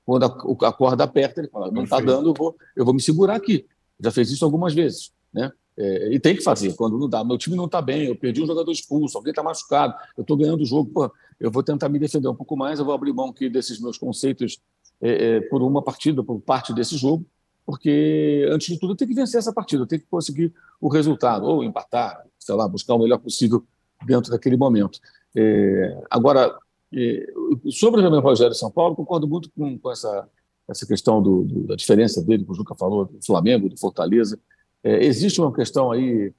Quando 0.07 0.25
a, 0.25 0.69
a 0.69 0.73
corda 0.73 1.05
aperta, 1.05 1.41
ele 1.41 1.49
fala, 1.49 1.71
não 1.71 1.85
está 1.85 2.01
dando, 2.01 2.31
eu 2.31 2.35
vou, 2.35 2.57
eu 2.75 2.85
vou 2.85 2.95
me 2.95 3.01
segurar 3.01 3.35
aqui. 3.35 3.67
Já 4.01 4.11
fez 4.11 4.31
isso 4.31 4.45
algumas 4.45 4.73
vezes, 4.73 5.13
né? 5.33 5.53
É, 5.77 6.13
e 6.13 6.21
tem 6.21 6.37
que 6.37 6.43
fazer 6.43 6.75
quando 6.75 6.99
não 6.99 7.09
dá. 7.09 7.25
Meu 7.25 7.39
time 7.39 7.57
não 7.57 7.67
está 7.67 7.81
bem, 7.81 8.05
eu 8.05 8.17
perdi 8.17 8.43
um 8.43 8.47
jogador 8.47 8.71
expulso, 8.71 9.17
alguém 9.17 9.31
está 9.31 9.43
machucado, 9.43 9.95
eu 10.17 10.23
estou 10.23 10.37
ganhando 10.37 10.63
o 10.63 10.67
jogo, 10.67 10.91
pô, 10.91 11.13
eu 11.39 11.51
vou 11.51 11.63
tentar 11.63 11.89
me 11.89 11.99
defender 11.99 12.29
um 12.29 12.35
pouco 12.35 12.57
mais, 12.57 12.79
eu 12.79 12.85
vou 12.85 12.95
abrir 12.95 13.13
mão 13.13 13.29
aqui 13.29 13.49
desses 13.49 13.81
meus 13.81 13.97
conceitos 13.97 14.61
é, 15.01 15.37
é, 15.37 15.41
por 15.41 15.63
uma 15.63 15.83
partida, 15.83 16.23
por 16.23 16.41
parte 16.41 16.75
desse 16.75 16.97
jogo, 16.97 17.25
porque 17.65 18.47
antes 18.51 18.69
de 18.69 18.79
tudo 18.79 18.93
eu 18.93 18.97
tenho 18.97 19.09
que 19.09 19.15
vencer 19.15 19.39
essa 19.39 19.53
partida, 19.53 19.83
eu 19.83 19.87
tenho 19.87 20.03
que 20.03 20.09
conseguir 20.09 20.53
o 20.81 20.89
resultado, 20.89 21.45
ou 21.45 21.65
empatar, 21.65 22.25
sei 22.39 22.55
lá, 22.55 22.69
buscar 22.69 22.95
o 22.95 22.99
melhor 22.99 23.19
possível 23.19 23.65
dentro 24.05 24.31
daquele 24.31 24.57
momento. 24.57 24.99
É, 25.35 26.03
agora, 26.11 26.55
é, 26.93 27.27
sobre 27.71 28.01
o 28.01 28.21
Rogério 28.21 28.55
São 28.55 28.71
Paulo, 28.71 28.97
concordo 28.97 29.29
muito 29.29 29.51
com, 29.57 29.79
com 29.79 29.91
essa, 29.91 30.29
essa 30.69 30.87
questão 30.87 31.23
do, 31.23 31.45
do, 31.45 31.67
da 31.69 31.77
diferença 31.77 32.23
dele, 32.23 32.45
que 32.45 32.51
o 32.51 32.55
Juca 32.55 32.75
falou, 32.75 33.07
do 33.07 33.25
Flamengo, 33.25 33.69
do 33.69 33.79
Fortaleza. 33.79 34.39
É, 34.83 35.05
existe 35.05 35.41
uma 35.41 35.53
questão 35.53 35.91
aí 35.91 36.33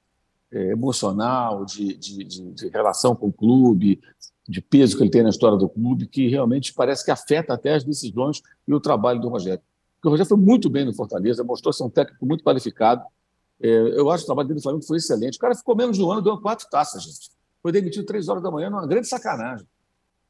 é, 0.50 0.70
emocional, 0.70 1.64
de, 1.64 1.96
de, 1.96 2.24
de, 2.24 2.52
de, 2.52 2.68
relação 2.68 3.14
com 3.14 3.28
o 3.28 3.32
clube, 3.32 4.00
de 4.48 4.60
peso 4.60 4.96
que 4.96 5.02
ele 5.02 5.10
tem 5.10 5.22
na 5.22 5.30
história 5.30 5.56
do 5.56 5.68
clube, 5.68 6.06
que 6.06 6.28
realmente 6.28 6.74
parece 6.74 7.04
que 7.04 7.10
afeta 7.10 7.54
até 7.54 7.74
as 7.74 7.84
decisões 7.84 8.42
e 8.66 8.74
o 8.74 8.80
trabalho 8.80 9.20
do 9.20 9.28
Rogério. 9.28 9.62
Porque 9.94 10.08
o 10.08 10.10
Rogério 10.10 10.28
foi 10.28 10.38
muito 10.38 10.68
bem 10.68 10.84
no 10.84 10.92
Fortaleza, 10.92 11.44
mostrou 11.44 11.72
ser 11.72 11.84
um 11.84 11.90
técnico 11.90 12.26
muito 12.26 12.42
qualificado. 12.42 13.04
É, 13.60 13.68
eu 13.68 14.10
acho 14.10 14.22
que 14.22 14.24
o 14.24 14.26
trabalho 14.26 14.48
dele 14.48 14.58
no 14.58 14.62
Flamengo 14.62 14.84
foi 14.84 14.96
excelente. 14.96 15.36
O 15.36 15.40
cara 15.40 15.54
ficou 15.54 15.76
menos 15.76 15.96
de 15.96 16.02
um 16.02 16.10
ano, 16.10 16.20
deu 16.20 16.36
quatro 16.38 16.68
taças, 16.68 17.04
gente 17.04 17.30
foi 17.62 17.70
demitido 17.70 18.04
três 18.04 18.28
horas 18.28 18.42
da 18.42 18.50
manhã 18.50 18.68
numa 18.68 18.86
grande 18.86 19.06
sacanagem, 19.06 19.66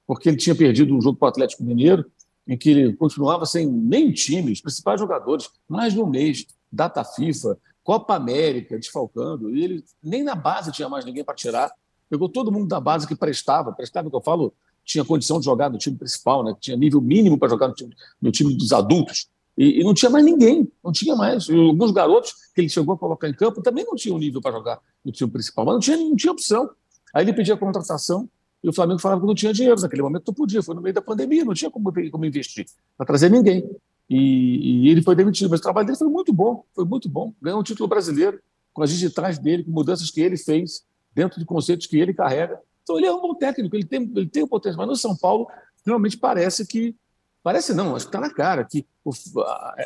porque 0.07 0.29
ele 0.29 0.37
tinha 0.37 0.55
perdido 0.55 0.95
um 0.95 1.01
jogo 1.01 1.19
para 1.19 1.27
o 1.27 1.29
Atlético 1.31 1.65
Mineiro, 1.65 2.05
em 2.47 2.59
que 2.59 2.71
ele 2.71 2.93
continuava 2.93 3.47
sem 3.47 3.67
nem 3.67 4.13
time, 4.13 4.53
os 4.53 4.61
principais 4.61 5.01
jogadores, 5.01 5.49
mais 5.67 5.95
de 5.95 6.01
um 6.01 6.07
mês, 6.07 6.47
data 6.71 7.03
FIFA, 7.03 7.57
Copa 7.83 8.15
América, 8.15 8.79
desfalcando, 8.79 9.55
e 9.55 9.65
ele 9.65 9.85
nem 10.03 10.23
na 10.23 10.35
base 10.35 10.71
tinha 10.73 10.89
mais 10.89 11.05
ninguém 11.05 11.25
para 11.25 11.35
tirar. 11.35 11.73
Pegou 12.09 12.29
todo 12.29 12.53
mundo 12.53 12.69
da 12.69 12.79
base 12.79 13.07
que 13.07 13.15
prestava, 13.15 13.73
prestava, 13.73 14.09
que 14.09 14.17
eu 14.17 14.21
falo, 14.21 14.53
tinha 14.85 15.05
condição 15.05 15.39
de 15.39 15.47
jogar 15.47 15.71
no 15.71 15.79
time 15.79 15.97
principal, 15.97 16.45
né? 16.45 16.55
tinha 16.61 16.77
nível 16.77 17.01
mínimo 17.01 17.39
para 17.39 17.49
jogar 17.49 17.69
no 17.69 17.75
time, 17.75 17.95
no 18.21 18.31
time 18.31 18.55
dos 18.55 18.73
adultos. 18.73 19.29
E, 19.57 19.81
e, 19.81 19.85
não 19.85 19.93
tinha 19.93 20.11
mais 20.11 20.25
ninguém, 20.25 20.71
não 20.83 20.93
tinha 20.93 21.15
mais. 21.15 21.49
E 21.49 21.55
alguns 21.55 21.91
garotos 21.91 22.33
que 22.55 22.61
ele 22.61 22.69
chegou 22.69 22.95
a 22.95 22.99
colocar 22.99 23.29
em 23.29 23.35
campo 23.35 23.61
também 23.63 23.85
não 23.85 23.95
tinham 23.95 24.19
nível 24.19 24.41
para 24.41 24.53
jogar 24.53 24.81
no 25.05 25.13
time 25.13 25.31
principal, 25.31 25.65
mas 25.65 25.75
não 25.75 25.81
tinha, 25.81 25.97
não 25.97 26.17
tinha 26.17 26.33
opção. 26.33 26.71
Aí 27.15 27.25
ele 27.25 27.33
pedia 27.33 27.57
contratação 27.57 28.29
e 28.63 28.69
o 28.69 28.73
Flamengo 28.73 29.01
falava 29.01 29.21
que 29.21 29.27
não 29.27 29.35
tinha 29.35 29.53
dinheiro. 29.53 29.79
Naquele 29.81 30.03
momento 30.03 30.25
não 30.27 30.35
podia, 30.35 30.63
foi 30.63 30.75
no 30.75 30.81
meio 30.81 30.95
da 30.95 31.03
pandemia, 31.03 31.45
não 31.45 31.53
tinha 31.53 31.71
como, 31.71 31.93
como 32.11 32.25
investir 32.25 32.67
para 32.97 33.07
trazer 33.07 33.31
ninguém. 33.31 33.69
E, 34.15 34.85
e, 34.85 34.89
ele 34.91 35.01
foi 35.01 35.17
demitido, 35.17 35.49
mas 35.49 35.61
o 35.61 35.63
trabalho 35.63 35.87
dele 35.87 35.99
foi 35.99 36.09
muito 36.09 36.35
bom, 36.35 36.67
foi 36.75 36.85
muito 36.85 37.09
bom. 37.09 37.33
Ganhou 37.41 37.61
um 37.61 37.63
título 37.63 37.89
brasileiro 37.89 38.39
com 38.71 38.83
as 38.83 38.91
digitais 38.91 39.39
dele, 39.39 39.65
com 39.65 39.71
mudanças 39.71 40.11
que 40.11 40.21
ele 40.21 40.37
fez, 40.37 40.85
dentro 41.15 41.41
de 41.41 41.47
conceitos 41.47 41.87
que 41.87 41.99
ele 41.99 42.13
carrega. 42.13 42.61
Então 42.83 42.99
ele 42.99 43.07
é 43.07 43.13
um 43.13 43.23
bom 43.23 43.35
técnico, 43.35 43.75
ele 43.75 43.87
tem, 43.87 44.03
ele 44.15 44.29
tem 44.29 44.43
o 44.43 44.47
potencial. 44.49 44.87
Mas 44.87 44.89
no 44.89 44.97
São 44.97 45.17
Paulo, 45.17 45.49
realmente 45.87 46.19
parece 46.19 46.67
que. 46.67 46.95
Parece 47.43 47.73
não, 47.73 47.97
acho 47.97 48.05
que 48.05 48.11
está 48.11 48.21
na 48.21 48.33
cara 48.33 48.65
que 48.65 48.87
o, 49.03 49.11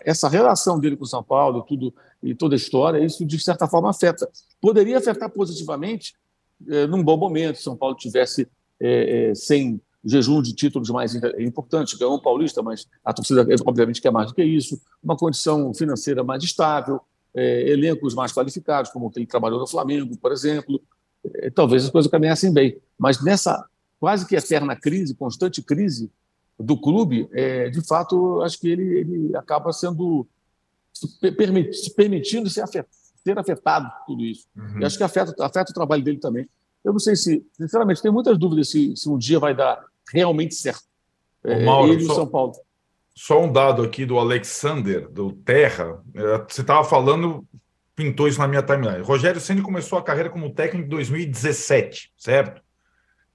essa 0.04 0.28
relação 0.28 0.78
dele 0.78 0.96
com 0.96 1.04
o 1.04 1.06
São 1.06 1.22
Paulo 1.22 1.62
tudo, 1.62 1.94
e 2.20 2.34
toda 2.34 2.54
a 2.54 2.56
história, 2.56 3.02
isso 3.02 3.24
de 3.24 3.38
certa 3.38 3.68
forma 3.68 3.88
afeta. 3.88 4.28
Poderia 4.60 4.98
afetar 4.98 5.30
positivamente 5.30 6.14
é, 6.68 6.86
num 6.88 7.02
bom 7.02 7.16
momento, 7.16 7.62
São 7.62 7.76
Paulo 7.76 7.94
tivesse 7.94 8.48
é, 8.80 9.30
é, 9.30 9.34
sem 9.36 9.80
jejum 10.06 10.40
de 10.40 10.54
títulos 10.54 10.88
mais 10.90 11.14
importantes, 11.38 11.94
ganhou 11.94 12.16
um 12.16 12.20
paulista, 12.20 12.62
mas 12.62 12.86
a 13.04 13.12
torcida 13.12 13.46
obviamente 13.66 14.00
quer 14.00 14.12
mais 14.12 14.28
do 14.28 14.34
que 14.34 14.44
isso, 14.44 14.80
uma 15.02 15.16
condição 15.16 15.74
financeira 15.74 16.22
mais 16.22 16.42
estável, 16.42 17.00
é, 17.34 17.68
elencos 17.68 18.14
mais 18.14 18.32
qualificados, 18.32 18.90
como 18.90 19.08
aquele 19.08 19.26
que 19.26 19.30
trabalhou 19.30 19.58
no 19.58 19.66
Flamengo, 19.66 20.16
por 20.16 20.32
exemplo, 20.32 20.80
é, 21.24 21.50
talvez 21.50 21.84
as 21.84 21.90
coisas 21.90 22.10
caminhassem 22.10 22.52
bem. 22.52 22.78
Mas 22.98 23.22
nessa 23.22 23.66
quase 23.98 24.26
que 24.26 24.36
eterna 24.36 24.76
crise, 24.76 25.14
constante 25.14 25.60
crise 25.60 26.10
do 26.58 26.78
clube, 26.78 27.28
é, 27.32 27.68
de 27.68 27.86
fato, 27.86 28.40
acho 28.42 28.58
que 28.58 28.68
ele, 28.68 29.00
ele 29.00 29.36
acaba 29.36 29.72
sendo 29.72 30.26
se 30.92 31.94
permitindo 31.94 32.48
ser 32.48 32.62
afetado 32.62 32.88
ter 33.26 33.38
afetado 33.38 33.90
tudo 34.06 34.24
isso. 34.24 34.46
Uhum. 34.56 34.80
E 34.80 34.84
acho 34.84 34.96
que 34.96 35.02
afeta, 35.02 35.34
afeta 35.44 35.72
o 35.72 35.74
trabalho 35.74 36.02
dele 36.02 36.18
também. 36.18 36.48
Eu 36.84 36.92
não 36.92 37.00
sei 37.00 37.16
se, 37.16 37.44
sinceramente, 37.54 38.00
tenho 38.00 38.14
muitas 38.14 38.38
dúvidas 38.38 38.70
se, 38.70 38.96
se 38.96 39.08
um 39.08 39.18
dia 39.18 39.40
vai 39.40 39.54
dar 39.54 39.84
realmente 40.12 40.54
certo. 40.54 40.84
É, 41.44 41.64
Mauro, 41.64 41.92
ele 41.92 42.04
só, 42.04 42.14
São 42.14 42.26
Paulo. 42.26 42.52
Só 43.14 43.42
um 43.42 43.52
dado 43.52 43.82
aqui 43.82 44.04
do 44.04 44.18
Alexander, 44.18 45.08
do 45.08 45.32
Terra. 45.32 46.02
É, 46.14 46.38
você 46.48 46.60
estava 46.60 46.84
falando, 46.84 47.46
pintou 47.94 48.28
isso 48.28 48.38
na 48.38 48.48
minha 48.48 48.62
timeline. 48.62 49.02
Rogério 49.02 49.40
Ceni 49.40 49.62
começou 49.62 49.98
a 49.98 50.02
carreira 50.02 50.30
como 50.30 50.52
técnico 50.52 50.86
em 50.86 50.90
2017, 50.90 52.12
certo? 52.16 52.62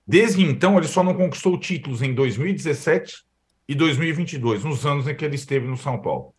Desde 0.05 0.43
então, 0.43 0.77
ele 0.77 0.87
só 0.87 1.03
não 1.03 1.13
conquistou 1.13 1.57
títulos 1.59 2.01
em 2.01 2.13
2017 2.13 3.23
e 3.67 3.75
2022, 3.75 4.63
nos 4.63 4.85
anos 4.85 5.07
em 5.07 5.15
que 5.15 5.23
ele 5.23 5.35
esteve 5.35 5.67
no 5.67 5.77
São 5.77 6.01
Paulo. 6.01 6.33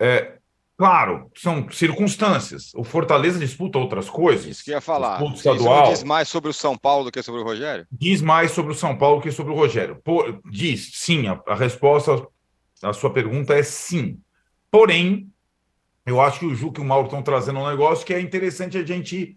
É, 0.00 0.35
Claro, 0.78 1.30
são 1.34 1.70
circunstâncias. 1.70 2.70
O 2.74 2.84
Fortaleza 2.84 3.38
disputa 3.38 3.78
outras 3.78 4.10
coisas. 4.10 4.44
Isso 4.44 4.64
que 4.64 4.72
ia 4.72 4.80
falar. 4.80 5.18
Disputa 5.18 5.36
estadual. 5.36 5.84
Isso 5.84 5.92
diz 5.92 6.02
mais 6.04 6.28
sobre 6.28 6.50
o 6.50 6.54
São 6.54 6.76
Paulo 6.76 7.04
do 7.04 7.12
que 7.12 7.22
sobre 7.22 7.40
o 7.40 7.44
Rogério? 7.44 7.86
Diz 7.90 8.20
mais 8.20 8.50
sobre 8.50 8.72
o 8.72 8.74
São 8.74 8.96
Paulo 8.96 9.16
do 9.16 9.22
que 9.22 9.32
sobre 9.32 9.52
o 9.52 9.56
Rogério. 9.56 9.96
Por, 10.04 10.38
diz, 10.50 10.90
sim. 10.94 11.28
A, 11.28 11.40
a 11.46 11.54
resposta 11.54 12.26
à 12.82 12.92
sua 12.92 13.10
pergunta 13.10 13.54
é 13.54 13.62
sim. 13.62 14.20
Porém, 14.70 15.30
eu 16.04 16.20
acho 16.20 16.40
que 16.40 16.46
o 16.46 16.54
Juca 16.54 16.80
e 16.80 16.84
o 16.84 16.86
Mauro 16.86 17.06
estão 17.06 17.22
trazendo 17.22 17.58
um 17.58 17.68
negócio 17.68 18.04
que 18.04 18.12
é 18.12 18.20
interessante 18.20 18.76
a 18.76 18.84
gente 18.84 19.34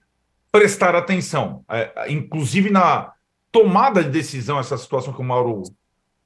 prestar 0.52 0.94
atenção. 0.94 1.64
É, 1.70 2.12
inclusive 2.12 2.70
na 2.70 3.14
tomada 3.50 4.04
de 4.04 4.10
decisão, 4.10 4.60
essa 4.60 4.78
situação 4.78 5.14
que 5.14 5.22
o 5.22 5.24
Mauro 5.24 5.64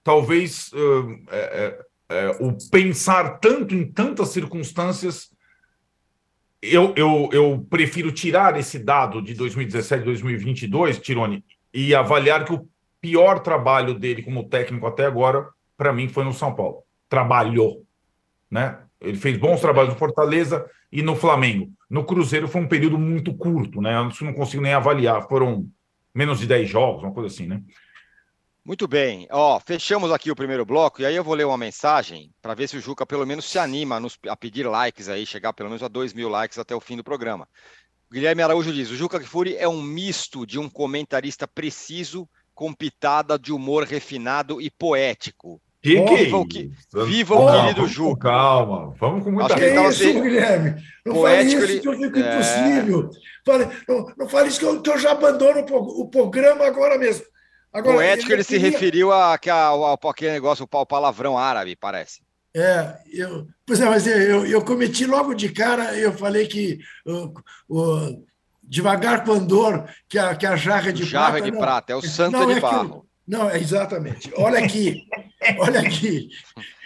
talvez 0.03 0.71
uh, 0.73 1.23
é, 1.29 1.79
é, 2.09 2.29
o 2.39 2.55
pensar 2.69 3.39
tanto 3.39 3.73
em 3.73 3.85
tantas 3.85 4.29
circunstâncias, 4.29 5.29
eu, 6.61 6.93
eu, 6.95 7.29
eu 7.33 7.67
prefiro 7.69 8.11
tirar 8.11 8.57
esse 8.57 8.79
dado 8.79 9.21
de 9.21 9.33
2017 9.33 10.05
2022, 10.05 10.99
Tirone, 10.99 11.43
e 11.73 11.93
avaliar 11.93 12.45
que 12.45 12.53
o 12.53 12.67
pior 13.01 13.39
trabalho 13.39 13.93
dele 13.93 14.23
como 14.23 14.47
técnico 14.47 14.87
até 14.87 15.05
agora, 15.05 15.49
para 15.75 15.91
mim, 15.91 16.07
foi 16.07 16.23
no 16.23 16.33
São 16.33 16.55
Paulo. 16.55 16.83
Trabalhou, 17.09 17.83
né? 18.49 18.79
Ele 19.01 19.17
fez 19.17 19.37
bons 19.37 19.59
trabalhos 19.59 19.93
no 19.93 19.99
Fortaleza 19.99 20.65
e 20.89 21.01
no 21.01 21.15
Flamengo. 21.15 21.69
No 21.89 22.05
Cruzeiro 22.05 22.47
foi 22.47 22.61
um 22.61 22.67
período 22.67 22.97
muito 22.97 23.33
curto, 23.33 23.81
né? 23.81 23.97
Eu 23.97 24.25
não 24.25 24.33
consigo 24.33 24.63
nem 24.63 24.73
avaliar. 24.73 25.27
Foram 25.27 25.67
menos 26.15 26.39
de 26.39 26.47
10 26.47 26.69
jogos, 26.69 27.03
uma 27.03 27.11
coisa 27.11 27.27
assim, 27.27 27.47
né? 27.47 27.61
Muito 28.65 28.87
bem. 28.87 29.27
Ó, 29.29 29.59
fechamos 29.59 30.09
aqui 30.11 30.31
o 30.31 30.35
primeiro 30.35 30.65
bloco 30.65 31.01
e 31.01 31.05
aí 31.05 31.15
eu 31.15 31.23
vou 31.23 31.35
ler 31.35 31.45
uma 31.45 31.57
mensagem 31.57 32.31
para 32.41 32.53
ver 32.53 32.69
se 32.69 32.77
o 32.77 32.81
Juca 32.81 33.05
pelo 33.05 33.25
menos 33.25 33.43
se 33.45 33.59
anima 33.59 33.97
a, 33.97 33.99
nos, 33.99 34.17
a 34.27 34.37
pedir 34.37 34.65
likes 34.65 35.09
aí, 35.09 35.25
chegar 35.25 35.51
pelo 35.51 35.69
menos 35.69 35.83
a 35.83 35.89
2 35.89 36.13
mil 36.13 36.29
likes 36.29 36.57
até 36.57 36.73
o 36.73 36.79
fim 36.79 36.95
do 36.95 37.03
programa. 37.03 37.47
Guilherme 38.09 38.41
Araújo 38.41 38.71
diz: 38.71 38.89
o 38.89 38.95
Juca 38.95 39.19
Kfouri 39.19 39.57
é 39.57 39.67
um 39.67 39.81
misto 39.81 40.45
de 40.45 40.57
um 40.57 40.69
comentarista 40.69 41.45
preciso 41.45 42.29
com 42.53 42.73
pitada 42.73 43.37
de 43.37 43.51
humor 43.51 43.83
refinado 43.83 44.61
e 44.61 44.69
poético. 44.69 45.59
Que 45.81 46.01
que 46.01 46.15
viva 46.15 46.37
o, 46.37 46.47
que, 46.47 46.71
viva 47.05 47.35
o 47.35 47.51
querido 47.51 47.87
Juca. 47.87 48.29
Calma, 48.29 48.93
vamos 48.97 49.25
com 49.25 49.31
muita 49.31 49.59
é 49.59 49.89
isso, 49.89 50.21
Guilherme. 50.21 50.81
Não 51.05 51.15
poético, 51.15 51.59
fale 51.59 51.73
isso 51.73 51.81
que 51.81 51.87
eu 51.89 51.97
fico 51.97 52.19
é... 52.19 52.21
impossível. 52.21 53.09
Fale, 53.45 53.67
não, 53.89 54.05
não 54.17 54.29
fale 54.29 54.47
isso 54.47 54.59
que 54.59 54.65
eu, 54.65 54.81
que 54.81 54.89
eu 54.89 54.97
já 54.97 55.11
abandono 55.11 55.65
o, 55.69 56.03
o 56.03 56.09
programa 56.09 56.65
agora 56.65 56.97
mesmo. 56.97 57.25
Agora, 57.73 57.95
Poético 57.95 58.31
ele, 58.31 58.41
ele 58.41 58.43
queria... 58.43 58.59
se 58.61 58.71
referiu 58.71 59.11
a, 59.11 59.33
a, 59.33 59.53
ao, 59.53 59.99
aquele 60.07 60.31
negócio, 60.31 60.67
o 60.69 60.85
palavrão 60.85 61.37
árabe, 61.37 61.75
parece. 61.75 62.21
É, 62.55 62.97
eu, 63.11 63.47
pois 63.65 63.81
é, 63.81 63.85
mas 63.85 64.05
eu, 64.05 64.45
eu 64.45 64.63
cometi 64.63 65.07
logo 65.07 65.33
de 65.33 65.49
cara, 65.49 65.97
eu 65.97 66.13
falei 66.13 66.45
que 66.45 66.77
o, 67.03 67.33
o 67.67 68.23
devagar 68.61 69.23
com 69.23 69.31
andor, 69.31 69.89
que 70.07 70.19
a, 70.19 70.35
que 70.35 70.45
a 70.45 70.55
jarra 70.55 70.93
de 70.93 71.03
jarra 71.03 71.31
prata. 71.31 71.39
Jarra 71.39 71.45
de 71.45 71.51
não, 71.51 71.59
prata, 71.59 71.93
é 71.93 71.95
o 71.95 72.01
santo 72.05 72.37
não, 72.37 72.45
de 72.45 72.53
é 72.53 72.59
barro. 72.59 73.07
não, 73.27 73.49
é 73.49 73.57
exatamente. 73.57 74.31
Olha 74.37 74.59
aqui, 74.59 75.01
olha 75.57 75.79
aqui. 75.79 76.29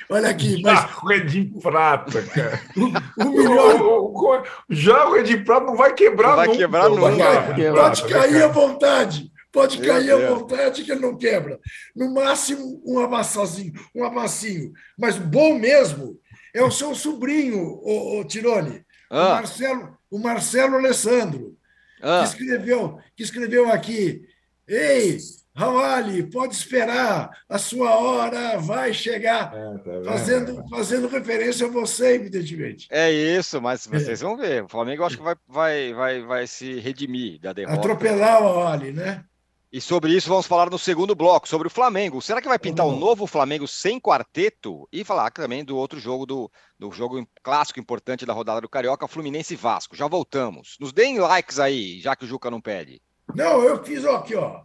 Olha 0.09 0.29
aqui, 0.29 0.61
mas. 0.61 0.79
Jarro 0.79 1.11
é 1.11 1.19
de 1.19 1.43
prata, 1.61 2.23
cara. 2.23 2.61
o, 2.77 3.27
o 3.27 3.31
melhor. 3.33 3.81
O, 3.81 4.37
o, 4.39 4.43
jarro 4.69 5.17
é 5.17 5.23
de 5.23 5.35
prata 5.35 5.65
não 5.65 5.75
vai 5.75 5.93
quebrar 5.93 6.29
não 6.29 6.35
vai 6.37 6.47
nunca. 6.47 6.57
Quebrar 6.57 6.89
nunca. 6.89 7.01
Vai, 7.01 7.73
pode 7.73 8.03
cair 8.07 8.41
à 8.41 8.47
vontade. 8.47 9.29
Pode 9.57 9.79
Meu 9.79 9.91
cair 9.91 10.05
Deus. 10.05 10.23
à 10.23 10.35
vontade 10.35 10.83
que 10.83 10.91
ele 10.91 11.01
não 11.01 11.17
quebra. 11.17 11.59
No 11.95 12.13
máximo, 12.13 12.79
um 12.85 12.99
amassazinho, 12.99 13.73
um 13.95 14.03
amassinho. 14.03 14.71
Mas 14.95 15.17
bom 15.17 15.57
mesmo 15.57 16.19
é 16.53 16.61
o 16.61 16.69
seu 16.69 16.93
sobrinho, 16.93 17.57
o, 17.57 18.19
o 18.19 18.23
Tirone, 18.23 18.85
ah. 19.09 19.25
o, 19.25 19.29
Marcelo, 19.29 19.97
o 20.11 20.19
Marcelo 20.19 20.75
Alessandro, 20.75 21.57
ah. 22.03 22.19
que, 22.19 22.29
escreveu, 22.29 22.99
que 23.15 23.23
escreveu 23.23 23.71
aqui. 23.71 24.21
Ei, 24.67 25.17
Rawali, 25.55 26.21
pode 26.29 26.53
esperar, 26.53 27.31
a 27.49 27.57
sua 27.57 27.97
hora 27.97 28.59
vai 28.59 28.93
chegar. 28.93 29.51
É, 29.55 29.77
tá 29.79 30.03
fazendo, 30.11 30.63
fazendo 30.69 31.07
referência 31.07 31.65
a 31.65 31.71
você, 31.71 32.13
evidentemente. 32.13 32.87
É 32.91 33.11
isso, 33.11 33.59
mas 33.59 33.87
vocês 33.87 34.21
é. 34.21 34.23
vão 34.23 34.37
ver. 34.37 34.65
O 34.65 34.69
Flamengo 34.69 35.03
acho 35.03 35.17
que 35.17 35.23
vai, 35.23 35.35
vai, 35.47 35.93
vai, 35.95 36.21
vai 36.21 36.45
se 36.45 36.79
redimir 36.79 37.39
da 37.41 37.53
derrota. 37.53 37.79
Atropelar 37.79 38.43
o 38.43 38.45
Rawali, 38.45 38.91
né? 38.91 39.23
E 39.71 39.81
sobre 39.81 40.13
isso 40.13 40.29
vamos 40.29 40.47
falar 40.47 40.69
no 40.69 40.79
segundo 40.79 41.13
bloco, 41.13 41.47
sobre 41.47 41.67
o 41.67 41.71
Flamengo. 41.71 42.21
Será 42.21 42.41
que 42.41 42.47
vai 42.47 42.57
pintar 42.57 42.85
um 42.85 42.97
novo 42.97 43.27
Flamengo 43.27 43.67
sem 43.67 43.99
quarteto? 43.99 44.87
E 44.93 45.03
falar 45.03 45.29
também 45.31 45.63
do 45.63 45.75
outro 45.75 45.99
jogo, 45.99 46.25
do, 46.25 46.49
do 46.79 46.89
jogo 46.91 47.27
clássico 47.43 47.79
importante 47.79 48.25
da 48.25 48.31
rodada 48.31 48.61
do 48.61 48.69
Carioca, 48.69 49.09
Fluminense 49.09 49.55
e 49.55 49.57
Vasco. 49.57 49.95
Já 49.95 50.07
voltamos. 50.07 50.77
Nos 50.79 50.93
deem 50.93 51.19
likes 51.19 51.59
aí, 51.59 51.99
já 51.99 52.15
que 52.15 52.23
o 52.23 52.27
Juca 52.27 52.49
não 52.49 52.61
pede. 52.61 53.01
Não, 53.35 53.61
eu 53.61 53.83
fiz 53.83 54.05
ó, 54.05 54.15
aqui, 54.15 54.35
ó. 54.35 54.61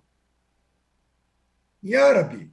Em 1.82 1.96
árabe. 1.96 2.53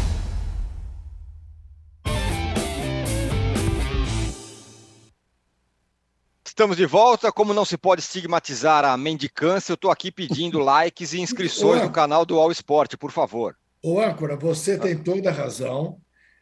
Estamos 6.51 6.75
de 6.75 6.85
volta. 6.85 7.31
Como 7.31 7.53
não 7.53 7.63
se 7.63 7.77
pode 7.77 8.01
estigmatizar 8.01 8.83
a 8.83 8.97
mendicância, 8.97 9.71
eu 9.71 9.75
estou 9.75 9.89
aqui 9.89 10.11
pedindo 10.11 10.59
likes 10.59 11.13
e 11.13 11.21
inscrições 11.21 11.81
no 11.81 11.89
canal 11.89 12.25
do 12.25 12.37
All 12.37 12.51
Sport, 12.51 12.97
por 12.97 13.09
favor. 13.09 13.55
Ô, 13.81 14.01
âncora, 14.01 14.35
você 14.35 14.77
tem 14.77 14.97
toda 14.97 15.29
a 15.29 15.33
razão. 15.33 15.97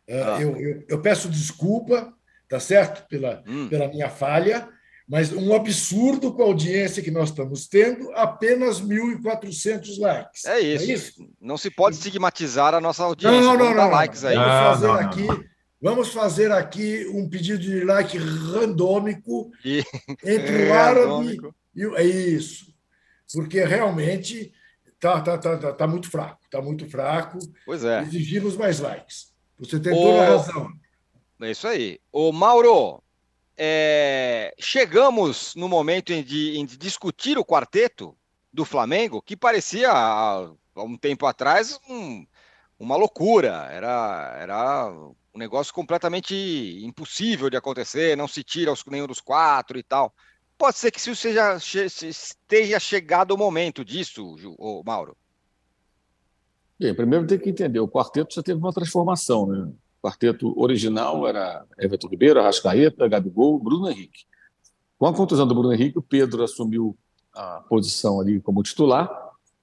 Ah. 0.10 0.42
Eu, 0.42 0.58
eu, 0.58 0.84
eu, 0.90 1.00
peço 1.00 1.30
desculpa, 1.30 2.12
tá 2.50 2.60
certo? 2.60 3.08
Pela, 3.08 3.44
hum. 3.48 3.70
pela 3.70 3.88
minha 3.88 4.10
falha, 4.10 4.68
mas 5.08 5.32
um 5.32 5.54
absurdo 5.54 6.34
com 6.34 6.42
a 6.42 6.46
audiência 6.46 7.04
que 7.04 7.12
nós 7.12 7.30
estamos 7.30 7.68
tendo, 7.68 8.12
apenas 8.14 8.82
1.400 8.82 10.00
likes. 10.00 10.46
É 10.46 10.60
isso. 10.60 10.90
é 10.90 10.94
isso. 10.94 11.30
Não 11.40 11.56
se 11.56 11.70
pode 11.70 11.98
estigmatizar 11.98 12.74
a 12.74 12.82
nossa 12.82 13.04
audiência. 13.04 13.42
Não, 13.42 13.56
não, 13.56 13.66
não. 13.66 13.76
não. 13.76 13.90
likes 13.92 14.26
aí. 14.26 14.36
Vamos 14.36 14.52
fazer 14.52 14.88
não, 14.88 14.94
aqui 14.96 15.49
Vamos 15.82 16.10
fazer 16.10 16.52
aqui 16.52 17.08
um 17.08 17.30
pedido 17.30 17.60
de 17.60 17.86
like 17.86 18.18
randômico 18.18 19.52
e... 19.64 19.84
entre 20.26 20.68
o 20.70 20.74
árabe 20.74 21.40
e 21.74 21.86
o. 21.86 21.96
É 21.96 22.04
isso. 22.04 22.74
Porque 23.34 23.64
realmente 23.64 24.52
está 24.88 25.22
tá, 25.22 25.38
tá, 25.38 25.58
tá, 25.58 25.74
tá 25.74 25.88
muito 25.88 26.10
fraco. 26.10 26.40
Está 26.44 26.62
muito 26.62 26.90
fraco. 26.90 27.40
Pois 27.66 27.86
é. 27.86 28.02
Exigimos 28.02 28.58
mais 28.58 28.80
likes. 28.80 29.34
Você 29.58 29.80
tem 29.80 29.94
toda 29.94 30.22
a 30.22 30.38
razão. 30.38 30.72
É 31.42 31.52
isso 31.52 31.68
aí. 31.68 32.00
Ô, 32.12 32.32
Mauro, 32.34 33.02
é... 33.58 34.54
chegamos 34.60 35.56
no 35.56 35.70
momento 35.70 36.12
em 36.12 36.22
de, 36.22 36.58
em 36.58 36.66
discutir 36.66 37.38
o 37.38 37.46
quarteto 37.46 38.18
do 38.52 38.66
Flamengo, 38.66 39.22
que 39.22 39.38
parecia 39.38 39.92
há 39.92 40.52
um 40.76 40.98
tempo 40.98 41.26
atrás 41.26 41.80
um, 41.88 42.26
uma 42.78 42.98
loucura. 42.98 43.70
Era, 43.72 44.38
era 44.40 44.92
um 45.34 45.40
negócio 45.40 45.74
completamente 45.74 46.36
impossível 46.84 47.50
de 47.50 47.58
acontecer, 47.58 48.18
não 48.18 48.28
se 48.28 48.44
tira 48.44 48.72
os, 48.72 48.84
nenhum 48.86 49.08
dos 49.08 49.22
quatro 49.22 49.78
e 49.78 49.84
tal. 49.84 50.14
Pode 50.58 50.78
ser 50.78 50.92
que 50.92 51.00
isso 51.00 51.16
seja, 51.16 51.58
esteja 51.58 52.80
chegado 52.80 53.32
o 53.32 53.38
momento 53.38 53.86
disso, 53.86 54.36
o 54.58 54.84
Mauro. 54.86 55.16
Bem, 56.78 56.94
primeiro 56.94 57.28
tem 57.28 57.40
que 57.40 57.50
entender, 57.50 57.80
o 57.80 57.88
quarteto 57.88 58.36
já 58.36 58.44
teve 58.44 58.60
uma 58.60 58.74
transformação, 58.74 59.48
né? 59.48 59.72
O 60.02 60.08
quarteto 60.08 60.58
original 60.60 61.28
era 61.28 61.66
Everton 61.78 62.08
Ribeiro, 62.08 62.40
Arrascaeta, 62.40 63.08
Gabigol, 63.08 63.60
Bruno 63.60 63.90
Henrique. 63.90 64.26
Com 64.98 65.06
a 65.06 65.14
contusão 65.14 65.46
do 65.46 65.54
Bruno 65.54 65.74
Henrique, 65.74 65.98
o 65.98 66.02
Pedro 66.02 66.44
assumiu 66.44 66.98
a 67.34 67.62
posição 67.68 68.20
ali 68.20 68.40
como 68.42 68.64
titular. 68.64 69.10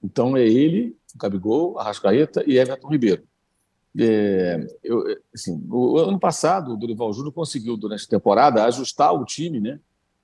Então 0.03 0.37
é 0.37 0.47
ele, 0.47 0.95
o 1.13 1.17
Gabigol, 1.17 1.79
Arrascaeta 1.79 2.43
e 2.47 2.57
Everton 2.57 2.87
Ribeiro. 2.87 3.23
É, 3.99 4.67
eu, 4.83 5.03
assim, 5.33 5.59
o, 5.69 5.97
ano 5.97 6.19
passado, 6.19 6.73
o 6.73 6.77
Dorival 6.77 7.11
Júnior 7.13 7.33
conseguiu, 7.33 7.75
durante 7.75 8.05
a 8.05 8.09
temporada, 8.09 8.63
ajustar 8.65 9.13
o 9.13 9.25
time, 9.25 9.59
né? 9.59 9.79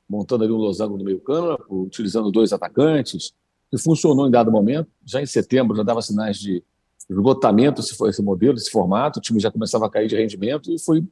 montando 0.08 0.44
ali 0.44 0.54
um 0.54 0.58
losango 0.58 0.98
no 0.98 1.04
meio 1.04 1.20
campo, 1.20 1.84
utilizando 1.84 2.32
dois 2.32 2.54
atacantes, 2.54 3.34
que 3.72 3.78
funcionou 3.78 4.28
em 4.28 4.32
dado 4.32 4.52
momento. 4.52 4.90
Já 5.04 5.22
em 5.22 5.26
setembro 5.26 5.76
já 5.76 5.84
dava 5.84 6.02
sinais 6.02 6.38
de 6.38 6.64
esgotamento 7.10 7.82
se 7.82 7.96
for 7.96 8.10
esse 8.10 8.22
modelo, 8.22 8.56
esse 8.56 8.70
formato, 8.70 9.20
o 9.20 9.22
time 9.22 9.40
já 9.40 9.52
começava 9.52 9.88
a 9.88 9.90
cair 9.90 10.08
de 10.08 10.16
rendimento 10.16 10.72
e 10.72 10.80
foi 10.80 11.04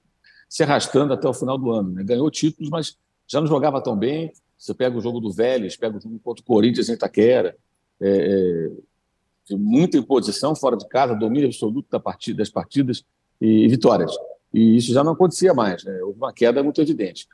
se 0.47 0.63
arrastando 0.63 1.13
até 1.13 1.27
o 1.27 1.33
final 1.33 1.57
do 1.57 1.71
ano. 1.71 1.91
Né? 1.91 2.03
Ganhou 2.03 2.29
títulos, 2.29 2.69
mas 2.69 2.97
já 3.27 3.39
não 3.39 3.47
jogava 3.47 3.81
tão 3.81 3.95
bem. 3.95 4.31
Você 4.57 4.73
pega 4.73 4.95
o 4.95 5.01
jogo 5.01 5.19
do 5.19 5.31
Vélez, 5.31 5.75
pega 5.75 5.97
o 5.97 5.99
jogo 5.99 6.19
contra 6.19 6.41
o 6.41 6.45
Corinthians 6.45 6.89
em 6.89 6.93
Itaquera, 6.93 7.57
é, 7.99 8.09
é, 8.09 8.71
muita 9.51 9.97
imposição 9.97 10.55
fora 10.55 10.77
de 10.77 10.87
casa, 10.87 11.15
domínio 11.15 11.47
absoluto 11.47 11.89
da 11.89 11.99
partida, 11.99 12.37
das 12.37 12.49
partidas 12.49 13.03
e, 13.39 13.65
e, 13.65 13.67
vitórias. 13.67 14.15
E 14.53 14.77
isso 14.77 14.93
já 14.93 15.03
não 15.03 15.13
acontecia 15.13 15.53
mais, 15.53 15.83
né? 15.83 16.01
houve 16.03 16.17
uma 16.17 16.33
queda 16.33 16.61
muito 16.63 16.81
evidente. 16.81 17.27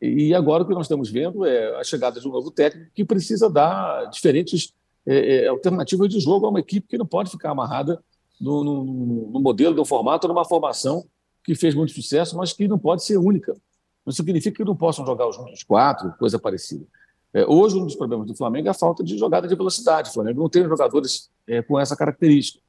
E 0.00 0.34
agora 0.34 0.62
o 0.62 0.66
que 0.66 0.74
nós 0.74 0.86
estamos 0.86 1.10
vendo 1.10 1.44
é 1.44 1.78
a 1.78 1.84
chegada 1.84 2.20
de 2.20 2.28
um 2.28 2.32
novo 2.32 2.50
técnico 2.50 2.90
que 2.94 3.04
precisa 3.04 3.48
dar 3.48 4.04
diferentes 4.10 4.74
é, 5.06 5.44
é, 5.44 5.48
alternativas 5.48 6.08
de 6.08 6.20
jogo 6.20 6.46
a 6.46 6.50
uma 6.50 6.60
equipe 6.60 6.88
que 6.88 6.98
não 6.98 7.06
pode 7.06 7.30
ficar 7.30 7.50
amarrada 7.50 8.02
no, 8.40 8.62
no, 8.62 8.84
no 9.30 9.40
modelo, 9.40 9.74
no 9.74 9.84
formato, 9.84 10.28
numa 10.28 10.44
formação 10.44 11.06
que 11.42 11.54
fez 11.54 11.74
muito 11.74 11.92
sucesso, 11.92 12.36
mas 12.36 12.52
que 12.52 12.66
não 12.68 12.78
pode 12.78 13.04
ser 13.04 13.16
única. 13.16 13.56
Não 14.04 14.12
significa 14.12 14.56
que 14.56 14.64
não 14.64 14.76
possam 14.76 15.06
jogar 15.06 15.28
os 15.28 15.36
juntos 15.36 15.62
quatro, 15.62 16.12
coisa 16.18 16.38
parecida. 16.38 16.84
É, 17.32 17.46
hoje, 17.46 17.76
um 17.76 17.84
dos 17.84 17.94
problemas 17.94 18.26
do 18.26 18.34
Flamengo 18.34 18.68
é 18.68 18.70
a 18.70 18.74
falta 18.74 19.02
de 19.02 19.16
jogada 19.16 19.46
de 19.46 19.54
velocidade. 19.54 20.10
O 20.10 20.12
Flamengo 20.12 20.40
não 20.40 20.48
tem 20.48 20.64
jogadores 20.64 21.30
é, 21.48 21.62
com 21.62 21.78
essa 21.78 21.96
característica. 21.96 22.60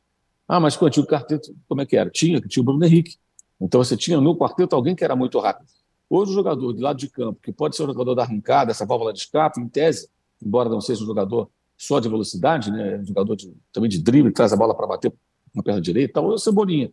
Ah, 0.47 0.59
mas 0.59 0.77
com 0.77 0.85
o 0.85 0.87
antigo 0.87 1.05
quarteto, 1.05 1.55
como 1.67 1.81
é 1.81 1.85
que 1.85 1.97
era? 1.97 2.09
Tinha, 2.09 2.39
tinha 2.41 2.61
o 2.61 2.65
Bruno 2.65 2.83
Henrique. 2.85 3.17
Então 3.59 3.83
você 3.83 3.97
tinha 3.97 4.21
no 4.21 4.37
quarteto 4.37 4.75
alguém 4.75 4.95
que 4.95 5.03
era 5.03 5.15
muito 5.15 5.39
rápido. 5.39 5.67
Hoje, 6.09 6.31
o 6.31 6.33
jogador 6.35 6.73
de 6.73 6.81
lado 6.81 6.97
de 6.97 7.09
campo, 7.09 7.39
que 7.41 7.51
pode 7.51 7.75
ser 7.75 7.83
o 7.83 7.87
jogador 7.87 8.15
da 8.15 8.23
arrancada, 8.23 8.71
essa 8.71 8.85
válvula 8.85 9.11
de 9.11 9.19
escape, 9.19 9.59
em 9.59 9.67
tese, 9.67 10.09
embora 10.41 10.69
não 10.69 10.79
seja 10.79 11.03
um 11.03 11.05
jogador 11.05 11.49
só 11.75 11.99
de 11.99 12.07
velocidade, 12.07 12.71
né? 12.71 12.97
um 12.99 13.05
jogador 13.05 13.35
de, 13.35 13.53
também 13.73 13.89
de 13.89 14.01
drible, 14.01 14.31
traz 14.31 14.53
a 14.53 14.55
bola 14.55 14.73
para 14.73 14.87
bater 14.87 15.13
na 15.53 15.61
perna 15.61 15.81
direita, 15.81 16.19
é 16.19 16.23
o 16.23 16.37
Cebolinha. 16.37 16.91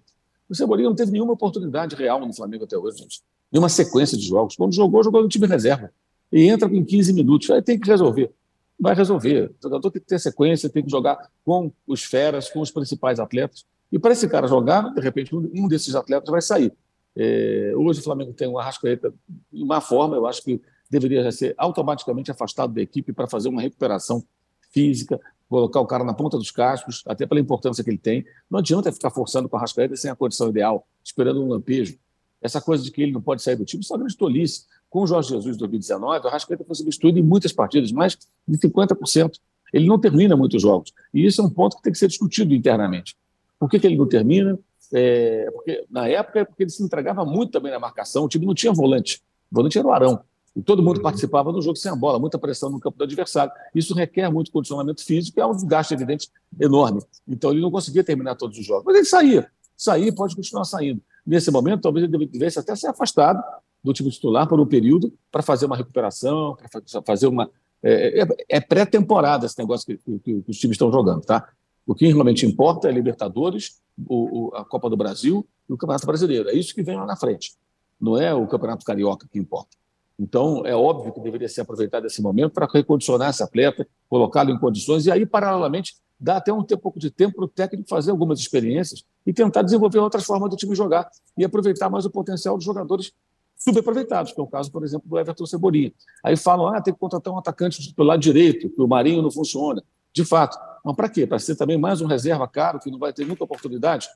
O 0.49 0.55
Cebolinha 0.55 0.89
não 0.89 0.97
teve 0.97 1.13
nenhuma 1.13 1.33
oportunidade 1.33 1.95
real 1.95 2.21
no 2.21 2.35
Flamengo 2.35 2.65
até 2.65 2.77
hoje, 2.77 2.99
gente. 2.99 3.23
Nenhuma 3.53 3.69
sequência 3.69 4.19
de 4.19 4.27
jogos. 4.27 4.57
Quando 4.57 4.75
jogou, 4.75 5.03
jogou 5.03 5.23
no 5.23 5.29
time 5.29 5.47
reserva 5.47 5.93
e 6.33 6.49
entra 6.49 6.69
com 6.69 6.85
15 6.85 7.13
minutos. 7.13 7.49
Aí 7.51 7.63
tem 7.63 7.79
que 7.79 7.89
resolver. 7.89 8.33
Vai 8.79 8.95
resolver. 8.95 9.51
O 9.51 9.63
jogador 9.63 9.91
tem 9.91 10.03
que 10.03 10.09
ter 10.09 10.19
sequência, 10.19 10.69
tem 10.69 10.83
que 10.83 10.91
jogar 10.91 11.31
com 11.45 11.73
os 11.87 12.03
feras, 12.03 12.51
com 12.51 12.61
os 12.61 12.71
principais 12.71 13.21
atletas. 13.21 13.65
E 13.91 13.99
para 13.99 14.13
esse 14.13 14.29
cara 14.29 14.49
jogar, 14.49 14.93
de 14.93 15.01
repente, 15.01 15.35
um 15.35 15.69
desses 15.69 15.95
atletas 15.95 16.29
vai 16.29 16.43
sair. 16.43 16.73
É, 17.17 17.73
hoje 17.77 18.01
o 18.01 18.03
Flamengo 18.03 18.33
tem 18.33 18.49
um 18.49 18.59
Arrascaeta 18.59 19.15
de 19.53 19.63
uma 19.63 19.81
forma, 19.81 20.17
eu 20.17 20.27
acho 20.27 20.43
que 20.43 20.61
deveria 20.91 21.31
ser 21.31 21.55
automaticamente 21.57 22.31
afastado 22.31 22.73
da 22.73 22.83
equipe 22.83 23.13
para 23.13 23.29
fazer 23.29 23.49
uma 23.49 23.63
recuperação 23.63 24.25
física, 24.73 25.21
colocar 25.49 25.81
o 25.81 25.87
cara 25.87 26.03
na 26.03 26.13
ponta 26.13 26.37
dos 26.37 26.51
cascos, 26.51 27.03
até 27.07 27.25
pela 27.27 27.41
importância 27.41 27.85
que 27.85 27.91
ele 27.91 27.99
tem. 27.99 28.25
Não 28.51 28.59
adianta 28.59 28.91
ficar 28.91 29.11
forçando 29.11 29.49
com 29.49 29.57
a 29.57 29.61
Arrascaeta 29.61 29.95
sem 29.97 30.11
a 30.11 30.17
condição 30.17 30.49
ideal, 30.49 30.87
esperando 31.05 31.43
um 31.43 31.49
lampejo. 31.49 31.97
Essa 32.43 32.61
coisa 32.61 32.83
de 32.83 32.91
que 32.91 33.03
ele 33.03 33.13
não 33.13 33.23
pode 33.23 33.43
sair 33.43 33.57
do 33.57 33.65
time, 33.65 33.83
isso 33.83 33.93
é 33.93 33.97
uma 33.97 34.01
grande 34.01 34.17
tolice 34.17 34.67
com 34.95 35.03
o 35.03 35.07
Jorge 35.09 35.31
Jesus 35.31 35.57
em 35.57 35.59
2019, 35.59 36.25
o 36.25 36.29
Arrascaeta 36.29 36.65
foi 36.65 36.77
substituído 36.77 37.19
em 37.19 37.23
muitas 37.23 37.53
partidas, 37.53 37.91
mais 37.91 38.17
de 38.47 38.57
50%. 38.57 39.41
Ele 39.73 39.89
não 39.89 39.99
termina 39.99 40.37
muitos 40.37 40.63
jogos. 40.63 40.93
E 41.13 41.27
isso 41.27 41.43
é 41.43 41.45
um 41.45 41.51
ponto 41.51 41.77
que 41.77 41.83
tem 41.83 41.93
que 41.93 41.99
ser 41.99 42.07
discutido 42.07 42.55
internamente. 42.55 43.17
Por 43.59 43.69
que, 43.69 43.81
que 43.81 43.89
ele 43.89 43.97
não 43.97 44.07
termina? 44.07 44.57
É, 44.93 45.51
porque 45.53 45.85
na 45.91 46.07
época 46.07 46.39
é 46.39 46.45
porque 46.45 46.63
ele 46.63 46.71
se 46.71 46.81
entregava 46.81 47.25
muito 47.25 47.51
também 47.51 47.73
na 47.73 47.81
marcação, 47.81 48.25
o 48.25 48.29
time 48.29 48.47
não 48.47 48.55
tinha 48.55 48.73
volante. 48.73 49.21
O 49.51 49.57
volante 49.57 49.77
era 49.77 49.89
o 49.89 49.91
Arão. 49.91 50.21
E 50.55 50.63
todo 50.63 50.81
mundo 50.81 51.03
participava 51.03 51.53
do 51.53 51.61
jogo 51.61 51.75
sem 51.75 51.91
a 51.91 51.97
bola, 51.97 52.21
muita 52.21 52.39
pressão 52.39 52.71
no 52.71 52.79
campo 52.79 52.97
do 52.97 53.03
adversário. 53.03 53.53
Isso 53.75 53.95
requer 53.95 54.31
muito 54.31 54.53
condicionamento 54.53 55.05
físico 55.05 55.41
é 55.41 55.45
um 55.45 55.57
desgaste 55.57 55.93
evidente 55.93 56.31
enorme. 56.61 57.03
Então 57.27 57.51
ele 57.51 57.61
não 57.61 57.73
conseguia 57.73 58.05
terminar 58.05 58.37
todos 58.37 58.57
os 58.57 58.65
jogos. 58.65 58.85
Mas 58.85 58.95
ele 58.95 59.07
saía. 59.07 59.51
Saía 59.77 60.07
e 60.07 60.15
pode 60.15 60.37
continuar 60.37 60.63
saindo. 60.63 61.03
Nesse 61.27 61.51
momento, 61.51 61.81
talvez 61.81 62.05
ele 62.05 62.27
devesse 62.27 62.61
até 62.61 62.77
ser 62.77 62.87
afastado 62.87 63.43
do 63.85 63.93
time 63.93 64.11
titular 64.11 64.49
por 64.49 64.59
um 64.59 64.67
período 64.67 65.13
para 65.31 65.43
fazer 65.43 65.67
uma 65.67 65.77
recuperação, 65.77 66.57
para 66.57 67.03
fazer 67.03 67.27
uma. 67.27 67.51
É, 67.83 68.23
é, 68.23 68.27
é 68.49 68.61
pré-temporada 68.61 69.45
esse 69.45 69.59
negócio 69.59 69.87
que, 69.87 70.19
que, 70.19 70.43
que, 70.43 70.51
os 70.51 70.59
times 70.59 70.75
estão 70.75 70.91
jogando, 70.91 71.21
tá? 71.21 71.47
O 71.87 71.95
que 71.95 72.07
realmente 72.07 72.47
importa 72.47 72.89
é 72.89 72.93
Libertadores, 72.93 73.83
o, 74.09 74.47
o, 74.47 74.55
a 74.55 74.65
Copa 74.65 74.89
do 74.89 74.97
Brasil 74.97 75.47
e 75.69 75.73
o 75.75 75.77
Campeonato 75.77 76.07
Brasileiro. 76.07 76.49
É 76.49 76.55
isso 76.55 76.75
que 76.75 76.83
vem 76.83 76.97
lá 76.97 77.05
na 77.05 77.15
frente. 77.15 77.53
Não 78.01 78.17
é 78.17 78.33
o 78.33 78.47
Campeonato 78.47 78.87
Carioca 78.87 79.29
que 79.31 79.39
importa. 79.39 79.77
Então, 80.19 80.65
é 80.65 80.75
óbvio 80.75 81.13
que 81.13 81.21
deveria 81.21 81.49
ser 81.49 81.61
aproveitado 81.61 82.07
esse 82.07 82.23
momento 82.23 82.53
para 82.53 82.67
recondicionar 82.73 83.31
esse 83.31 83.43
atleta, 83.43 83.87
colocá-lo 84.09 84.51
em 84.51 84.59
condições 84.59 85.05
e 85.05 85.13
aí, 85.13 85.27
paralelamente, 85.27 85.97
dar 86.19 86.37
até 86.37 86.53
um 86.53 86.63
pouco 86.63 86.99
de 86.99 87.11
tempo 87.11 87.37
para 87.37 87.45
o 87.45 87.49
técnico 87.49 87.89
fazer 87.89 88.13
algumas 88.13 88.39
experiências 88.39 89.05
e 89.27 89.33
tentar 89.33 89.63
desenvolver 89.63 89.99
outras 89.99 90.25
formas 90.25 90.49
do 90.49 90.57
time 90.57 90.75
jogar 90.75 91.11
e 91.37 91.45
aproveitar 91.45 91.91
mais 91.91 92.07
o 92.07 92.11
potencial 92.11 92.57
dos 92.57 92.65
jogadores 92.65 93.13
subaproveitados, 93.57 94.33
que 94.33 94.41
é 94.41 94.43
o 94.43 94.47
caso, 94.47 94.71
por 94.71 94.85
exemplo, 94.85 95.09
do 95.09 95.19
Everton 95.19 95.47
Cebolinha. 95.47 95.93
Aí 96.23 96.37
falam, 96.37 96.69
ah, 96.69 96.81
tem 96.81 96.93
que 96.93 97.01
contratar 97.01 97.33
um 97.33 97.39
atacante 97.39 97.95
pelo 97.95 98.09
lado 98.09 98.21
direito, 98.21 98.69
que 98.69 98.81
o 98.81 98.87
Marinho 98.87 99.23
não 99.23 99.31
funciona. 99.31 99.83
De 100.13 100.25
fato. 100.25 100.57
Mas 100.85 100.95
para 100.95 101.09
quê? 101.09 101.27
Para 101.27 101.39
ser 101.39 101.57
também 101.57 101.77
mais 101.77 102.01
um 102.01 102.07
reserva 102.07 102.47
caro, 102.47 102.79
que 102.79 102.91
não 102.91 102.99
vai 102.99 103.13
ter 103.13 103.27
muita 103.27 103.43
oportunidade? 103.43 104.09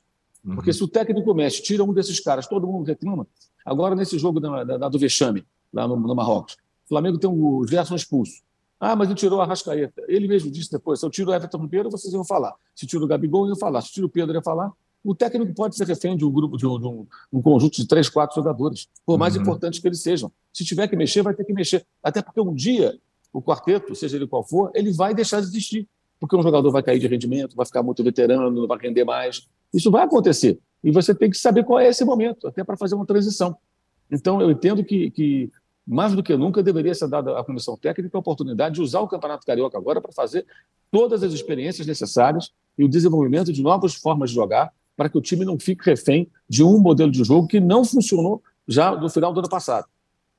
Uhum. 0.45 0.55
Porque 0.55 0.71
se 0.71 0.83
o 0.83 0.87
técnico 0.87 1.33
mexe, 1.33 1.61
tira 1.61 1.83
um 1.83 1.93
desses 1.93 2.19
caras, 2.19 2.47
todo 2.47 2.67
mundo 2.67 2.85
reclama. 2.85 3.27
Agora, 3.65 3.95
nesse 3.95 4.17
jogo 4.17 4.39
da, 4.39 4.63
da, 4.63 4.77
da 4.77 4.89
do 4.89 4.97
Vexame, 4.97 5.45
lá 5.73 5.87
no, 5.87 5.97
no, 5.97 6.15
Marrocos, 6.15 6.53
o 6.85 6.89
Flamengo 6.89 7.17
tem 7.17 7.29
o 7.29 7.65
Gerson 7.67 7.95
expulso. 7.95 8.41
Ah, 8.79 8.95
mas 8.95 9.09
ele 9.09 9.17
tirou 9.17 9.41
a 9.41 9.45
Rascaeta. 9.45 10.01
Ele 10.07 10.27
mesmo 10.27 10.49
disse 10.49 10.71
depois: 10.71 10.99
se 10.99 11.05
eu 11.05 11.09
tiro 11.09 11.31
o 11.31 11.33
Everton 11.33 11.57
Ribeiro, 11.57 11.89
vocês 11.89 12.13
iam 12.13 12.23
falar. 12.23 12.55
Se 12.73 12.87
tiro 12.87 13.03
o 13.03 13.07
Gabigol, 13.07 13.47
iam 13.47 13.57
falar. 13.57 13.81
Se 13.81 13.91
tiro 13.91 14.07
o 14.07 14.09
Pedro, 14.09 14.33
ia 14.33 14.41
falar. 14.41 14.71
O 15.03 15.15
técnico 15.15 15.53
pode 15.53 15.75
ser 15.75 15.87
refém 15.87 16.17
de 16.17 16.25
um 16.25 16.31
grupo, 16.31 16.57
de 16.57 16.67
um, 16.67 16.79
de 16.79 16.87
um, 16.87 17.07
um 17.31 17.41
conjunto 17.41 17.77
de 17.77 17.87
três, 17.87 18.09
quatro 18.09 18.35
jogadores, 18.35 18.87
por 19.05 19.17
mais 19.17 19.35
uhum. 19.35 19.41
importantes 19.41 19.79
que 19.79 19.87
eles 19.87 20.01
sejam. 20.01 20.31
Se 20.53 20.65
tiver 20.65 20.87
que 20.87 20.95
mexer, 20.95 21.21
vai 21.21 21.33
ter 21.33 21.45
que 21.45 21.53
mexer. 21.53 21.85
Até 22.03 22.21
porque 22.21 22.41
um 22.41 22.53
dia 22.53 22.99
o 23.31 23.41
quarteto, 23.41 23.95
seja 23.95 24.17
ele 24.17 24.27
qual 24.27 24.43
for, 24.43 24.71
ele 24.73 24.91
vai 24.91 25.13
deixar 25.13 25.39
de 25.39 25.47
existir. 25.47 25.87
Porque 26.19 26.35
um 26.35 26.43
jogador 26.43 26.69
vai 26.71 26.83
cair 26.83 26.99
de 26.99 27.07
rendimento, 27.07 27.55
vai 27.55 27.65
ficar 27.65 27.81
muito 27.81 28.03
veterano, 28.03 28.51
não 28.51 28.67
vai 28.67 28.77
render 28.77 29.05
mais. 29.05 29.47
Isso 29.73 29.89
vai 29.89 30.03
acontecer. 30.03 30.59
E 30.83 30.91
você 30.91 31.15
tem 31.15 31.29
que 31.29 31.37
saber 31.37 31.63
qual 31.63 31.79
é 31.79 31.87
esse 31.87 32.03
momento, 32.03 32.47
até 32.47 32.63
para 32.63 32.75
fazer 32.75 32.95
uma 32.95 33.05
transição. 33.05 33.55
Então, 34.11 34.41
eu 34.41 34.51
entendo 34.51 34.83
que, 34.83 35.11
que 35.11 35.51
mais 35.87 36.13
do 36.13 36.21
que 36.21 36.35
nunca 36.35 36.61
deveria 36.61 36.93
ser 36.93 37.07
dada 37.07 37.39
à 37.39 37.43
comissão 37.43 37.77
técnica 37.77 38.17
a 38.17 38.19
oportunidade 38.19 38.75
de 38.75 38.81
usar 38.81 38.99
o 38.99 39.07
Campeonato 39.07 39.45
Carioca 39.45 39.77
agora 39.77 40.01
para 40.01 40.11
fazer 40.11 40.45
todas 40.91 41.23
as 41.23 41.31
experiências 41.31 41.87
necessárias 41.87 42.51
e 42.77 42.83
o 42.83 42.89
desenvolvimento 42.89 43.53
de 43.53 43.61
novas 43.61 43.93
formas 43.93 44.29
de 44.29 44.35
jogar 44.35 44.73
para 44.99 45.07
que 45.07 45.17
o 45.17 45.21
time 45.21 45.45
não 45.45 45.57
fique 45.57 45.85
refém 45.85 46.29
de 46.49 46.61
um 46.61 46.77
modelo 46.77 47.09
de 47.09 47.23
jogo 47.23 47.47
que 47.47 47.57
não 47.57 47.85
funcionou 47.85 48.43
já 48.67 48.93
no 48.93 49.09
final 49.09 49.31
do 49.31 49.39
ano 49.39 49.47
passado. 49.47 49.87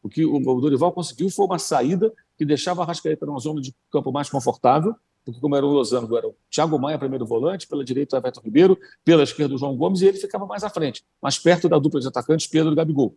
O 0.02 0.08
que 0.10 0.22
o 0.22 0.60
Dorival 0.60 0.92
conseguiu 0.92 1.30
foi 1.30 1.46
uma 1.46 1.58
saída 1.58 2.12
que 2.36 2.44
deixava 2.44 2.82
a 2.82 2.84
Rascaeta 2.84 3.24
numa 3.24 3.38
zona 3.38 3.62
de 3.62 3.74
campo 3.90 4.12
mais 4.12 4.28
confortável, 4.28 4.94
porque 5.24 5.40
como 5.40 5.56
era 5.56 5.64
o 5.64 5.70
Losango, 5.70 6.14
era 6.14 6.28
o 6.28 6.34
Thiago 6.50 6.78
Maia, 6.78 6.98
primeiro 6.98 7.24
volante, 7.24 7.66
pela 7.66 7.82
direita 7.82 8.16
o 8.16 8.18
Everton 8.18 8.42
Ribeiro, 8.44 8.78
pela 9.02 9.22
esquerda 9.22 9.54
o 9.54 9.56
João 9.56 9.74
Gomes, 9.74 10.02
e 10.02 10.08
ele 10.08 10.18
ficava 10.18 10.44
mais 10.44 10.62
à 10.62 10.68
frente, 10.68 11.02
mais 11.22 11.38
perto 11.38 11.66
da 11.66 11.78
dupla 11.78 11.98
de 11.98 12.08
atacantes 12.08 12.46
Pedro 12.46 12.72
e 12.72 12.76
Gabigol. 12.76 13.16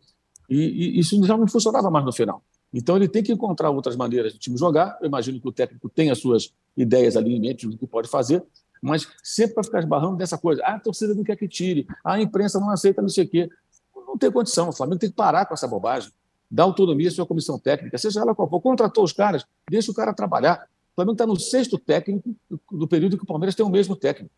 E, 0.50 0.56
e 0.96 1.00
isso 1.00 1.22
já 1.26 1.36
não 1.36 1.46
funcionava 1.46 1.92
mais 1.92 2.06
no 2.06 2.14
final. 2.14 2.42
Então 2.74 2.96
ele 2.96 3.10
tem 3.10 3.22
que 3.22 3.34
encontrar 3.34 3.70
outras 3.70 3.98
maneiras 3.98 4.32
de 4.32 4.40
time 4.40 4.58
jogar. 4.58 4.98
Eu 5.02 5.08
imagino 5.08 5.42
que 5.42 5.48
o 5.48 5.52
técnico 5.52 5.90
tem 5.90 6.10
as 6.10 6.20
suas 6.20 6.54
ideias 6.76 7.18
ali 7.18 7.36
em 7.36 7.40
mente 7.40 7.68
do 7.68 7.78
que 7.78 7.86
pode 7.86 8.08
fazer, 8.08 8.42
mas 8.84 9.08
sempre 9.24 9.56
para 9.56 9.64
ficar 9.64 9.80
esbarrando 9.80 10.18
nessa 10.18 10.38
coisa. 10.38 10.62
Ah, 10.66 10.76
a 10.76 10.80
torcida 10.80 11.16
não 11.16 11.24
quer 11.24 11.38
que 11.38 11.48
tire, 11.48 11.88
a 12.04 12.20
imprensa 12.22 12.60
não 12.60 12.70
aceita 12.70 13.02
não 13.02 13.08
sei 13.08 13.24
o 13.24 13.30
quê. 13.30 13.50
Não 13.96 14.18
tem 14.18 14.30
condição. 14.30 14.68
O 14.68 14.74
Flamengo 14.74 15.00
tem 15.00 15.10
que 15.10 15.16
parar 15.16 15.46
com 15.46 15.54
essa 15.54 15.66
bobagem. 15.66 16.12
Dar 16.52 16.64
autonomia 16.64 17.08
à 17.08 17.12
sua 17.12 17.26
comissão 17.26 17.58
técnica, 17.58 17.98
seja 17.98 18.20
ela 18.20 18.36
qual 18.36 18.50
for. 18.50 18.60
Contratou 18.60 19.06
os 19.06 19.14
caras, 19.14 19.46
deixa 19.70 19.90
o 19.90 19.94
cara 19.94 20.14
trabalhar. 20.14 20.68
O 20.92 20.96
Flamengo 20.96 21.14
está 21.14 21.26
no 21.26 21.40
sexto 21.40 21.78
técnico 21.78 22.36
do 22.70 22.86
período 22.86 23.18
que 23.18 23.24
o 23.24 23.26
Palmeiras 23.26 23.56
tem 23.56 23.66
o 23.66 23.70
mesmo 23.70 23.96
técnico. 23.96 24.36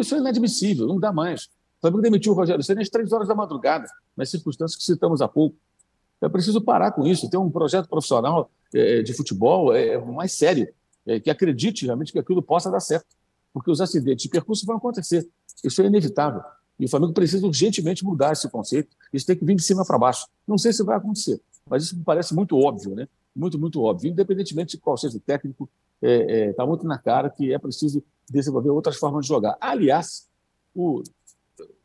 Isso 0.00 0.16
é 0.16 0.18
inadmissível, 0.18 0.88
não 0.88 0.98
dá 0.98 1.12
mais. 1.12 1.44
O 1.44 1.80
Flamengo 1.80 2.02
demitiu 2.02 2.32
o 2.32 2.34
Rogério 2.34 2.62
Senna 2.62 2.82
às 2.82 2.88
três 2.88 3.12
horas 3.12 3.28
da 3.28 3.36
madrugada, 3.36 3.86
nas 4.16 4.30
circunstâncias 4.30 4.76
que 4.76 4.84
citamos 4.84 5.22
há 5.22 5.28
pouco. 5.28 5.56
É 6.20 6.28
preciso 6.28 6.60
parar 6.60 6.90
com 6.90 7.06
isso, 7.06 7.30
ter 7.30 7.36
um 7.36 7.50
projeto 7.50 7.88
profissional 7.88 8.50
é, 8.74 9.02
de 9.02 9.14
futebol 9.14 9.72
é, 9.72 9.96
mais 10.04 10.32
sério, 10.32 10.68
é, 11.06 11.20
que 11.20 11.30
acredite 11.30 11.84
realmente 11.84 12.10
que 12.10 12.18
aquilo 12.18 12.42
possa 12.42 12.68
dar 12.68 12.80
certo 12.80 13.06
porque 13.54 13.70
os 13.70 13.80
acidentes 13.80 14.24
de 14.24 14.28
percurso 14.28 14.66
vão 14.66 14.76
acontecer. 14.76 15.26
Isso 15.62 15.80
é 15.80 15.86
inevitável. 15.86 16.42
E 16.78 16.84
o 16.84 16.88
Flamengo 16.88 17.14
precisa 17.14 17.46
urgentemente 17.46 18.04
mudar 18.04 18.32
esse 18.32 18.50
conceito. 18.50 18.94
Isso 19.12 19.24
tem 19.24 19.36
que 19.36 19.44
vir 19.44 19.54
de 19.54 19.62
cima 19.62 19.86
para 19.86 19.96
baixo. 19.96 20.26
Não 20.46 20.58
sei 20.58 20.72
se 20.72 20.82
vai 20.82 20.96
acontecer, 20.96 21.40
mas 21.66 21.84
isso 21.84 21.96
me 21.96 22.04
parece 22.04 22.34
muito 22.34 22.58
óbvio, 22.58 22.94
né? 22.94 23.08
muito, 23.34 23.58
muito 23.58 23.82
óbvio. 23.82 24.10
Independentemente 24.10 24.76
de 24.76 24.78
qual 24.78 24.96
seja 24.96 25.16
o 25.16 25.20
técnico, 25.20 25.68
está 26.00 26.08
é, 26.08 26.48
é, 26.48 26.52
tá 26.52 26.66
muito 26.66 26.86
na 26.86 26.98
cara 26.98 27.28
que 27.28 27.52
é 27.52 27.58
preciso 27.58 28.02
desenvolver 28.30 28.70
outras 28.70 28.96
formas 28.96 29.24
de 29.24 29.28
jogar. 29.28 29.56
Aliás, 29.60 30.28
o, 30.74 31.02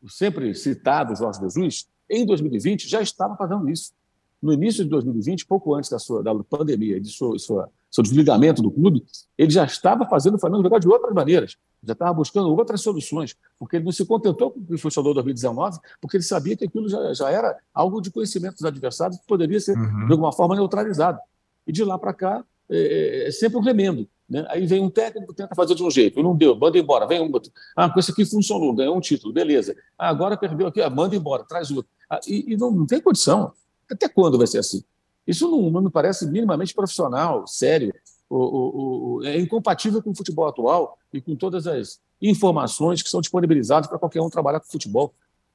o 0.02 0.08
sempre 0.08 0.54
citado 0.54 1.16
Jorge 1.16 1.40
Jesus, 1.40 1.88
em 2.08 2.24
2020, 2.24 2.88
já 2.88 3.02
estava 3.02 3.36
fazendo 3.36 3.68
isso. 3.68 3.92
No 4.40 4.52
início 4.52 4.84
de 4.84 4.90
2020, 4.90 5.46
pouco 5.46 5.74
antes 5.74 5.90
da, 5.90 5.98
sua, 5.98 6.22
da 6.22 6.34
pandemia, 6.34 7.00
de 7.00 7.10
sua, 7.10 7.38
sua, 7.38 7.70
seu 7.90 8.02
desligamento 8.02 8.62
do 8.62 8.70
clube, 8.70 9.04
ele 9.36 9.50
já 9.50 9.64
estava 9.64 10.06
fazendo 10.06 10.34
o 10.34 10.38
Flamengo 10.38 10.62
jogar 10.62 10.78
de 10.78 10.88
outras 10.88 11.12
maneiras, 11.12 11.56
já 11.82 11.92
estava 11.92 12.12
buscando 12.12 12.48
outras 12.54 12.80
soluções, 12.80 13.34
porque 13.58 13.76
ele 13.76 13.84
não 13.84 13.92
se 13.92 14.04
contentou 14.04 14.50
com 14.50 14.60
o 14.60 14.64
que 14.64 14.76
funcionou 14.76 15.12
em 15.12 15.14
2019, 15.14 15.78
porque 16.00 16.16
ele 16.16 16.24
sabia 16.24 16.56
que 16.56 16.64
aquilo 16.64 16.88
já, 16.88 17.12
já 17.14 17.30
era 17.30 17.56
algo 17.74 18.00
de 18.00 18.10
conhecimento 18.10 18.54
dos 18.54 18.64
adversários 18.64 19.18
que 19.18 19.26
poderia 19.26 19.58
ser, 19.58 19.76
uhum. 19.76 20.06
de 20.06 20.12
alguma 20.12 20.32
forma, 20.32 20.54
neutralizado. 20.54 21.18
E 21.66 21.72
de 21.72 21.84
lá 21.84 21.98
para 21.98 22.12
cá, 22.12 22.44
é, 22.70 22.76
é, 22.76 23.28
é, 23.28 23.30
sempre 23.32 23.58
um 23.58 23.62
remendo. 23.62 24.08
Né? 24.28 24.46
Aí 24.48 24.64
vem 24.64 24.80
um 24.80 24.88
técnico, 24.88 25.34
tenta 25.34 25.56
fazer 25.56 25.74
de 25.74 25.82
um 25.82 25.90
jeito, 25.90 26.22
não 26.22 26.36
deu, 26.36 26.56
manda 26.56 26.78
embora, 26.78 27.04
vem 27.04 27.20
um 27.20 27.32
outro. 27.32 27.50
Ah, 27.74 27.90
com 27.90 27.98
esse 27.98 28.12
aqui 28.12 28.24
funcionou, 28.24 28.72
ganhou 28.72 28.96
um 28.96 29.00
título, 29.00 29.32
beleza. 29.32 29.74
Ah, 29.98 30.08
agora 30.08 30.36
perdeu 30.36 30.68
aqui, 30.68 30.80
ah, 30.80 30.88
manda 30.88 31.16
embora, 31.16 31.42
traz 31.42 31.68
outro. 31.72 31.90
Ah, 32.08 32.20
e, 32.28 32.52
e 32.52 32.56
não, 32.56 32.70
não, 32.70 32.86
tem 32.86 33.00
condição. 33.00 33.52
Até 33.90 34.08
quando 34.08 34.38
vai 34.38 34.46
ser 34.46 34.58
assim? 34.58 34.84
Isso 35.26 35.48
não, 35.50 35.70
não 35.70 35.82
me 35.82 35.90
parece 35.90 36.26
minimamente 36.26 36.74
profissional, 36.74 37.46
sério. 37.46 37.92
O, 38.28 38.36
o, 38.36 39.16
o, 39.16 39.24
é 39.24 39.38
incompatível 39.38 40.02
com 40.02 40.10
o 40.10 40.16
futebol 40.16 40.46
atual 40.46 40.98
e 41.12 41.20
com 41.20 41.34
todas 41.34 41.66
as 41.66 42.00
informações 42.22 43.02
que 43.02 43.08
são 43.08 43.20
disponibilizadas 43.20 43.88
para 43.88 43.98
qualquer 43.98 44.20
um 44.20 44.30
trabalhar 44.30 44.60
com 44.60 44.66
futebol. 44.66 45.14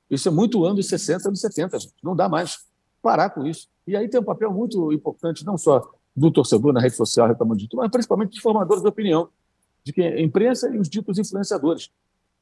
Isso 0.09 0.27
é 0.27 0.31
muito 0.31 0.65
anos 0.65 0.87
60, 0.87 1.29
anos 1.29 1.39
70, 1.39 1.79
gente. 1.79 1.93
Não 2.03 2.15
dá 2.15 2.29
mais. 2.29 2.59
Parar 3.01 3.29
com 3.29 3.45
isso. 3.45 3.67
E 3.87 3.95
aí 3.95 4.09
tem 4.09 4.19
um 4.19 4.23
papel 4.23 4.51
muito 4.51 4.91
importante, 4.91 5.45
não 5.45 5.57
só 5.57 5.91
do 6.15 6.31
torcedor 6.31 6.73
na 6.73 6.79
rede 6.79 6.95
social 6.95 7.27
reclamando 7.27 7.59
de 7.59 7.67
tudo, 7.67 7.81
mas 7.81 7.91
principalmente 7.91 8.29
dos 8.31 8.39
formadores 8.39 8.81
de 8.81 8.89
opinião, 8.89 9.29
de 9.83 9.91
que 9.93 10.01
a 10.01 10.21
imprensa 10.21 10.69
e 10.73 10.79
os 10.79 10.89
ditos 10.89 11.19
influenciadores. 11.19 11.91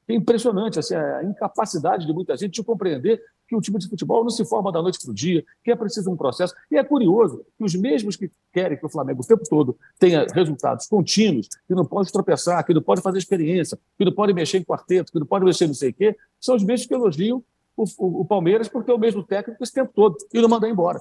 É 0.08 0.14
impressionante 0.14 0.80
assim, 0.80 0.96
a 0.96 1.24
incapacidade 1.24 2.06
de 2.06 2.14
muita 2.14 2.36
gente 2.36 2.54
de 2.54 2.64
compreender 2.64 3.22
que 3.48 3.56
o 3.56 3.62
time 3.62 3.78
de 3.78 3.88
futebol 3.88 4.24
não 4.24 4.30
se 4.30 4.46
forma 4.46 4.72
da 4.72 4.82
noite 4.82 5.00
para 5.02 5.12
o 5.12 5.14
dia, 5.14 5.44
que 5.64 5.72
é 5.72 5.76
preciso 5.76 6.12
um 6.12 6.18
processo. 6.18 6.54
E 6.72 6.78
é 6.78 6.84
curioso 6.84 7.46
que 7.58 7.64
os 7.64 7.76
mesmos 7.76 8.16
que 8.16 8.30
querem 8.52 8.78
que 8.78 8.86
o 8.86 8.90
Flamengo 8.90 9.22
o 9.22 9.28
tempo 9.28 9.44
todo 9.50 9.78
tenha 10.00 10.26
resultados 10.34 10.88
contínuos, 10.88 11.48
que 11.68 11.74
não 11.74 11.86
pode 11.86 12.12
tropeçar, 12.12 12.66
que 12.66 12.74
não 12.74 12.82
pode 12.82 13.02
fazer 13.02 13.18
experiência, 13.18 13.78
que 13.98 14.06
não 14.06 14.14
pode 14.14 14.34
mexer 14.34 14.58
em 14.58 14.64
quarteto, 14.64 15.12
que 15.12 15.20
não 15.20 15.28
pode 15.28 15.46
mexer 15.46 15.68
não 15.68 15.74
sei 15.74 15.90
o 15.90 15.94
quê, 15.94 16.16
são 16.40 16.56
os 16.56 16.64
mesmos 16.64 16.88
que 16.88 16.94
elogiam 16.94 17.44
o, 17.76 17.84
o, 17.98 18.22
o 18.22 18.26
Palmeiras 18.26 18.68
porque 18.68 18.92
é 18.92 18.94
o 18.94 19.00
mesmo 19.00 19.24
técnico 19.24 19.64
esse 19.64 19.74
tempo 19.74 19.92
todo 19.94 20.16
e 20.34 20.42
não 20.42 20.50
mandar 20.50 20.70
embora. 20.70 21.00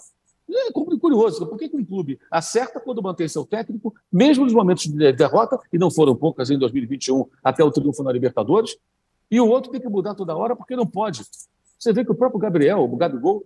É 0.50 0.72
curioso, 0.72 1.46
por 1.46 1.56
que, 1.56 1.68
que 1.68 1.76
um 1.76 1.84
clube 1.84 2.18
acerta 2.30 2.78
quando 2.78 3.02
mantém 3.02 3.26
seu 3.26 3.44
técnico, 3.44 3.94
mesmo 4.12 4.44
nos 4.44 4.52
momentos 4.52 4.84
de 4.84 5.12
derrota, 5.12 5.58
e 5.72 5.78
não 5.78 5.90
foram 5.90 6.14
poucas 6.14 6.50
em 6.50 6.58
2021 6.58 7.24
até 7.42 7.64
o 7.64 7.70
triunfo 7.70 8.02
na 8.02 8.12
Libertadores, 8.12 8.76
e 9.30 9.40
o 9.40 9.48
outro 9.48 9.70
tem 9.70 9.80
que 9.80 9.88
mudar 9.88 10.14
toda 10.14 10.36
hora 10.36 10.54
porque 10.54 10.76
não 10.76 10.86
pode. 10.86 11.22
Você 11.82 11.92
vê 11.92 12.04
que 12.04 12.12
o 12.12 12.14
próprio 12.14 12.38
Gabriel, 12.38 12.78
o 12.78 12.96
Gabigol, 12.96 13.44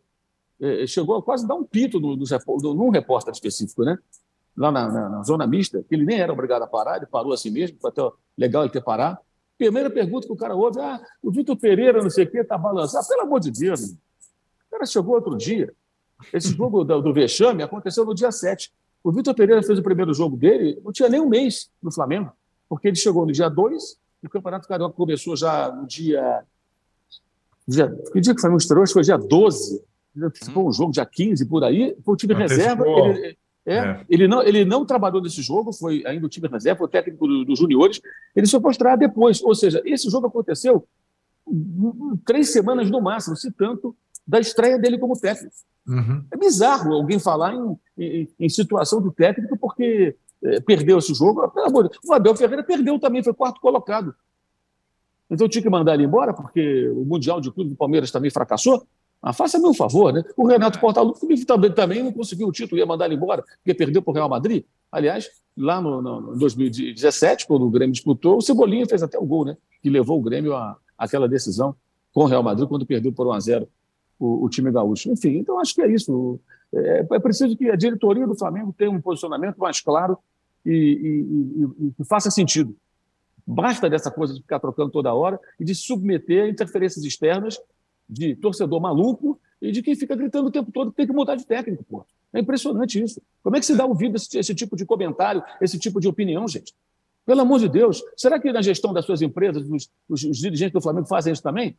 eh, 0.60 0.86
chegou 0.86 1.16
a 1.16 1.22
quase 1.22 1.48
dar 1.48 1.54
um 1.54 1.64
pito 1.64 1.98
no, 1.98 2.14
no, 2.14 2.74
num 2.74 2.90
repórter 2.90 3.32
específico, 3.32 3.82
né? 3.82 3.96
lá 4.54 4.70
na, 4.70 4.90
na, 4.90 5.08
na, 5.08 5.22
zona 5.22 5.46
mista, 5.46 5.82
que 5.82 5.94
ele 5.94 6.04
nem 6.04 6.20
era 6.20 6.32
obrigado 6.32 6.62
a 6.62 6.66
parar, 6.66 6.96
ele 6.96 7.06
parou 7.06 7.32
assim 7.32 7.50
mesmo, 7.50 7.78
foi 7.80 7.90
até 7.90 8.02
legal 8.36 8.62
ele 8.62 8.72
ter 8.72 8.82
parado. 8.82 9.18
Primeira 9.56 9.88
pergunta 9.88 10.26
que 10.26 10.32
o 10.32 10.36
cara 10.36 10.54
ouve, 10.54 10.78
ah, 10.80 11.00
o 11.22 11.30
Vitor 11.30 11.56
Pereira, 11.56 12.02
não 12.02 12.10
sei 12.10 12.24
o 12.24 12.30
quê, 12.30 12.40
está 12.40 12.58
balançando. 12.58 13.04
Ah, 13.04 13.08
pelo 13.08 13.22
amor 13.22 13.40
de 13.40 13.50
Deus, 13.50 13.80
o 13.80 14.70
cara 14.70 14.84
chegou 14.84 15.14
outro 15.14 15.34
dia, 15.34 15.72
esse 16.30 16.54
jogo 16.54 16.84
do, 16.84 17.00
do 17.00 17.14
Vexame 17.14 17.62
aconteceu 17.62 18.04
no 18.04 18.14
dia 18.14 18.30
7. 18.30 18.70
O 19.02 19.10
Vitor 19.10 19.34
Pereira 19.34 19.62
fez 19.62 19.78
o 19.78 19.82
primeiro 19.82 20.12
jogo 20.12 20.36
dele, 20.36 20.78
não 20.84 20.92
tinha 20.92 21.08
nem 21.08 21.20
um 21.20 21.28
mês 21.28 21.70
no 21.82 21.90
Flamengo, 21.90 22.30
porque 22.68 22.88
ele 22.88 22.96
chegou 22.96 23.24
no 23.24 23.32
dia 23.32 23.48
2, 23.48 23.98
o 24.24 24.28
Campeonato 24.28 24.68
Carioca 24.68 24.94
começou 24.94 25.36
já 25.36 25.70
no 25.70 25.86
dia. 25.86 26.44
Dia 27.66 27.88
que 28.12 28.20
dia 28.20 28.34
que 28.34 28.38
o 28.38 28.40
Flamengo 28.40 28.60
estreou? 28.60 28.82
Acho 28.82 28.90
que 28.90 28.94
foi 28.94 29.02
dia 29.02 29.16
12. 29.16 29.82
Ele 30.14 30.24
participou 30.24 30.64
hum. 30.64 30.68
um 30.68 30.72
jogo 30.72 30.92
dia 30.92 31.04
15 31.04 31.44
por 31.46 31.64
aí, 31.64 31.96
foi 32.04 32.14
o 32.14 32.16
time 32.16 32.34
reserva. 32.34 32.84
Ele, 32.86 33.36
é, 33.66 33.78
é. 33.78 34.04
Ele, 34.08 34.28
não, 34.28 34.42
ele 34.42 34.64
não 34.64 34.86
trabalhou 34.86 35.20
nesse 35.20 35.42
jogo, 35.42 35.72
foi 35.72 36.02
ainda 36.06 36.24
o 36.24 36.28
time 36.28 36.48
reserva, 36.48 36.84
o 36.84 36.88
técnico 36.88 37.26
dos 37.26 37.46
do 37.46 37.56
juniores. 37.56 38.00
Ele 38.34 38.46
só 38.46 38.60
foi 38.60 38.70
estrear 38.70 38.96
depois. 38.96 39.42
Ou 39.42 39.54
seja, 39.54 39.82
esse 39.84 40.08
jogo 40.08 40.28
aconteceu 40.28 40.86
três 42.24 42.52
semanas 42.52 42.90
no 42.90 43.00
máximo, 43.00 43.36
se 43.36 43.50
tanto, 43.50 43.94
da 44.26 44.40
estreia 44.40 44.78
dele 44.78 44.98
como 44.98 45.18
técnico. 45.18 45.54
Uhum. 45.86 46.24
É 46.32 46.36
bizarro 46.36 46.92
alguém 46.92 47.18
falar 47.18 47.54
em, 47.54 47.78
em, 47.96 48.28
em 48.40 48.48
situação 48.48 49.00
do 49.00 49.12
técnico 49.12 49.56
porque 49.56 50.16
é, 50.42 50.60
perdeu 50.60 50.98
esse 50.98 51.14
jogo. 51.14 51.48
Pelo 51.48 51.66
amor 51.66 51.84
de 51.84 51.90
Deus. 51.90 52.02
O 52.04 52.12
Abel 52.12 52.34
Ferreira 52.34 52.62
perdeu 52.62 52.98
também, 52.98 53.22
foi 53.22 53.34
quarto 53.34 53.60
colocado. 53.60 54.14
Então 55.30 55.48
tinha 55.48 55.62
que 55.62 55.70
mandar 55.70 55.94
ele 55.94 56.04
embora 56.04 56.32
porque 56.32 56.88
o 56.90 57.04
Mundial 57.04 57.40
de 57.40 57.50
Clube 57.50 57.70
do 57.70 57.76
Palmeiras 57.76 58.10
também 58.10 58.30
fracassou. 58.30 58.86
Ah, 59.22 59.32
Faça-me 59.32 59.66
um 59.66 59.74
favor, 59.74 60.12
né? 60.12 60.22
O 60.36 60.46
Renato 60.46 60.78
Portaluppi 60.78 61.44
também, 61.44 61.72
também 61.72 62.02
não 62.02 62.12
conseguiu 62.12 62.46
o 62.48 62.52
título, 62.52 62.78
ia 62.78 62.86
mandar 62.86 63.06
ele 63.06 63.14
embora, 63.14 63.42
porque 63.42 63.74
perdeu 63.74 64.00
para 64.00 64.10
o 64.10 64.14
Real 64.14 64.28
Madrid. 64.28 64.64
Aliás, 64.92 65.28
lá 65.56 65.80
no, 65.80 66.00
no, 66.00 66.36
2017, 66.36 67.46
quando 67.46 67.66
o 67.66 67.70
Grêmio 67.70 67.92
disputou, 67.92 68.36
o 68.36 68.42
Cebolinha 68.42 68.86
fez 68.86 69.02
até 69.02 69.18
o 69.18 69.24
gol, 69.24 69.44
né? 69.44 69.56
Que 69.82 69.90
levou 69.90 70.18
o 70.18 70.22
Grêmio 70.22 70.54
à, 70.54 70.76
àquela 70.96 71.28
decisão 71.28 71.74
com 72.12 72.22
o 72.22 72.26
Real 72.26 72.42
Madrid, 72.42 72.68
quando 72.68 72.86
perdeu 72.86 73.12
por 73.12 73.26
1 73.26 73.32
a 73.32 73.40
0 73.40 73.68
o, 74.18 74.44
o 74.44 74.48
time 74.48 74.70
gaúcho. 74.70 75.10
Enfim, 75.10 75.38
então 75.38 75.58
acho 75.58 75.74
que 75.74 75.82
é 75.82 75.92
isso. 75.92 76.38
É, 76.74 77.06
é, 77.10 77.18
preciso 77.18 77.56
que 77.56 77.70
a 77.70 77.76
diretoria 77.76 78.26
do 78.26 78.36
Flamengo 78.36 78.74
tenha 78.76 78.90
um 78.90 79.00
posicionamento 79.00 79.56
mais 79.56 79.80
claro 79.80 80.18
e, 80.64 80.72
e, 80.72 81.84
e, 81.86 81.94
e 81.98 82.04
faça 82.04 82.30
sentido. 82.30 82.74
Basta 83.46 83.88
dessa 83.88 84.10
coisa 84.10 84.34
de 84.34 84.40
ficar 84.40 84.58
trocando 84.58 84.90
toda 84.90 85.14
hora 85.14 85.38
e 85.60 85.64
de 85.64 85.74
submeter 85.74 86.44
a 86.44 86.48
interferências 86.48 87.04
externas 87.04 87.60
de 88.08 88.34
torcedor 88.34 88.80
maluco 88.80 89.38
e 89.62 89.70
de 89.70 89.82
quem 89.82 89.94
fica 89.94 90.16
gritando 90.16 90.48
o 90.48 90.50
tempo 90.50 90.72
todo 90.72 90.90
que 90.90 90.96
tem 90.96 91.06
que 91.06 91.12
mudar 91.12 91.36
de 91.36 91.46
técnico, 91.46 91.84
pô. 91.84 92.04
É 92.32 92.40
impressionante 92.40 93.02
isso. 93.02 93.22
Como 93.42 93.56
é 93.56 93.60
que 93.60 93.66
se 93.66 93.74
dá 93.74 93.86
ouvido 93.86 94.14
a 94.14 94.16
esse, 94.16 94.36
esse 94.36 94.54
tipo 94.54 94.76
de 94.76 94.84
comentário, 94.84 95.42
esse 95.60 95.78
tipo 95.78 96.00
de 96.00 96.08
opinião, 96.08 96.46
gente? 96.48 96.74
Pelo 97.24 97.40
amor 97.40 97.60
de 97.60 97.68
Deus, 97.68 98.02
será 98.16 98.38
que 98.38 98.52
na 98.52 98.62
gestão 98.62 98.92
das 98.92 99.04
suas 99.04 99.22
empresas, 99.22 99.68
os, 99.68 99.90
os, 100.08 100.24
os 100.24 100.38
dirigentes 100.38 100.72
do 100.72 100.80
Flamengo 100.80 101.06
fazem 101.06 101.32
isso 101.32 101.42
também? 101.42 101.76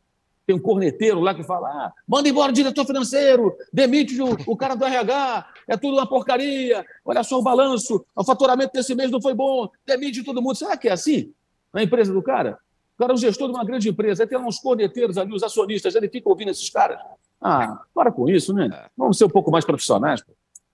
tem 0.48 0.56
um 0.56 0.60
corneteiro 0.60 1.20
lá 1.20 1.36
que 1.36 1.44
fala: 1.44 1.68
ah, 1.68 1.94
manda 2.08 2.30
embora 2.30 2.52
o 2.52 2.56
diretor 2.56 2.86
financeiro, 2.86 3.54
demite 3.72 4.20
o, 4.22 4.38
o, 4.48 4.56
cara 4.56 4.76
do 4.76 4.86
RH, 4.86 5.46
é 5.68 5.76
tudo 5.76 5.98
uma 5.98 6.08
porcaria, 6.08 6.86
olha 7.04 7.22
só 7.22 7.38
o 7.38 7.44
balanço, 7.44 8.06
o 8.16 8.24
faturamento 8.24 8.72
desse 8.72 8.96
mês 8.96 9.12
não 9.12 9.22
foi 9.22 9.34
bom, 9.34 9.70
demite 9.86 10.24
todo 10.24 10.42
mundo. 10.42 10.56
Será 10.56 10.78
que 10.78 10.88
é 10.88 10.94
assim 10.94 11.34
na 11.78 11.84
empresa 11.84 12.12
do 12.12 12.24
cara? 12.24 12.58
O 12.96 12.98
cara 12.98 13.14
é 13.14 13.16
um 13.16 13.18
gestor 13.18 13.48
de 13.48 13.54
uma 13.54 13.64
grande 13.64 13.88
empresa, 13.88 14.24
aí 14.24 14.28
tem 14.28 14.40
uns 14.40 14.58
corneteiros 14.58 15.16
ali, 15.20 15.32
os 15.32 15.44
acionistas, 15.44 15.94
ele 15.94 16.10
fica 16.10 16.28
ouvindo 16.28 16.50
esses 16.50 16.68
caras. 16.72 17.00
Ah, 17.40 17.84
para 17.94 18.12
com 18.12 18.28
isso, 18.28 18.52
né? 18.52 18.68
É. 18.74 18.90
Vamos 18.98 19.20
ser 19.20 19.26
um 19.26 19.30
pouco 19.30 19.52
mais 19.52 19.64
profissionais. 19.64 20.24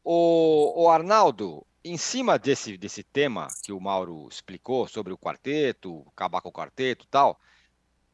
O, 0.02 0.84
o 0.84 0.90
Arnaldo, 0.90 1.66
em 1.84 1.98
cima 1.98 2.40
desse, 2.40 2.78
desse 2.78 3.04
tema 3.04 3.50
que 3.62 3.74
o 3.74 3.82
Mauro 3.82 4.30
explicou 4.32 4.88
sobre 4.88 5.12
o 5.12 5.18
quarteto, 5.18 6.06
acabar 6.16 6.40
com 6.40 6.48
o 6.48 6.54
quarteto 6.54 7.04
e 7.04 7.08
tal, 7.10 7.38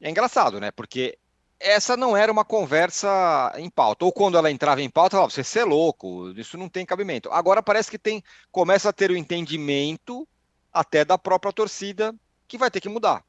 é 0.02 0.10
engraçado, 0.10 0.60
né? 0.60 0.72
Porque 0.72 1.20
essa 1.60 1.96
não 1.96 2.18
era 2.18 2.32
uma 2.32 2.44
conversa 2.44 3.54
em 3.58 3.70
pauta. 3.70 4.04
Ou 4.04 4.12
quando 4.12 4.36
ela 4.36 4.50
entrava 4.50 4.82
em 4.82 4.90
pauta, 4.90 5.18
falava, 5.18 5.30
você 5.30 5.60
é 5.60 5.64
louco, 5.64 6.32
isso 6.36 6.58
não 6.58 6.68
tem 6.68 6.88
cabimento. 6.88 7.30
Agora 7.32 7.62
parece 7.62 7.92
que 7.92 8.00
tem, 8.00 8.24
começa 8.52 8.90
a 8.90 8.94
ter 8.94 9.12
o 9.12 9.18
entendimento 9.18 10.28
até 10.74 11.06
da 11.06 11.20
própria 11.20 11.54
torcida 11.54 12.16
que 12.50 12.58
vai 12.58 12.70
ter 12.70 12.82
que 12.82 12.90
mudar. 12.90 13.24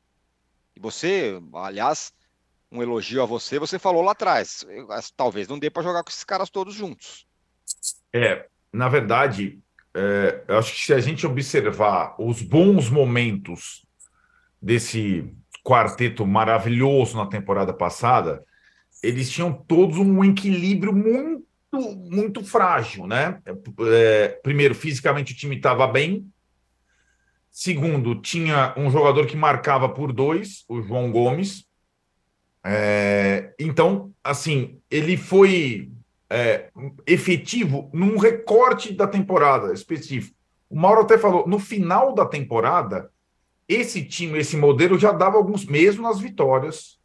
E 0.74 0.80
você, 0.80 1.40
aliás, 1.54 2.12
um 2.72 2.82
elogio 2.82 3.22
a 3.22 3.26
você, 3.26 3.58
você 3.58 3.78
falou 3.78 4.02
lá 4.02 4.12
atrás, 4.12 4.64
talvez 5.16 5.46
não 5.46 5.58
dê 5.58 5.70
para 5.70 5.82
jogar 5.82 6.02
com 6.02 6.10
esses 6.10 6.24
caras 6.24 6.50
todos 6.50 6.74
juntos. 6.74 7.26
É, 8.12 8.46
na 8.72 8.88
verdade, 8.88 9.60
é, 9.94 10.42
eu 10.48 10.58
acho 10.58 10.72
que 10.72 10.80
se 10.80 10.94
a 10.94 11.00
gente 11.00 11.26
observar 11.26 12.14
os 12.18 12.42
bons 12.42 12.88
momentos 12.88 13.84
desse 14.60 15.32
quarteto 15.64 16.26
maravilhoso 16.26 17.16
na 17.16 17.26
temporada 17.26 17.72
passada, 17.72 18.44
eles 19.02 19.30
tinham 19.30 19.52
todos 19.52 19.98
um 19.98 20.24
equilíbrio 20.24 20.92
muito, 20.92 21.46
muito 22.10 22.44
frágil, 22.44 23.06
né? 23.06 23.40
É, 23.92 24.28
primeiro, 24.42 24.74
fisicamente 24.74 25.32
o 25.32 25.36
time 25.36 25.56
estava 25.56 25.86
bem. 25.86 26.30
Segundo, 27.50 28.14
tinha 28.14 28.72
um 28.76 28.90
jogador 28.90 29.26
que 29.26 29.36
marcava 29.36 29.88
por 29.88 30.12
dois, 30.12 30.64
o 30.68 30.80
João 30.80 31.10
Gomes. 31.10 31.66
É, 32.64 33.52
então, 33.58 34.12
assim, 34.22 34.80
ele 34.90 35.16
foi 35.16 35.90
é, 36.28 36.70
efetivo 37.06 37.90
num 37.92 38.16
recorte 38.16 38.92
da 38.94 39.06
temporada 39.06 39.72
específico. 39.72 40.36
O 40.68 40.78
Mauro 40.78 41.00
até 41.00 41.18
falou, 41.18 41.48
no 41.48 41.58
final 41.58 42.14
da 42.14 42.24
temporada, 42.24 43.10
esse 43.68 44.04
time, 44.04 44.38
esse 44.38 44.56
modelo 44.56 44.96
já 44.98 45.10
dava 45.10 45.36
alguns, 45.36 45.64
mesmo 45.64 46.02
nas 46.02 46.20
vitórias, 46.20 47.00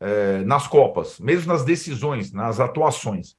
é, 0.00 0.38
nas 0.44 0.66
Copas, 0.66 1.20
mesmo 1.20 1.52
nas 1.52 1.64
decisões, 1.64 2.32
nas 2.32 2.58
atuações. 2.58 3.36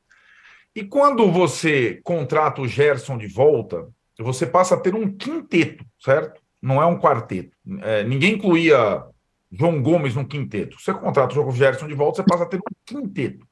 E 0.76 0.84
quando 0.84 1.32
você 1.32 2.00
contrata 2.04 2.62
o 2.62 2.68
Gerson 2.68 3.18
de 3.18 3.28
volta, 3.28 3.90
você 4.20 4.46
passa 4.46 4.76
a 4.76 4.80
ter 4.80 4.94
um 4.94 5.12
quinteto, 5.12 5.86
certo? 6.00 6.42
Não 6.62 6.82
é 6.82 6.86
um 6.86 7.00
quarteto. 7.00 7.56
É, 7.82 8.04
ninguém 8.04 8.36
incluía 8.36 9.04
João 9.52 9.82
Gomes 9.82 10.16
no 10.16 10.28
quinteto. 10.28 10.80
Você 10.80 10.94
contrata 10.94 11.40
o 11.40 11.52
Gerson 11.52 11.88
de 11.88 11.94
volta, 11.94 12.18
você 12.18 12.28
passa 12.28 12.44
a 12.44 12.48
ter 12.48 12.58
um 12.58 12.62
quinteto. 12.86 13.46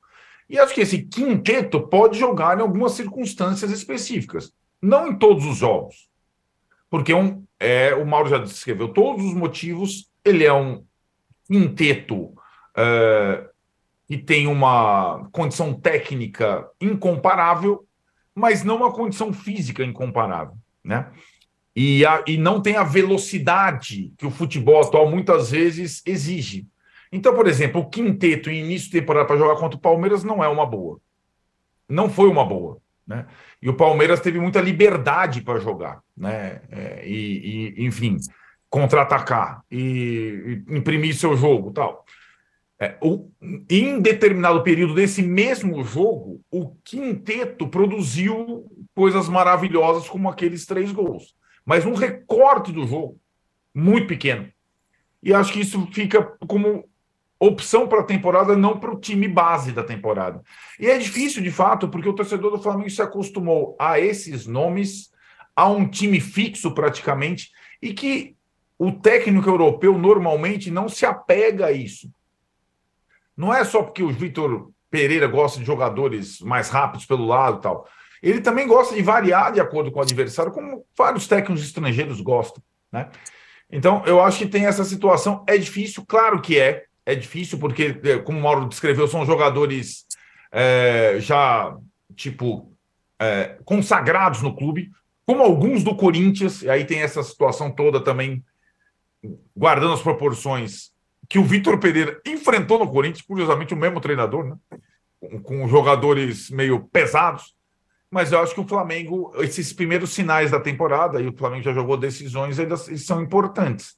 E 0.49 0.57
acho 0.57 0.74
que 0.74 0.82
esse 0.82 1.03
quinteto 1.03 1.88
pode 1.88 2.18
jogar 2.18 2.57
em 2.57 2.62
algumas 2.62 2.93
circunstâncias 2.93 3.72
específicas, 3.72 4.51
não 4.82 5.07
em 5.07 5.16
todos 5.16 5.45
os 5.45 5.57
jogos. 5.57 6.10
Porque 6.89 7.14
um, 7.14 7.43
é, 7.60 7.93
o 7.93 8.05
Mauro 8.05 8.30
já 8.30 8.39
descreveu 8.39 8.88
todos 8.89 9.24
os 9.24 9.34
motivos, 9.34 10.10
ele 10.26 10.43
é 10.43 10.53
um 10.53 10.84
quinteto 11.45 12.34
é, 12.76 13.47
que 14.07 14.18
tem 14.18 14.47
uma 14.47 15.30
condição 15.32 15.74
técnica 15.74 16.68
incomparável, 16.82 17.86
mas 18.39 18.63
não 18.63 18.77
uma 18.77 18.91
condição 18.91 19.33
física 19.33 19.83
incomparável. 19.83 20.55
Né? 20.83 21.11
E, 21.75 22.05
a, 22.05 22.23
e 22.25 22.37
não 22.37 22.61
tem 22.61 22.75
a 22.77 22.83
velocidade 22.83 24.13
que 24.17 24.25
o 24.25 24.31
futebol 24.31 24.81
atual 24.81 25.09
muitas 25.09 25.51
vezes 25.51 26.01
exige. 26.05 26.67
Então, 27.11 27.33
por 27.33 27.47
exemplo, 27.47 27.81
o 27.81 27.89
quinteto 27.89 28.49
em 28.49 28.63
início 28.63 28.89
de 28.89 28.99
temporada 28.99 29.25
para 29.25 29.37
jogar 29.37 29.55
contra 29.55 29.77
o 29.77 29.81
Palmeiras 29.81 30.23
não 30.23 30.43
é 30.43 30.47
uma 30.47 30.65
boa. 30.65 30.99
Não 31.87 32.09
foi 32.09 32.29
uma 32.29 32.45
boa. 32.45 32.77
Né? 33.05 33.25
E 33.61 33.67
o 33.67 33.73
Palmeiras 33.73 34.19
teve 34.19 34.39
muita 34.39 34.61
liberdade 34.61 35.41
para 35.41 35.59
jogar. 35.59 36.01
Né? 36.15 36.61
É, 36.69 37.03
e, 37.05 37.73
e, 37.77 37.85
enfim, 37.85 38.17
contra-atacar 38.69 39.63
e, 39.71 40.63
e, 40.67 40.77
imprimir 40.77 41.15
seu 41.15 41.35
jogo 41.35 41.71
tal. 41.71 42.05
É, 42.82 42.97
o, 43.01 43.30
em 43.69 43.99
determinado 43.99 44.63
período 44.63 44.95
desse 44.95 45.21
mesmo 45.21 45.84
jogo, 45.84 46.41
o 46.49 46.75
quinteto 46.84 47.67
produziu 47.67 48.71
coisas 48.95 49.27
maravilhosas 49.27 50.07
como 50.07 50.30
aqueles 50.30 50.65
três 50.65 50.91
gols 50.91 51.38
mas 51.69 51.86
um 51.86 51.93
recorte 51.93 52.71
do 52.71 52.88
jogo 52.88 53.19
muito 53.75 54.07
pequeno. 54.07 54.51
E 55.21 55.32
acho 55.32 55.53
que 55.53 55.59
isso 55.59 55.88
fica 55.93 56.23
como 56.47 56.89
opção 57.39 57.88
para 57.88 58.01
a 58.01 58.05
temporada, 58.05 58.55
não 58.55 58.80
para 58.80 58.91
o 58.91 58.99
time 58.99 59.27
base 59.27 59.71
da 59.71 59.84
temporada. 59.84 60.41
E 60.80 60.88
é 60.88 60.97
difícil, 60.97 61.43
de 61.43 61.51
fato, 61.51 61.88
porque 61.88 62.09
o 62.09 62.15
torcedor 62.15 62.49
do 62.49 62.63
Flamengo 62.63 62.89
se 62.89 63.03
acostumou 63.03 63.75
a 63.80 63.99
esses 63.99 64.47
nomes, 64.47 65.11
a 65.55 65.69
um 65.69 65.88
time 65.88 66.19
fixo 66.19 66.73
praticamente, 66.73 67.51
e 67.80 67.93
que 67.93 68.36
o 68.75 68.91
técnico 68.91 69.47
europeu 69.47 69.95
normalmente 69.95 70.71
não 70.71 70.89
se 70.89 71.05
apega 71.05 71.67
a 71.67 71.71
isso. 71.71 72.11
Não 73.39 73.53
é 73.53 73.63
só 73.63 73.81
porque 73.81 74.03
o 74.03 74.09
Vitor 74.09 74.69
Pereira 74.91 75.25
gosta 75.25 75.61
de 75.61 75.65
jogadores 75.65 76.41
mais 76.41 76.67
rápidos 76.67 77.05
pelo 77.05 77.25
lado 77.25 77.59
e 77.59 77.61
tal. 77.61 77.87
Ele 78.21 78.41
também 78.41 78.67
gosta 78.67 78.93
de 78.93 79.01
variar 79.01 79.53
de 79.53 79.61
acordo 79.61 79.89
com 79.93 79.99
o 79.99 80.01
adversário, 80.01 80.51
como 80.51 80.85
vários 80.97 81.25
técnicos 81.25 81.63
estrangeiros 81.63 82.19
gostam. 82.19 82.61
Né? 82.91 83.09
Então, 83.71 84.03
eu 84.05 84.21
acho 84.21 84.39
que 84.39 84.45
tem 84.45 84.65
essa 84.65 84.83
situação. 84.83 85.45
É 85.47 85.57
difícil, 85.57 86.03
claro 86.05 86.41
que 86.41 86.59
é. 86.59 86.83
É 87.05 87.15
difícil, 87.15 87.57
porque, 87.57 87.97
é, 88.03 88.17
como 88.17 88.37
o 88.37 88.41
Mauro 88.41 88.67
descreveu, 88.67 89.07
são 89.07 89.25
jogadores 89.25 90.05
é, 90.51 91.15
já, 91.21 91.73
tipo, 92.17 92.73
é, 93.17 93.57
consagrados 93.63 94.41
no 94.41 94.53
clube, 94.53 94.91
como 95.25 95.43
alguns 95.43 95.81
do 95.81 95.95
Corinthians, 95.95 96.61
e 96.61 96.69
aí 96.69 96.83
tem 96.83 96.99
essa 96.99 97.23
situação 97.23 97.71
toda 97.71 98.03
também, 98.03 98.43
guardando 99.55 99.93
as 99.93 100.01
proporções, 100.01 100.91
que 101.30 101.39
o 101.39 101.43
Vitor 101.43 101.77
Pereira 101.77 102.19
enfrentou 102.25 102.80
no 102.80 102.91
Corinthians, 102.91 103.25
curiosamente 103.25 103.73
o 103.73 103.77
mesmo 103.77 104.01
treinador, 104.01 104.45
né? 104.45 104.57
com, 105.19 105.41
com 105.41 105.67
jogadores 105.67 106.49
meio 106.49 106.82
pesados 106.91 107.53
mas 108.11 108.32
eu 108.32 108.39
acho 108.39 108.55
que 108.55 108.61
o 108.61 108.67
Flamengo, 108.67 109.32
esses 109.38 109.71
primeiros 109.71 110.11
sinais 110.11 110.49
da 110.49 110.59
temporada, 110.59 111.21
e 111.21 111.27
o 111.27 111.38
Flamengo 111.38 111.63
já 111.63 111.73
jogou 111.73 111.95
decisões, 111.95 112.59
ainda 112.59 112.75
são 112.75 113.21
importantes. 113.21 113.95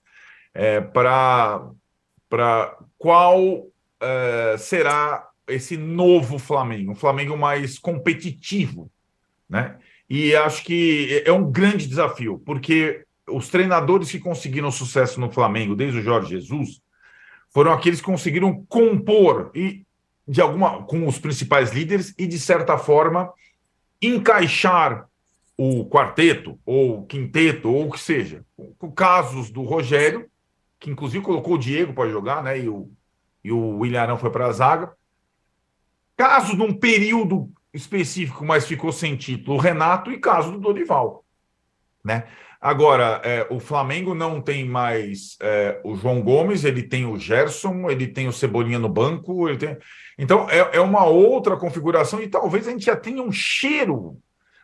É, 0.53 0.81
para 0.81 1.61
qual 2.97 3.67
é, 4.01 4.55
será 4.57 5.29
esse 5.47 5.77
novo 5.77 6.37
Flamengo, 6.37 6.91
um 6.91 6.95
Flamengo 6.95 7.37
mais 7.37 7.79
competitivo, 7.79 8.91
né? 9.49 9.77
E 10.09 10.35
acho 10.35 10.63
que 10.65 11.23
é 11.25 11.31
um 11.31 11.49
grande 11.49 11.87
desafio, 11.87 12.41
porque 12.45 13.05
os 13.29 13.47
treinadores 13.47 14.11
que 14.11 14.19
conseguiram 14.19 14.69
sucesso 14.69 15.21
no 15.21 15.31
Flamengo, 15.31 15.73
desde 15.73 15.99
o 15.99 16.03
Jorge 16.03 16.31
Jesus, 16.31 16.81
foram 17.51 17.71
aqueles 17.71 17.99
que 17.99 18.05
conseguiram 18.05 18.65
compor 18.67 19.51
e 19.53 19.85
de 20.27 20.41
alguma 20.41 20.83
com 20.83 21.07
os 21.07 21.19
principais 21.19 21.71
líderes 21.71 22.13
e 22.17 22.25
de 22.25 22.39
certa 22.39 22.77
forma 22.77 23.31
encaixar 24.01 25.07
o 25.57 25.85
quarteto, 25.85 26.57
ou 26.65 27.05
quinteto, 27.05 27.69
ou 27.69 27.87
o 27.87 27.91
que 27.91 27.99
seja. 27.99 28.43
Com 28.79 28.91
casos 28.91 29.51
do 29.51 29.61
Rogério, 29.63 30.27
que 30.79 30.89
inclusive 30.89 31.23
colocou 31.23 31.53
o 31.53 31.57
Diego 31.57 31.93
para 31.93 32.09
jogar, 32.09 32.41
né? 32.41 32.59
E 32.59 32.67
o, 32.67 32.89
e 33.43 33.51
o 33.51 33.77
William 33.77 34.17
foi 34.17 34.31
para 34.31 34.47
a 34.47 34.51
zaga. 34.51 34.91
Casos 36.17 36.57
num 36.57 36.73
período 36.73 37.51
específico, 37.73 38.43
mas 38.43 38.65
ficou 38.65 38.91
sem 38.91 39.15
título, 39.15 39.57
o 39.57 39.59
Renato, 39.59 40.11
e 40.11 40.17
caso 40.17 40.51
do 40.51 40.59
Dorival. 40.59 41.23
Né? 42.03 42.27
Agora, 42.61 43.19
é, 43.23 43.47
o 43.49 43.59
Flamengo 43.59 44.13
não 44.13 44.39
tem 44.39 44.63
mais 44.63 45.35
é, 45.41 45.81
o 45.83 45.95
João 45.95 46.21
Gomes, 46.21 46.63
ele 46.63 46.83
tem 46.83 47.07
o 47.07 47.17
Gerson, 47.17 47.89
ele 47.89 48.05
tem 48.05 48.27
o 48.27 48.33
Cebolinha 48.33 48.77
no 48.77 48.87
banco, 48.87 49.47
tem. 49.57 49.75
Então, 50.15 50.47
é, 50.47 50.77
é 50.77 50.79
uma 50.79 51.03
outra 51.05 51.57
configuração 51.57 52.21
e 52.21 52.27
talvez 52.27 52.67
a 52.67 52.71
gente 52.71 52.85
já 52.85 52.95
tenha 52.95 53.23
um 53.23 53.31
cheiro 53.31 54.19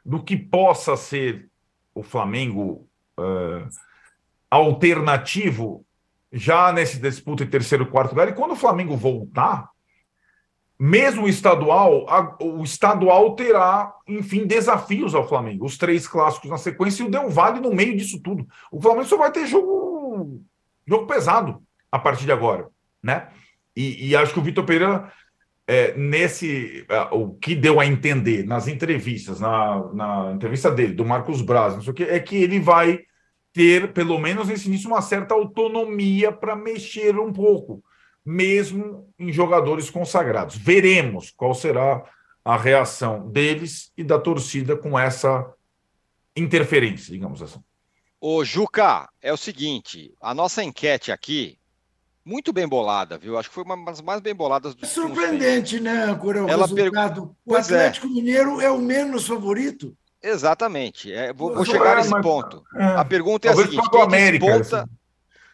do 0.05 0.23
que 0.23 0.37
possa 0.37 0.95
ser 0.95 1.49
o 1.95 2.03
Flamengo 2.03 2.87
uh, 3.19 3.67
alternativo 4.49 5.83
já 6.31 6.71
nesse 6.71 6.99
disputa 6.99 7.43
em 7.43 7.49
terceiro 7.49 7.85
e 7.85 7.87
quarto 7.87 8.11
lugar. 8.11 8.29
E 8.29 8.33
quando 8.33 8.51
o 8.51 8.55
Flamengo 8.55 8.95
voltar, 8.95 9.69
mesmo 10.79 11.25
o 11.25 11.29
estadual, 11.29 12.05
a, 12.07 12.37
o 12.43 12.63
estadual 12.63 13.35
terá, 13.35 13.93
enfim, 14.07 14.45
desafios 14.45 15.15
ao 15.15 15.27
Flamengo. 15.27 15.65
Os 15.65 15.77
três 15.77 16.07
clássicos 16.07 16.49
na 16.49 16.57
sequência 16.57 17.03
e 17.03 17.07
o 17.07 17.11
Del 17.11 17.29
Valle 17.29 17.59
no 17.59 17.73
meio 17.73 17.97
disso 17.97 18.21
tudo. 18.21 18.47
O 18.71 18.81
Flamengo 18.81 19.05
só 19.05 19.17
vai 19.17 19.31
ter 19.31 19.47
jogo, 19.47 20.41
jogo 20.87 21.07
pesado 21.07 21.61
a 21.91 21.97
partir 21.97 22.25
de 22.25 22.31
agora, 22.31 22.67
né? 23.01 23.29
E, 23.75 24.09
e 24.09 24.15
acho 24.15 24.33
que 24.33 24.39
o 24.39 24.43
Vitor 24.43 24.65
Pereira 24.65 25.11
é, 25.67 25.95
nesse 25.97 26.85
uh, 26.89 27.15
o 27.15 27.35
que 27.35 27.53
deu 27.53 27.79
a 27.79 27.85
entender 27.85 28.45
nas 28.45 28.67
entrevistas, 28.67 29.39
na, 29.39 29.93
na 29.93 30.31
entrevista 30.33 30.71
dele, 30.71 30.93
do 30.93 31.05
Marcos 31.05 31.41
Braz, 31.41 31.75
não 31.75 31.81
sei 31.81 31.91
o 31.91 31.93
que, 31.93 32.03
é 32.03 32.19
que 32.19 32.37
ele 32.37 32.59
vai 32.59 33.01
ter, 33.51 33.91
pelo 33.91 34.17
menos 34.17 34.47
nesse 34.47 34.67
início, 34.67 34.89
uma 34.89 35.01
certa 35.01 35.33
autonomia 35.33 36.31
para 36.31 36.55
mexer 36.55 37.19
um 37.19 37.33
pouco, 37.33 37.83
mesmo 38.27 39.07
em 39.17 39.31
jogadores 39.31 39.89
consagrados. 39.89 40.57
Veremos 40.57 41.31
qual 41.31 41.55
será 41.55 42.03
a 42.43 42.57
reação 42.57 43.29
deles 43.29 43.89
e 43.95 44.03
da 44.03 44.19
torcida 44.19 44.75
com 44.75 44.99
essa 44.99 45.49
interferência, 46.35 47.13
digamos 47.13 47.41
assim. 47.41 47.59
Ô, 48.19 48.43
Juca, 48.43 49.07
é 49.21 49.31
o 49.31 49.37
seguinte: 49.37 50.13
a 50.21 50.33
nossa 50.33 50.61
enquete 50.61 51.09
aqui 51.09 51.57
muito 52.25 52.51
bem 52.51 52.67
bolada, 52.67 53.17
viu? 53.17 53.37
Acho 53.37 53.47
que 53.47 53.55
foi 53.55 53.63
uma 53.63 53.85
das 53.85 54.01
mais 54.01 54.19
bem 54.19 54.35
boladas 54.35 54.75
do 54.75 54.83
É 54.83 54.87
surpreendente, 54.89 55.79
né, 55.79 56.03
Ancora? 56.03 56.43
O 56.43 56.49
Ela 56.49 56.67
resultado. 56.67 57.23
O 57.23 57.35
Pois 57.45 57.71
é. 57.71 57.75
Atlético 57.75 58.07
Mineiro 58.09 58.59
é 58.59 58.69
o 58.69 58.77
menos 58.77 59.25
favorito. 59.25 59.95
Exatamente. 60.21 61.13
É, 61.13 61.31
vou, 61.31 61.53
vou 61.55 61.63
chegar 61.63 61.93
é, 61.93 61.95
nesse 61.97 62.09
mas- 62.09 62.21
ponto. 62.21 62.61
É, 62.75 62.83
A 62.83 63.05
pergunta 63.05 63.47
é 63.47 63.51
a 63.51 63.53
talvez 63.53 63.69
seguinte: 63.69 63.89
contra 63.89 64.05
o 64.05 64.09
quem 64.09 64.19
América, 64.19 64.45
desponta, 64.45 64.81
assim. 64.83 64.96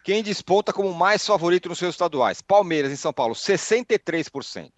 Quem 0.04 0.22
desponta 0.22 0.70
como 0.70 0.92
mais 0.92 1.26
favorito 1.26 1.70
nos 1.70 1.78
seus 1.78 1.94
estaduais? 1.94 2.42
Palmeiras 2.42 2.92
em 2.92 2.96
São 2.96 3.10
Paulo, 3.10 3.34
63%. 3.34 4.70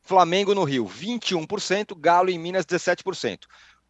Flamengo 0.00 0.54
no 0.54 0.64
Rio, 0.64 0.86
21%. 0.86 1.94
Galo 2.00 2.30
em 2.30 2.38
Minas, 2.38 2.64
17%. 2.64 3.40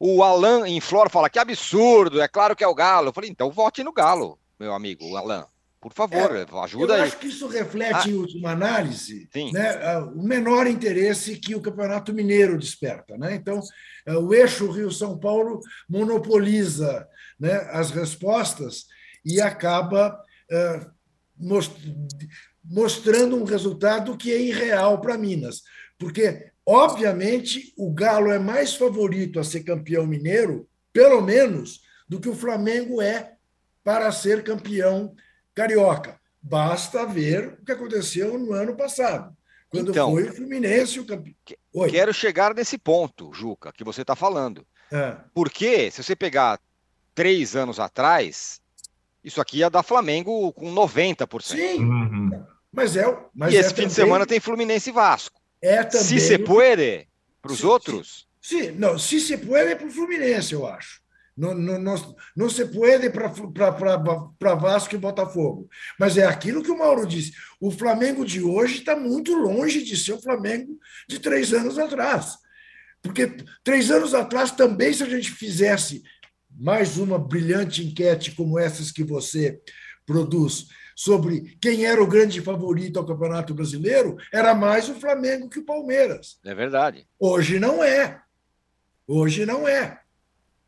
O 0.00 0.24
Alan 0.24 0.66
em 0.66 0.80
Flora 0.80 1.08
fala 1.08 1.30
que 1.30 1.38
absurdo, 1.38 2.20
é 2.20 2.26
claro 2.26 2.56
que 2.56 2.64
é 2.64 2.66
o 2.66 2.74
Galo. 2.74 3.08
Eu 3.08 3.12
falei, 3.12 3.30
então 3.30 3.52
vote 3.52 3.84
no 3.84 3.92
Galo, 3.92 4.36
meu 4.58 4.74
amigo 4.74 5.16
Alan. 5.16 5.46
Por 5.80 5.92
favor, 5.92 6.32
ajuda 6.64 6.94
Eu 6.94 6.96
aí. 6.96 7.08
acho 7.08 7.18
que 7.18 7.28
isso 7.28 7.46
reflete, 7.46 8.10
em 8.10 8.14
última 8.14 8.50
análise, 8.50 9.30
né, 9.52 9.98
o 10.14 10.22
menor 10.22 10.66
interesse 10.66 11.38
que 11.38 11.54
o 11.54 11.60
Campeonato 11.60 12.12
Mineiro 12.12 12.58
desperta. 12.58 13.16
Né? 13.16 13.36
Então, 13.36 13.60
eh, 14.04 14.16
o 14.16 14.34
eixo 14.34 14.70
Rio-São 14.70 15.18
Paulo 15.18 15.60
monopoliza 15.88 17.08
né, 17.38 17.66
as 17.70 17.92
respostas 17.92 18.86
e 19.24 19.40
acaba 19.40 20.20
mostrando 22.62 23.36
um 23.36 23.44
resultado 23.44 24.16
que 24.16 24.32
é 24.32 24.40
irreal 24.40 25.00
para 25.00 25.18
Minas. 25.18 25.62
Porque, 25.98 26.50
obviamente, 26.64 27.72
o 27.76 27.92
Galo 27.92 28.30
é 28.30 28.38
mais 28.38 28.74
favorito 28.74 29.38
a 29.38 29.44
ser 29.44 29.64
campeão 29.64 30.06
mineiro, 30.06 30.68
pelo 30.92 31.20
menos, 31.20 31.80
do 32.08 32.20
que 32.20 32.28
o 32.28 32.34
Flamengo 32.34 33.00
é 33.00 33.34
para 33.84 34.10
ser 34.12 34.42
campeão 34.42 35.14
carioca. 35.54 36.18
Basta 36.42 37.04
ver 37.04 37.58
o 37.60 37.64
que 37.64 37.72
aconteceu 37.72 38.38
no 38.38 38.52
ano 38.52 38.76
passado. 38.76 39.36
Quando 39.68 39.90
então, 39.90 40.10
foi 40.10 40.24
o 40.24 40.32
Fluminense 40.32 40.98
o 40.98 41.06
campeão. 41.06 41.34
Quero 41.88 42.12
chegar 42.12 42.54
nesse 42.54 42.76
ponto, 42.76 43.32
Juca, 43.32 43.72
que 43.72 43.84
você 43.84 44.00
está 44.00 44.16
falando. 44.16 44.66
É. 44.90 45.16
Porque, 45.32 45.90
se 45.90 46.02
você 46.02 46.16
pegar 46.16 46.58
três 47.14 47.54
anos 47.54 47.78
atrás, 47.78 48.60
isso 49.22 49.40
aqui 49.40 49.58
ia 49.58 49.70
dar 49.70 49.82
Flamengo 49.82 50.52
com 50.52 50.72
90%. 50.74 51.42
Sim, 51.42 51.84
uhum. 51.84 52.30
mas 52.72 52.96
é. 52.96 53.04
Mas 53.34 53.52
e 53.52 53.56
é 53.56 53.60
esse 53.60 53.74
fim 53.74 53.86
de 53.86 53.92
semana 53.92 54.26
tem 54.26 54.40
Fluminense 54.40 54.90
e 54.90 54.92
Vasco. 54.92 55.40
É 55.62 55.82
também. 55.82 56.06
Se 56.06 56.20
se 56.20 56.38
puede, 56.38 57.06
para 57.42 57.52
os 57.52 57.62
outros? 57.62 58.26
Sim, 58.40 58.70
não, 58.72 58.98
se 58.98 59.20
se 59.20 59.36
puede 59.36 59.76
para 59.76 59.86
o 59.86 59.90
Fluminense, 59.90 60.54
eu 60.54 60.66
acho. 60.66 61.00
Não, 61.36 61.54
não, 61.54 61.80
não, 61.80 62.16
não 62.36 62.50
se 62.50 62.66
puede 62.66 63.08
para 63.08 64.54
Vasco 64.54 64.94
e 64.94 64.98
Botafogo. 64.98 65.68
Mas 65.98 66.18
é 66.18 66.26
aquilo 66.26 66.62
que 66.62 66.70
o 66.70 66.78
Mauro 66.78 67.06
disse. 67.06 67.32
O 67.58 67.70
Flamengo 67.70 68.26
de 68.26 68.42
hoje 68.42 68.78
está 68.78 68.94
muito 68.94 69.34
longe 69.34 69.82
de 69.82 69.96
ser 69.96 70.12
o 70.12 70.20
Flamengo 70.20 70.78
de 71.08 71.18
três 71.18 71.52
anos 71.54 71.78
atrás. 71.78 72.36
Porque 73.02 73.36
três 73.64 73.90
anos 73.90 74.12
atrás 74.12 74.50
também, 74.50 74.92
se 74.92 75.02
a 75.02 75.08
gente 75.08 75.30
fizesse 75.30 76.02
mais 76.60 76.98
uma 76.98 77.18
brilhante 77.18 77.82
enquete 77.82 78.32
como 78.32 78.58
essas 78.58 78.92
que 78.92 79.02
você 79.02 79.58
produz 80.04 80.66
sobre 80.94 81.56
quem 81.58 81.86
era 81.86 82.02
o 82.02 82.06
grande 82.06 82.42
favorito 82.42 82.98
ao 82.98 83.06
Campeonato 83.06 83.54
Brasileiro, 83.54 84.18
era 84.30 84.54
mais 84.54 84.86
o 84.90 84.94
Flamengo 84.94 85.48
que 85.48 85.60
o 85.60 85.64
Palmeiras. 85.64 86.38
É 86.44 86.54
verdade. 86.54 87.06
Hoje 87.18 87.58
não 87.58 87.82
é. 87.82 88.20
Hoje 89.06 89.46
não 89.46 89.66
é. 89.66 89.98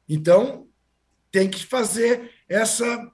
Então, 0.09 0.67
tem 1.31 1.51
que 1.51 1.67
fazer 1.67 2.31
essa, 2.49 3.11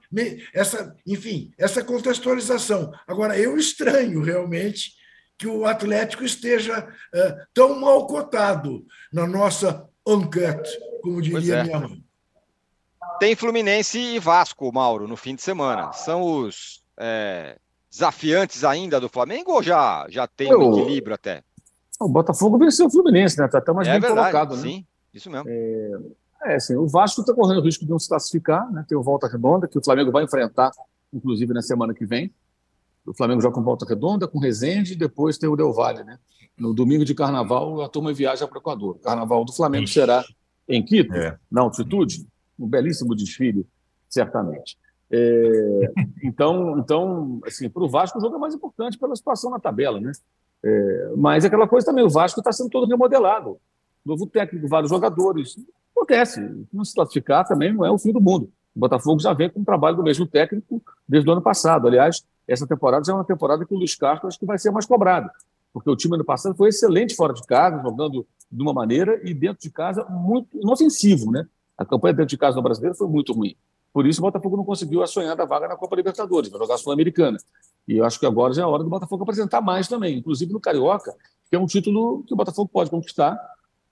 essa, 0.53 0.95
enfim, 1.05 1.51
essa 1.57 1.83
contextualização. 1.83 2.93
Agora, 3.05 3.37
eu 3.37 3.57
estranho 3.57 4.21
realmente 4.21 4.93
que 5.37 5.47
o 5.47 5.65
Atlético 5.65 6.23
esteja 6.23 6.87
uh, 6.87 7.47
tão 7.53 7.77
mal 7.79 8.07
cotado 8.07 8.85
na 9.11 9.27
nossa 9.27 9.85
enquete, 10.07 10.69
como 11.01 11.21
diria 11.21 11.55
é. 11.55 11.63
minha 11.63 11.79
mãe. 11.79 12.08
Tem 13.19 13.35
Fluminense 13.35 13.99
e 13.99 14.19
Vasco, 14.19 14.71
Mauro, 14.71 15.07
no 15.07 15.15
fim 15.15 15.35
de 15.35 15.41
semana. 15.41 15.91
São 15.93 16.21
os 16.21 16.81
é, 16.97 17.57
desafiantes 17.89 18.63
ainda 18.63 18.99
do 18.99 19.09
Flamengo 19.09 19.53
ou 19.53 19.63
já, 19.63 20.05
já 20.09 20.27
tem 20.27 20.53
um 20.53 20.79
equilíbrio 20.79 21.15
até? 21.15 21.43
O 21.99 22.07
Botafogo 22.07 22.57
venceu 22.57 22.87
o 22.87 22.89
Fluminense, 22.89 23.37
né? 23.37 23.45
Está 23.45 23.57
até 23.57 23.73
mais 23.73 23.87
é 23.87 23.91
bem 23.91 24.01
verdade, 24.01 24.31
colocado, 24.31 24.55
né? 24.55 24.61
Sim, 24.61 24.85
isso 25.13 25.29
mesmo. 25.29 25.49
É, 25.49 25.91
é 26.45 26.55
assim, 26.55 26.75
o 26.75 26.87
Vasco 26.87 27.21
está 27.21 27.33
correndo 27.33 27.59
o 27.59 27.63
risco 27.63 27.83
de 27.83 27.91
não 27.91 27.99
se 27.99 28.07
classificar, 28.07 28.71
né? 28.71 28.85
Tem 28.87 28.97
o 28.97 29.03
Volta 29.03 29.27
Redonda, 29.27 29.67
que 29.67 29.77
o 29.77 29.83
Flamengo 29.83 30.11
vai 30.11 30.23
enfrentar, 30.23 30.71
inclusive, 31.11 31.53
na 31.53 31.61
semana 31.61 31.93
que 31.93 32.05
vem. 32.05 32.33
O 33.05 33.13
Flamengo 33.13 33.41
joga 33.41 33.55
com 33.55 33.63
Volta 33.63 33.85
Redonda, 33.85 34.27
com 34.27 34.39
Resende, 34.39 34.93
e 34.93 34.95
depois 34.95 35.37
tem 35.37 35.49
o 35.49 35.55
Del 35.55 35.73
Valle, 35.73 36.03
né? 36.03 36.19
No 36.57 36.73
domingo 36.73 37.03
de 37.03 37.15
carnaval, 37.15 37.81
a 37.81 37.89
turma 37.89 38.13
viaja 38.13 38.47
para 38.47 38.57
o 38.57 38.61
Equador. 38.61 38.95
O 38.95 38.99
carnaval 38.99 39.43
do 39.43 39.51
Flamengo 39.51 39.85
Ixi. 39.85 39.93
será 39.93 40.23
em 40.67 40.83
Quito, 40.83 41.13
é. 41.13 41.37
na 41.51 41.61
altitude, 41.61 42.25
um 42.59 42.67
belíssimo 42.67 43.15
desfile, 43.15 43.65
certamente. 44.09 44.77
É, 45.11 45.91
então, 46.23 46.77
então, 46.79 47.41
assim, 47.45 47.69
para 47.69 47.83
o 47.83 47.89
Vasco 47.89 48.17
o 48.17 48.21
jogo 48.21 48.35
é 48.35 48.39
mais 48.39 48.53
importante 48.53 48.97
pela 48.97 49.15
situação 49.15 49.51
na 49.51 49.59
tabela, 49.59 49.99
né? 49.99 50.11
É, 50.63 51.13
mas 51.15 51.45
aquela 51.45 51.67
coisa 51.67 51.85
também, 51.85 52.03
o 52.03 52.09
Vasco 52.09 52.39
está 52.39 52.51
sendo 52.51 52.69
todo 52.69 52.87
remodelado. 52.87 53.57
Novo 54.05 54.27
técnico, 54.27 54.67
vários 54.67 54.89
jogadores. 54.89 55.55
Acontece, 55.95 56.67
não 56.71 56.83
se 56.83 56.93
classificar 56.93 57.47
também 57.47 57.73
não 57.73 57.85
é 57.85 57.91
o 57.91 57.97
fim 57.97 58.11
do 58.11 58.21
mundo. 58.21 58.51
O 58.75 58.79
Botafogo 58.79 59.19
já 59.19 59.33
vem 59.33 59.49
com 59.49 59.61
o 59.61 59.65
trabalho 59.65 59.97
do 59.97 60.03
mesmo 60.03 60.25
técnico 60.25 60.81
desde 61.07 61.29
o 61.29 61.33
ano 61.33 61.41
passado. 61.41 61.87
Aliás, 61.87 62.23
essa 62.47 62.65
temporada 62.65 63.03
já 63.03 63.13
é 63.13 63.15
uma 63.15 63.25
temporada 63.25 63.65
que 63.65 63.73
o 63.73 63.77
Luiz 63.77 63.95
Castro 63.95 64.27
acho 64.27 64.39
que 64.39 64.45
vai 64.45 64.57
ser 64.57 64.71
mais 64.71 64.85
cobrado, 64.85 65.29
porque 65.73 65.89
o 65.89 65.95
time 65.95 66.15
ano 66.15 66.25
passado 66.25 66.55
foi 66.55 66.69
excelente 66.69 67.15
fora 67.15 67.33
de 67.33 67.45
casa, 67.45 67.81
jogando 67.81 68.25
de 68.51 68.61
uma 68.61 68.73
maneira 68.73 69.19
e 69.23 69.33
dentro 69.33 69.61
de 69.61 69.69
casa 69.69 70.03
muito 70.05 70.57
inofensivo, 70.57 71.31
né? 71.31 71.45
A 71.79 71.85
campanha 71.85 72.13
dentro 72.13 72.29
de 72.29 72.37
casa 72.37 72.57
no 72.57 72.61
brasileiro 72.61 72.93
foi 72.93 73.07
muito 73.07 73.31
ruim. 73.31 73.55
Por 73.93 74.05
isso 74.05 74.19
o 74.19 74.23
Botafogo 74.23 74.57
não 74.57 74.65
conseguiu 74.65 75.01
a 75.01 75.07
sonhada 75.07 75.45
vaga 75.45 75.65
na 75.65 75.77
Copa 75.77 75.95
Libertadores, 75.95 76.49
vai 76.49 76.59
jogar 76.59 76.77
Sul-Americana. 76.77 77.37
E 77.87 77.97
eu 77.97 78.05
acho 78.05 78.19
que 78.19 78.25
agora 78.25 78.53
já 78.53 78.63
é 78.63 78.65
a 78.65 78.67
hora 78.67 78.83
do 78.83 78.89
Botafogo 78.89 79.23
apresentar 79.23 79.61
mais 79.61 79.87
também, 79.87 80.17
inclusive 80.17 80.51
no 80.51 80.59
Carioca, 80.59 81.15
que 81.49 81.55
é 81.55 81.59
um 81.59 81.65
título 81.65 82.21
que 82.27 82.33
o 82.33 82.37
Botafogo 82.37 82.69
pode 82.71 82.89
conquistar 82.89 83.39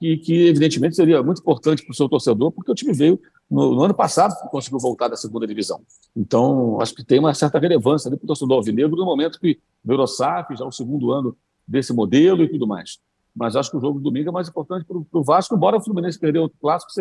e 0.01 0.17
que, 0.17 0.47
evidentemente, 0.47 0.97
seria 0.97 1.23
muito 1.23 1.39
importante 1.39 1.81
para 1.81 1.91
o 1.91 1.95
seu 1.95 2.09
torcedor, 2.09 2.51
porque 2.51 2.71
o 2.71 2.75
time 2.75 2.93
veio 2.93 3.19
no, 3.49 3.73
no 3.73 3.83
ano 3.83 3.93
passado 3.93 4.35
conseguiu 4.49 4.79
voltar 4.79 5.07
da 5.07 5.15
segunda 5.15 5.47
divisão. 5.47 5.81
Então, 6.15 6.79
acho 6.81 6.93
que 6.93 7.05
tem 7.05 7.19
uma 7.19 7.33
certa 7.33 7.57
relevância 7.57 8.11
para 8.11 8.23
o 8.23 8.27
torcedor 8.27 8.57
alvinegro 8.57 8.97
no 8.97 9.05
momento 9.05 9.39
que 9.39 9.59
o 9.83 9.91
Eurosaf, 9.91 10.53
já 10.55 10.65
é 10.65 10.67
o 10.67 10.71
segundo 10.71 11.11
ano 11.11 11.35
desse 11.65 11.93
modelo 11.93 12.43
e 12.43 12.49
tudo 12.49 12.67
mais. 12.67 12.99
Mas 13.33 13.55
acho 13.55 13.71
que 13.71 13.77
o 13.77 13.81
jogo 13.81 13.99
do 13.99 14.03
domingo 14.03 14.29
é 14.29 14.31
mais 14.31 14.49
importante 14.49 14.85
para 14.85 14.97
o 14.97 15.23
Vasco, 15.23 15.55
embora 15.55 15.77
o 15.77 15.81
Fluminense 15.81 16.19
perdeu 16.19 16.43
outro 16.43 16.57
clássico, 16.59 16.91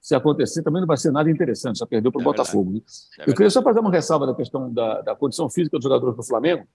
se 0.00 0.14
acontecer, 0.14 0.62
também 0.62 0.80
não 0.80 0.86
vai 0.86 0.96
ser 0.96 1.10
nada 1.10 1.30
interessante, 1.30 1.78
já 1.78 1.86
perdeu 1.86 2.12
para 2.12 2.20
o 2.20 2.22
é 2.22 2.24
Botafogo. 2.24 2.72
Né? 2.72 2.80
É 3.20 3.30
eu 3.30 3.34
queria 3.34 3.50
só 3.50 3.62
fazer 3.62 3.80
uma 3.80 3.90
ressalva 3.90 4.26
da 4.26 4.34
questão 4.34 4.72
da, 4.72 5.02
da 5.02 5.16
condição 5.16 5.50
física 5.50 5.76
dos 5.76 5.84
jogadores 5.84 6.16
do 6.16 6.22
Flamengo. 6.22 6.66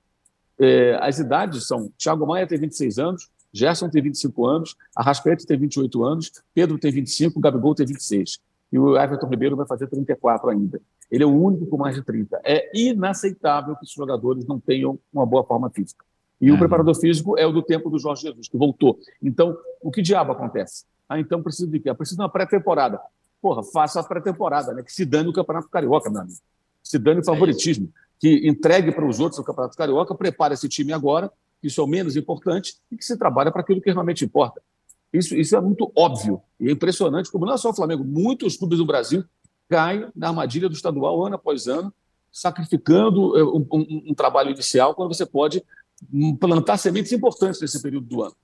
É, 0.59 0.97
as 1.01 1.19
idades 1.19 1.65
são: 1.65 1.91
Thiago 1.97 2.25
Maia 2.27 2.45
tem 2.45 2.59
26 2.59 2.99
anos, 2.99 3.29
Gerson 3.53 3.89
tem 3.89 4.01
25 4.01 4.45
anos, 4.45 4.75
Arrascaeta 4.95 5.45
tem 5.45 5.57
28 5.57 6.03
anos, 6.03 6.31
Pedro 6.53 6.77
tem 6.77 6.91
25, 6.91 7.39
Gabigol 7.39 7.75
tem 7.75 7.85
26. 7.85 8.39
E 8.71 8.79
o 8.79 8.97
Everton 8.97 9.27
Ribeiro 9.27 9.55
vai 9.55 9.67
fazer 9.67 9.87
34 9.87 10.49
ainda. 10.49 10.81
Ele 11.11 11.23
é 11.23 11.27
o 11.27 11.35
único 11.35 11.65
com 11.65 11.77
mais 11.77 11.95
de 11.95 12.03
30. 12.03 12.39
É 12.43 12.71
inaceitável 12.73 13.75
que 13.75 13.83
os 13.83 13.91
jogadores 13.91 14.45
não 14.45 14.59
tenham 14.59 14.97
uma 15.11 15.25
boa 15.25 15.43
forma 15.43 15.69
física. 15.69 16.05
E 16.39 16.49
uhum. 16.49 16.55
o 16.55 16.59
preparador 16.59 16.95
físico 16.95 17.37
é 17.37 17.45
o 17.45 17.51
do 17.51 17.61
tempo 17.61 17.89
do 17.89 17.99
Jorge 17.99 18.23
Jesus, 18.23 18.47
que 18.47 18.57
voltou. 18.57 18.97
Então, 19.21 19.57
o 19.81 19.91
que 19.91 20.01
diabo 20.01 20.31
acontece? 20.31 20.85
Ah, 21.13 21.19
então 21.19 21.43
precisa 21.43 21.67
de 21.67 21.79
quê? 21.79 21.93
Precisa 21.93 22.17
de 22.17 22.21
uma 22.21 22.29
pré-temporada 22.29 22.99
porra, 23.41 23.63
faça 23.63 23.99
a 23.99 24.03
pré-temporada, 24.03 24.73
né? 24.73 24.83
Que 24.83 24.93
se 24.93 25.03
dane 25.03 25.27
o 25.27 25.33
Campeonato 25.33 25.67
Carioca, 25.67 26.09
meu 26.09 26.21
amigo. 26.21 26.37
Se 26.83 26.99
dane 26.99 27.19
o 27.19 27.21
é 27.21 27.25
favoritismo. 27.25 27.91
que 28.19 28.47
entregue 28.47 28.91
para 28.91 29.05
os 29.05 29.19
outros 29.19 29.39
o 29.39 29.43
Campeonato 29.43 29.75
Carioca, 29.75 30.13
prepare 30.13 30.53
esse 30.53 30.69
time 30.69 30.93
agora, 30.93 31.31
isso 31.63 31.81
é 31.81 31.83
o 31.83 31.87
menos 31.87 32.15
importante, 32.15 32.75
e 32.91 32.95
que 32.95 33.03
se 33.03 33.17
trabalha 33.17 33.51
para 33.51 33.61
aquilo 33.61 33.81
que 33.81 33.91
realmente 33.91 34.23
importa. 34.23 34.61
Isso, 35.11 35.35
isso 35.35 35.55
é 35.55 35.59
muito 35.59 35.91
óbvio 35.95 36.39
e 36.59 36.69
é 36.69 36.71
impressionante, 36.71 37.31
como 37.31 37.45
não 37.47 37.55
é 37.55 37.57
só 37.57 37.71
o 37.71 37.73
Flamengo, 37.73 38.03
muitos 38.03 38.55
clubes 38.55 38.77
do 38.77 38.85
Brasil 38.85 39.25
caem 39.67 40.07
na 40.15 40.27
armadilha 40.27 40.69
do 40.69 40.75
estadual 40.75 41.25
ano 41.25 41.35
após 41.35 41.67
ano, 41.67 41.91
sacrificando 42.31 43.37
eh, 43.37 43.43
um, 43.43 43.65
um, 43.73 44.03
um 44.09 44.13
trabalho 44.13 44.51
inicial 44.51 44.93
quando 44.93 45.13
você 45.13 45.25
pode 45.25 45.63
hum, 46.13 46.35
plantar 46.35 46.77
sementes 46.77 47.11
importantes 47.11 47.59
nesse 47.59 47.81
período 47.81 48.05
do 48.05 48.23
ano. 48.23 48.35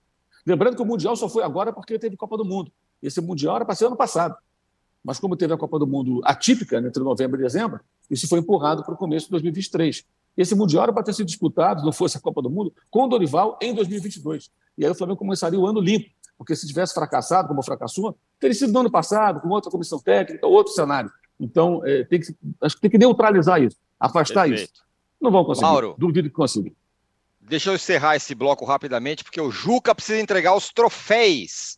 Lembrando 0.48 0.78
que 0.78 0.82
o 0.82 0.86
Mundial 0.86 1.14
só 1.18 1.28
foi 1.28 1.44
agora 1.44 1.74
porque 1.74 2.00
teve 2.00 2.16
Copa 2.16 2.38
do 2.38 2.46
Mundo. 2.46 2.72
Esse 3.04 3.20
Mundial 3.20 3.58
era 3.58 3.66
para 3.66 3.76
ser 3.76 3.88
ano 3.88 3.98
passado. 3.98 4.34
Mas 5.04 5.20
como 5.20 5.36
teve 5.36 5.54
a 5.54 5.58
Copa 5.58 5.78
do 5.78 5.86
Mundo 5.86 6.22
atípica 6.24 6.80
né, 6.80 6.88
entre 6.88 7.04
novembro 7.04 7.38
e 7.38 7.44
dezembro, 7.44 7.82
isso 8.10 8.30
foi 8.30 8.40
empurrado 8.40 8.82
para 8.82 8.94
o 8.94 8.98
começo 8.98 9.26
de 9.26 9.32
2023. 9.32 10.06
Esse 10.38 10.56
Mundial 10.56 10.84
era 10.84 10.94
para 10.94 11.04
ter 11.04 11.12
sido 11.12 11.28
disputado, 11.28 11.84
não 11.84 11.92
fosse 11.92 12.18
a 12.18 12.22
Copa 12.22 12.42
do 12.42 12.50
Mundo, 12.50 12.72
com 12.90 13.04
o 13.04 13.08
Dorival 13.10 13.60
em 13.62 13.74
2022. 13.74 14.50
E 14.78 14.86
aí 14.86 14.90
o 14.90 14.96
Flamengo 14.96 15.20
começaria 15.20 15.60
o 15.60 15.68
ano 15.68 15.82
limpo, 15.82 16.10
porque 16.38 16.56
se 16.56 16.66
tivesse 16.66 16.94
fracassado, 16.94 17.50
como 17.50 17.62
fracassou, 17.62 18.18
teria 18.40 18.56
sido 18.56 18.72
no 18.72 18.80
ano 18.80 18.92
passado, 18.92 19.42
com 19.42 19.50
outra 19.50 19.70
comissão 19.70 20.00
técnica, 20.00 20.48
outro 20.48 20.72
cenário. 20.72 21.12
Então, 21.38 21.86
é, 21.86 22.06
tem 22.06 22.22
que, 22.22 22.34
acho 22.62 22.76
que 22.76 22.82
tem 22.82 22.92
que 22.92 22.98
neutralizar 22.98 23.62
isso, 23.62 23.76
afastar 24.00 24.48
Perfeito. 24.48 24.72
isso. 24.72 24.84
Não 25.20 25.30
vão 25.30 25.44
conseguir. 25.44 25.68
Mauro, 25.68 25.96
duvido 25.98 26.30
que 26.30 26.36
consigam. 26.36 26.72
Deixa 27.50 27.70
eu 27.70 27.76
encerrar 27.76 28.18
esse 28.18 28.36
bloco 28.36 28.66
rapidamente, 28.66 29.24
porque 29.24 29.40
o 29.40 29.50
Juca 29.50 29.96
precisa 29.96 30.20
entregar 30.20 30.54
os 30.54 30.70
troféus 30.70 31.78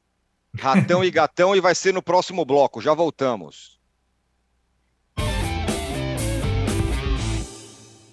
Ratão 0.57 1.03
e 1.03 1.11
Gatão 1.11 1.55
e 1.55 1.61
vai 1.61 1.75
ser 1.75 1.93
no 1.93 2.01
próximo 2.01 2.43
bloco. 2.43 2.81
Já 2.81 2.95
voltamos. 2.95 3.77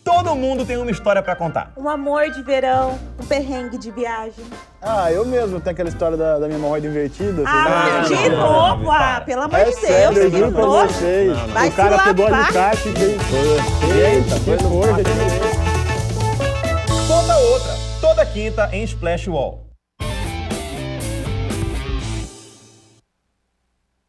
Todo 0.05 0.37
mundo 0.37 0.65
tem 0.67 0.77
uma 0.77 0.91
história 0.91 1.23
para 1.23 1.35
contar. 1.35 1.73
Um 1.77 1.89
amor 1.89 2.31
de 2.31 2.43
verão, 2.43 2.99
um 3.19 3.27
perrengue 3.27 3.79
de 3.79 3.91
viagem. 3.91 4.45
Ah, 4.81 5.11
eu 5.11 5.25
mesmo 5.25 5.59
tenho 5.59 5.73
aquela 5.73 5.89
história 5.89 6.17
da, 6.17 6.39
da 6.39 6.47
minha 6.47 6.59
hemorroida 6.59 6.87
invertida. 6.87 7.43
Ah, 7.47 8.03
de 8.07 8.29
não, 8.29 8.37
novo? 8.37 8.83
Não, 8.85 8.93
ah, 8.93 9.23
pelo 9.25 9.43
amor 9.43 9.59
é 9.61 9.65
de 9.65 9.73
sério, 9.77 10.15
Deus, 10.15 10.33
eu 10.33 10.39
juro 10.39 10.53
pra 10.53 10.67
vocês. 10.67 11.39
Vai 11.53 11.69
o 11.69 11.73
cara 11.73 11.99
pegou 12.05 12.27
a 12.27 12.37
alicate 12.37 12.89
e 12.89 12.93
fez... 12.93 13.97
Eita, 13.97 14.41
que 14.41 14.63
força. 14.63 15.46
Conta 17.27 17.39
outra, 17.39 17.73
toda 18.01 18.25
quinta 18.25 18.71
em 18.73 18.85
Splash 18.85 19.27
Wall. 19.27 19.69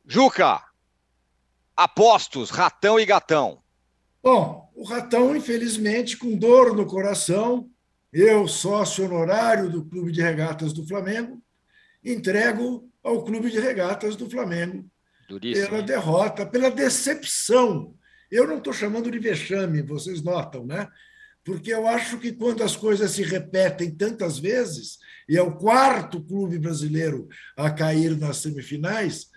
Juca, 0.05 0.61
apostos, 1.75 2.51
ratão 2.51 2.99
e 2.99 3.05
gatão. 3.07 3.63
Bom, 4.21 4.71
o 4.75 4.83
ratão, 4.83 5.35
infelizmente, 5.35 6.15
com 6.15 6.37
dor 6.37 6.75
no 6.75 6.85
coração, 6.85 7.67
eu, 8.13 8.47
sócio 8.47 9.05
honorário 9.05 9.67
do 9.67 9.83
Clube 9.83 10.11
de 10.11 10.21
Regatas 10.21 10.71
do 10.71 10.85
Flamengo, 10.87 11.41
entrego 12.05 12.87
ao 13.03 13.23
Clube 13.23 13.49
de 13.49 13.59
Regatas 13.59 14.15
do 14.15 14.29
Flamengo 14.29 14.85
Duríssimo. 15.27 15.69
pela 15.69 15.81
derrota, 15.81 16.45
pela 16.45 16.69
decepção. 16.69 17.95
Eu 18.29 18.45
não 18.45 18.59
estou 18.59 18.73
chamando 18.73 19.09
de 19.09 19.17
vexame, 19.17 19.81
vocês 19.81 20.21
notam, 20.21 20.67
né? 20.67 20.87
Porque 21.47 21.73
eu 21.73 21.87
acho 21.87 22.17
que 22.17 22.33
quando 22.33 22.61
as 22.61 22.75
coisas 22.75 23.11
se 23.11 23.23
repetem 23.23 23.89
tantas 23.89 24.37
vezes, 24.37 24.97
e 25.29 25.37
é 25.37 25.41
o 25.41 25.55
quarto 25.55 26.21
clube 26.21 26.59
brasileiro 26.59 27.29
a 27.55 27.71
cair 27.71 28.17
nas 28.17 28.35
semifinais, 28.39 29.27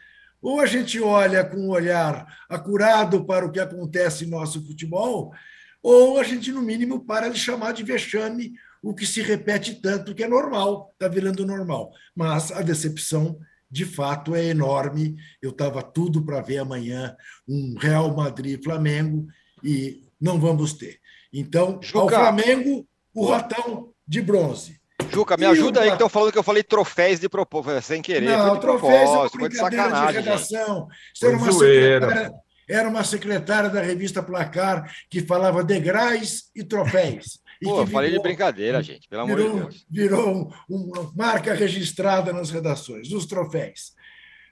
ou 0.43 0.59
a 0.59 0.67
gente 0.67 1.01
olha 1.01 1.45
com 1.45 1.59
um 1.59 1.69
olhar 1.69 2.27
acurado 2.49 3.25
para 3.25 3.47
o 3.47 3.53
que 3.53 3.61
acontece 3.61 4.25
em 4.25 4.29
nosso 4.29 4.67
futebol, 4.67 5.33
ou 5.81 6.19
a 6.19 6.25
gente, 6.25 6.51
no 6.51 6.61
mínimo, 6.61 7.05
para 7.05 7.29
de 7.29 7.39
chamar 7.39 7.75
de 7.75 7.85
vexame 7.85 8.55
o 8.83 8.93
que 8.93 9.07
se 9.07 9.23
repete 9.23 9.81
tanto, 9.81 10.13
que 10.13 10.25
é 10.25 10.29
normal, 10.29 10.91
está 10.95 11.07
virando 11.07 11.47
normal. 11.47 11.93
Mas 12.13 12.51
a 12.51 12.61
decepção, 12.61 13.39
de 13.71 13.85
fato, 13.85 14.35
é 14.35 14.47
enorme. 14.47 15.15
Eu 15.41 15.51
estava 15.51 15.81
tudo 15.81 16.25
para 16.25 16.41
ver 16.41 16.59
amanhã 16.59 17.17
um 17.47 17.77
Real 17.79 18.13
Madrid-Flamengo 18.17 19.29
e 19.63 20.03
não 20.21 20.41
vamos 20.41 20.73
ter. 20.73 21.00
Então, 21.33 21.79
Juca. 21.81 22.01
ao 22.01 22.09
Flamengo, 22.09 22.87
o 23.15 23.27
ratão 23.27 23.93
de 24.07 24.21
bronze. 24.21 24.81
Juca, 25.13 25.37
me 25.37 25.47
ajuda 25.47 25.81
aí, 25.81 25.89
que 25.89 25.95
estão 25.95 26.09
falando 26.09 26.33
que 26.33 26.39
eu 26.39 26.43
falei 26.43 26.63
troféus 26.63 27.21
de 27.21 27.29
propósito, 27.29 27.83
sem 27.83 28.03
querer. 28.03 28.37
Não, 28.37 28.59
troféus 28.61 29.11
é 29.11 29.37
uma 29.39 29.49
de 29.49 29.57
sacanagem, 29.57 30.23
de 30.23 30.29
redação. 30.29 30.89
Isso 31.15 31.27
era 31.27 31.37
uma, 31.37 31.53
secretária, 31.53 32.33
era 32.69 32.89
uma 32.89 33.05
secretária 33.05 33.71
da 33.71 33.81
revista 33.81 34.23
Placar 34.23 34.93
que 35.09 35.23
falava 35.23 35.65
degraus 35.65 36.51
e 36.55 36.63
troféus. 36.63 37.41
Pô, 37.63 37.85
virou, 37.85 37.87
falei 37.89 38.11
de 38.11 38.21
brincadeira, 38.21 38.83
gente, 38.83 39.09
pelo 39.09 39.27
virou, 39.27 39.47
amor 39.51 39.59
de 39.59 39.61
Deus. 39.61 39.87
Virou 39.91 40.53
uma 40.69 41.13
marca 41.15 41.55
registrada 41.55 42.33
nas 42.33 42.51
redações, 42.51 43.11
os 43.13 43.27
troféus. 43.27 43.93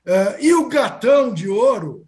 Uh, 0.06 0.40
e 0.40 0.54
o 0.54 0.68
gatão 0.68 1.32
de 1.32 1.48
ouro 1.48 2.06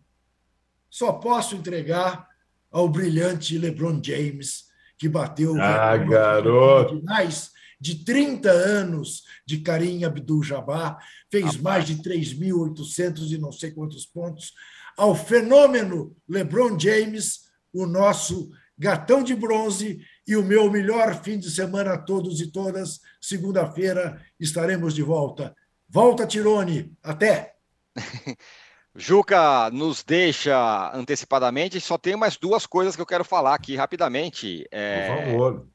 só 0.91 1.13
posso 1.13 1.55
entregar 1.55 2.27
ao 2.71 2.89
brilhante 2.89 3.59
LeBron 3.59 4.01
James, 4.03 4.65
que 4.99 5.09
bateu 5.09 5.61
ah, 5.61 5.97
garoto. 5.97 6.99
finais 6.99 7.51
de 7.81 8.05
30 8.05 8.51
anos 8.51 9.23
de 9.47 9.59
Karim 9.59 10.05
Abdul-Jabbar, 10.05 10.99
fez 11.31 11.57
mais 11.57 11.87
de 11.87 11.97
3.800 11.97 13.31
e 13.31 13.39
não 13.39 13.51
sei 13.51 13.71
quantos 13.71 14.05
pontos, 14.05 14.53
ao 14.97 15.15
fenômeno 15.15 16.15
LeBron 16.29 16.79
James, 16.79 17.49
o 17.73 17.87
nosso 17.87 18.51
gatão 18.79 19.23
de 19.23 19.35
bronze 19.35 20.01
e 20.27 20.37
o 20.37 20.45
meu 20.45 20.71
melhor 20.71 21.23
fim 21.23 21.39
de 21.39 21.51
semana 21.51 21.95
a 21.95 21.99
todos 21.99 22.41
e 22.41 22.51
todas. 22.51 23.01
Segunda-feira 23.21 24.21
estaremos 24.39 24.95
de 24.95 25.03
volta. 25.03 25.55
Volta, 25.89 26.27
Tirone. 26.27 26.93
Até! 27.03 27.55
Juca 28.95 29.71
nos 29.71 30.03
deixa 30.03 30.91
antecipadamente, 30.95 31.81
só 31.81 31.97
tem 31.97 32.17
mais 32.17 32.37
duas 32.37 32.67
coisas 32.67 32.97
que 32.97 33.03
eu 33.03 33.07
quero 33.07 33.25
falar 33.25 33.55
aqui 33.55 33.77
rapidamente. 33.77 34.67
É... 34.71 35.09
Por 35.09 35.25
favor. 35.25 35.67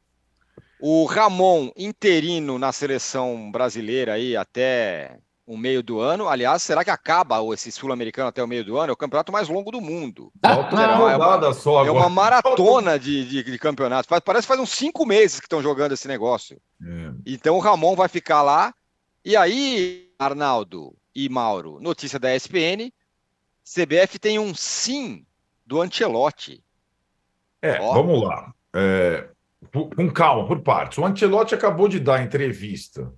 O 0.80 1.06
Ramon 1.06 1.72
interino 1.78 2.60
na 2.60 2.72
seleção 2.72 3.50
brasileira 3.52 4.14
aí 4.14 4.36
até 4.36 5.18
o 5.48 5.56
meio 5.58 5.84
do 5.84 6.00
ano. 6.00 6.28
Aliás, 6.28 6.64
será 6.64 6.84
que 6.84 6.90
acaba 6.90 7.38
esse 7.54 7.72
sul-americano 7.72 8.28
até 8.28 8.44
o 8.44 8.48
meio 8.48 8.66
do 8.66 8.78
ano? 8.78 8.90
É 8.90 8.94
o 8.94 8.98
campeonato 8.98 9.32
mais 9.32 9.48
longo 9.48 9.72
do 9.72 9.80
mundo. 9.80 10.32
Falta 10.44 10.76
uma 10.76 11.12
é, 11.12 11.16
uma, 11.16 11.54
só 11.54 11.86
é 11.86 11.92
uma 11.92 12.10
maratona 12.10 13.00
de, 13.00 13.26
de, 13.26 13.44
de 13.44 13.60
campeonato. 13.60 14.10
Parece 14.10 14.46
que 14.46 14.54
faz 14.54 14.60
uns 14.60 14.72
cinco 14.72 15.06
meses 15.06 15.40
que 15.40 15.46
estão 15.46 15.62
jogando 15.62 15.94
esse 15.94 16.08
negócio. 16.08 16.60
É. 16.84 17.12
Então 17.26 17.56
o 17.56 17.60
Ramon 17.60 17.96
vai 17.96 18.10
ficar 18.10 18.42
lá. 18.42 18.74
E 19.24 19.36
aí, 19.36 20.10
Arnaldo 20.20 20.96
e 21.16 21.30
Mauro, 21.30 21.80
notícia 21.80 22.20
da 22.20 22.36
ESPN, 22.36 22.92
CBF 23.66 24.20
tem 24.20 24.38
um 24.38 24.54
sim 24.54 25.26
do 25.66 25.82
Ancelotti. 25.82 26.64
É, 27.62 27.82
Ó. 27.82 27.94
vamos 27.94 28.22
lá. 28.22 28.54
É, 28.76 29.28
com 29.72 30.12
calma, 30.12 30.48
por 30.48 30.62
partes. 30.62 31.00
O 31.00 31.06
Ancelotti 31.06 31.56
acabou 31.56 31.88
de 31.88 32.00
dar 32.00 32.24
entrevista 32.24 33.12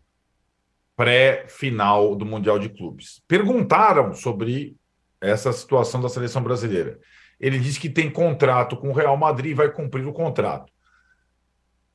pré-final 0.96 2.16
do 2.16 2.26
Mundial 2.26 2.58
de 2.58 2.70
Clubes. 2.70 3.22
Perguntaram 3.28 4.14
sobre 4.14 4.76
essa 5.20 5.52
situação 5.52 6.02
da 6.02 6.10
seleção 6.10 6.42
brasileira. 6.42 7.00
Ele 7.40 7.60
disse 7.60 7.80
que 7.80 7.90
tem 7.90 8.10
contrato 8.10 8.78
com 8.78 8.90
o 8.90 8.94
Real 8.94 9.18
Madrid 9.18 9.52
e 9.52 9.56
vai 9.56 9.70
cumprir 9.70 10.08
o 10.08 10.14
contrato. 10.14 10.72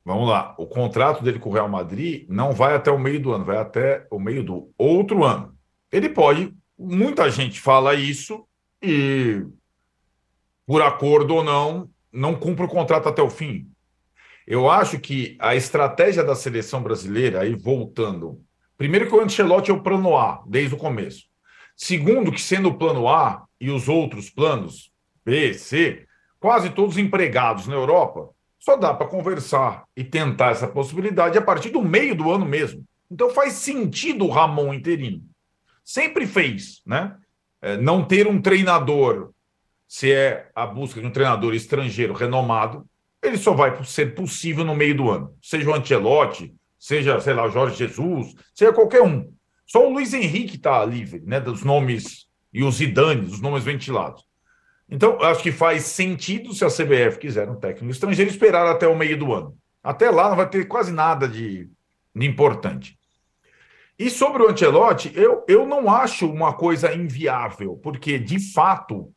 Vamos 0.05 0.29
lá. 0.29 0.53
O 0.57 0.67
contrato 0.67 1.23
dele 1.23 1.39
com 1.39 1.49
o 1.49 1.53
Real 1.53 1.67
Madrid 1.67 2.25
não 2.29 2.51
vai 2.51 2.75
até 2.75 2.91
o 2.91 2.99
meio 2.99 3.19
do 3.21 3.33
ano, 3.33 3.45
vai 3.45 3.57
até 3.57 4.05
o 4.11 4.19
meio 4.19 4.43
do 4.43 4.71
outro 4.77 5.23
ano. 5.23 5.57
Ele 5.91 6.09
pode 6.09 6.53
muita 6.83 7.31
gente 7.31 7.61
fala 7.61 7.95
isso 7.95 8.45
e, 8.81 9.41
por 10.65 10.81
acordo 10.81 11.35
ou 11.35 11.43
não, 11.43 11.89
não 12.11 12.35
cumpre 12.35 12.65
o 12.65 12.69
contrato 12.69 13.07
até 13.07 13.21
o 13.21 13.29
fim. 13.29 13.67
Eu 14.45 14.69
acho 14.69 14.99
que 14.99 15.37
a 15.39 15.55
estratégia 15.55 16.23
da 16.23 16.35
seleção 16.35 16.83
brasileira, 16.83 17.41
aí 17.41 17.55
voltando, 17.55 18.41
primeiro 18.77 19.07
que 19.07 19.15
o 19.15 19.21
Ancelotti 19.21 19.71
é 19.71 19.73
o 19.73 19.81
plano 19.81 20.17
A, 20.17 20.43
desde 20.45 20.75
o 20.75 20.77
começo. 20.77 21.23
Segundo, 21.75 22.31
que 22.31 22.41
sendo 22.41 22.69
o 22.69 22.77
plano 22.77 23.07
A 23.07 23.45
e 23.59 23.71
os 23.71 23.87
outros 23.87 24.29
planos, 24.29 24.91
B, 25.25 25.53
C, 25.53 26.05
quase 26.39 26.69
todos 26.69 26.97
empregados 26.97 27.65
na 27.67 27.75
Europa, 27.75 28.29
só 28.59 28.75
dá 28.75 28.93
para 28.93 29.07
conversar 29.07 29.85
e 29.95 30.03
tentar 30.03 30.51
essa 30.51 30.67
possibilidade 30.67 31.37
a 31.37 31.41
partir 31.41 31.69
do 31.69 31.81
meio 31.81 32.13
do 32.13 32.29
ano 32.29 32.45
mesmo. 32.45 32.83
Então 33.09 33.29
faz 33.29 33.53
sentido 33.53 34.25
o 34.25 34.29
Ramon 34.29 34.73
interino 34.73 35.32
sempre 35.83 36.25
fez, 36.25 36.81
né? 36.85 37.15
É, 37.61 37.77
não 37.77 38.05
ter 38.05 38.27
um 38.27 38.41
treinador, 38.41 39.31
se 39.87 40.11
é 40.11 40.49
a 40.53 40.65
busca 40.65 40.99
de 40.99 41.07
um 41.07 41.11
treinador 41.11 41.53
estrangeiro 41.53 42.13
renomado, 42.13 42.85
ele 43.21 43.37
só 43.37 43.53
vai 43.53 43.83
ser 43.85 44.15
possível 44.15 44.65
no 44.65 44.75
meio 44.75 44.95
do 44.95 45.09
ano. 45.09 45.33
Seja 45.41 45.69
o 45.69 45.73
Ancelotti, 45.73 46.53
seja, 46.77 47.19
sei 47.21 47.33
lá, 47.33 47.45
o 47.45 47.51
Jorge 47.51 47.77
Jesus, 47.77 48.35
seja 48.53 48.73
qualquer 48.73 49.01
um. 49.01 49.31
Só 49.65 49.87
o 49.87 49.93
Luiz 49.93 50.13
Henrique 50.13 50.57
está 50.57 50.83
livre, 50.83 51.21
né? 51.25 51.39
Dos 51.39 51.63
nomes 51.63 52.27
e 52.53 52.63
os 52.63 52.75
Zidane, 52.75 53.21
dos 53.21 53.39
nomes 53.39 53.63
ventilados. 53.63 54.23
Então, 54.89 55.19
acho 55.21 55.41
que 55.41 55.51
faz 55.51 55.83
sentido 55.83 56.53
se 56.53 56.63
a 56.65 56.67
CBF 56.67 57.17
quiser 57.17 57.49
um 57.49 57.55
técnico 57.55 57.91
estrangeiro 57.91 58.29
esperar 58.29 58.67
até 58.67 58.87
o 58.87 58.95
meio 58.95 59.17
do 59.17 59.33
ano. 59.33 59.57
Até 59.81 60.09
lá 60.11 60.29
não 60.29 60.35
vai 60.35 60.49
ter 60.49 60.65
quase 60.65 60.91
nada 60.91 61.27
de, 61.27 61.69
de 62.15 62.25
importante. 62.27 62.97
E 63.97 64.09
sobre 64.09 64.43
o 64.43 64.49
Ancelotti, 64.49 65.11
eu, 65.15 65.43
eu 65.47 65.67
não 65.67 65.89
acho 65.89 66.29
uma 66.29 66.53
coisa 66.53 66.93
inviável, 66.93 67.79
porque, 67.83 68.17
de 68.17 68.39
fato, 68.39 69.13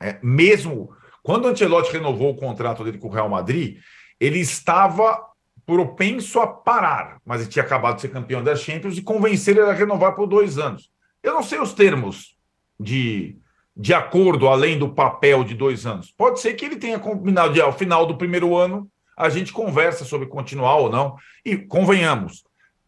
é, 0.00 0.18
mesmo 0.22 0.90
quando 1.22 1.46
o 1.46 1.48
Ancelotti 1.48 1.92
renovou 1.92 2.30
o 2.30 2.36
contrato 2.36 2.84
dele 2.84 2.98
com 2.98 3.08
o 3.08 3.12
Real 3.12 3.28
Madrid, 3.28 3.78
ele 4.20 4.38
estava 4.38 5.26
propenso 5.66 6.38
a 6.38 6.46
parar, 6.46 7.20
mas 7.24 7.40
ele 7.40 7.50
tinha 7.50 7.64
acabado 7.64 7.96
de 7.96 8.02
ser 8.02 8.12
campeão 8.12 8.44
da 8.44 8.54
Champions 8.54 8.96
e 8.96 9.02
convencer 9.02 9.56
ele 9.56 9.68
a 9.68 9.72
renovar 9.72 10.14
por 10.14 10.28
dois 10.28 10.56
anos. 10.56 10.88
Eu 11.22 11.34
não 11.34 11.42
sei 11.42 11.58
os 11.58 11.72
termos 11.72 12.36
de, 12.78 13.36
de 13.76 13.92
acordo 13.92 14.46
além 14.46 14.78
do 14.78 14.94
papel 14.94 15.42
de 15.42 15.54
dois 15.54 15.84
anos. 15.84 16.12
Pode 16.16 16.38
ser 16.38 16.54
que 16.54 16.64
ele 16.64 16.76
tenha 16.76 17.00
combinado 17.00 17.52
de 17.52 17.60
ao 17.60 17.72
final 17.72 18.06
do 18.06 18.16
primeiro 18.16 18.56
ano 18.56 18.88
a 19.16 19.28
gente 19.28 19.52
conversa 19.52 20.04
sobre 20.04 20.28
continuar 20.28 20.76
ou 20.76 20.90
não. 20.90 21.16
E 21.44 21.56
convenhamos, 21.56 22.44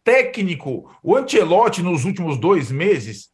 técnico, 0.09 0.89
o 1.03 1.15
Ancelotti 1.15 1.83
nos 1.83 2.03
últimos 2.03 2.35
dois 2.39 2.71
meses, 2.71 3.29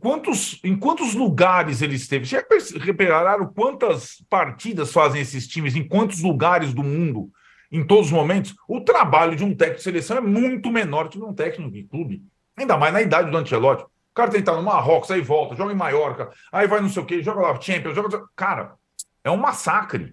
quantos, 0.00 0.58
em 0.64 0.76
quantos 0.76 1.14
lugares 1.14 1.82
ele 1.82 1.94
esteve? 1.94 2.24
Já 2.24 2.42
repararam 2.80 3.46
quantas 3.46 4.16
partidas 4.28 4.92
fazem 4.92 5.20
esses 5.20 5.46
times, 5.46 5.76
em 5.76 5.86
quantos 5.86 6.20
lugares 6.20 6.74
do 6.74 6.82
mundo, 6.82 7.30
em 7.70 7.86
todos 7.86 8.06
os 8.06 8.12
momentos? 8.12 8.56
O 8.66 8.80
trabalho 8.80 9.36
de 9.36 9.44
um 9.44 9.54
técnico 9.54 9.78
de 9.78 9.84
seleção 9.84 10.16
é 10.16 10.20
muito 10.20 10.68
menor 10.68 11.08
que 11.08 11.16
de 11.16 11.22
um 11.22 11.32
técnico 11.32 11.70
de 11.70 11.84
clube, 11.84 12.24
ainda 12.56 12.76
mais 12.76 12.92
na 12.92 13.02
idade 13.02 13.30
do 13.30 13.36
Ancelotti. 13.36 13.84
O 13.84 14.12
cara 14.12 14.32
tem 14.32 14.42
que 14.42 14.50
estar 14.50 14.60
no 14.60 14.64
Marrocos, 14.64 15.12
aí 15.12 15.20
volta, 15.20 15.54
joga 15.54 15.72
em 15.72 15.76
Maiorca, 15.76 16.28
aí 16.50 16.66
vai 16.66 16.80
não 16.80 16.88
sei 16.88 17.04
o 17.04 17.06
quê, 17.06 17.22
joga 17.22 17.40
lá 17.40 17.60
Champions, 17.60 17.94
joga. 17.94 18.24
Cara, 18.34 18.74
é 19.22 19.30
um 19.30 19.36
massacre. 19.36 20.12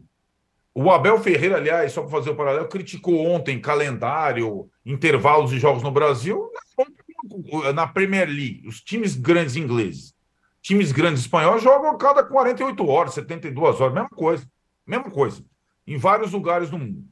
O 0.79 0.91
Abel 0.91 1.17
Ferreira, 1.17 1.57
aliás, 1.57 1.91
só 1.91 2.01
para 2.01 2.11
fazer 2.11 2.29
o 2.29 2.35
paralelo, 2.35 2.67
criticou 2.67 3.25
ontem 3.25 3.59
calendário, 3.59 4.69
intervalos 4.85 5.49
de 5.49 5.57
jogos 5.57 5.81
no 5.81 5.89
Brasil, 5.89 6.51
na 7.73 7.87
Premier 7.87 8.27
League, 8.27 8.61
os 8.67 8.79
times 8.81 9.15
grandes 9.15 9.55
ingleses, 9.55 10.13
times 10.61 10.91
grandes 10.91 11.21
espanhóis 11.21 11.63
jogam 11.63 11.97
cada 11.97 12.23
48 12.23 12.87
horas, 12.87 13.15
72 13.15 13.81
horas, 13.81 13.91
mesma 13.91 14.09
coisa, 14.09 14.47
mesma 14.85 15.09
coisa, 15.09 15.43
em 15.87 15.97
vários 15.97 16.31
lugares 16.31 16.69
do 16.69 16.77
mundo. 16.77 17.05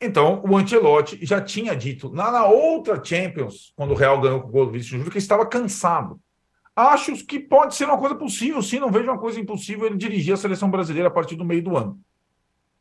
Então, 0.00 0.42
o 0.48 0.56
Ancelotti 0.56 1.18
já 1.20 1.38
tinha 1.38 1.76
dito 1.76 2.10
na, 2.10 2.30
na 2.30 2.46
outra 2.46 3.04
Champions, 3.04 3.74
quando 3.76 3.90
o 3.90 3.94
Real 3.94 4.18
ganhou 4.22 4.40
com 4.40 4.48
o 4.48 4.52
gol 4.52 4.64
do 4.64 4.72
Vinícius 4.72 4.92
Júnior, 4.92 5.12
que 5.12 5.18
estava 5.18 5.44
cansado. 5.44 6.18
Acho 6.74 7.14
que 7.26 7.38
pode 7.38 7.74
ser 7.74 7.84
uma 7.84 7.98
coisa 7.98 8.14
possível, 8.14 8.62
sim, 8.62 8.78
não 8.78 8.90
vejo 8.90 9.04
uma 9.04 9.18
coisa 9.18 9.38
impossível 9.38 9.84
ele 9.84 9.98
dirigir 9.98 10.32
a 10.32 10.38
seleção 10.38 10.70
brasileira 10.70 11.08
a 11.08 11.12
partir 11.12 11.36
do 11.36 11.44
meio 11.44 11.62
do 11.62 11.76
ano. 11.76 12.00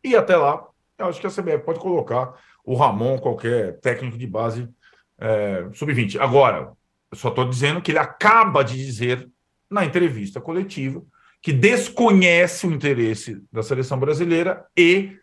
E 0.06 0.16
até 0.16 0.38
lá, 0.38 0.64
eu 1.00 1.08
acho 1.08 1.20
que 1.20 1.26
a 1.26 1.32
CBF 1.32 1.66
pode 1.66 1.80
colocar 1.80 2.36
o 2.64 2.76
Ramon, 2.76 3.18
qualquer 3.18 3.80
técnico 3.80 4.18
de 4.20 4.28
base 4.28 4.70
é, 5.18 5.68
sub-20. 5.74 6.20
Agora, 6.20 6.72
eu 7.12 7.18
só 7.18 7.30
estou 7.30 7.50
dizendo 7.50 7.82
que 7.82 7.92
ele 7.92 7.98
acaba 7.98 8.64
de 8.64 8.78
dizer 8.78 9.28
na 9.68 9.84
entrevista 9.84 10.40
coletiva 10.40 11.02
que 11.42 11.52
desconhece 11.52 12.68
o 12.68 12.72
interesse 12.72 13.42
da 13.52 13.64
seleção 13.64 14.00
brasileira 14.00 14.66
e 14.78 15.18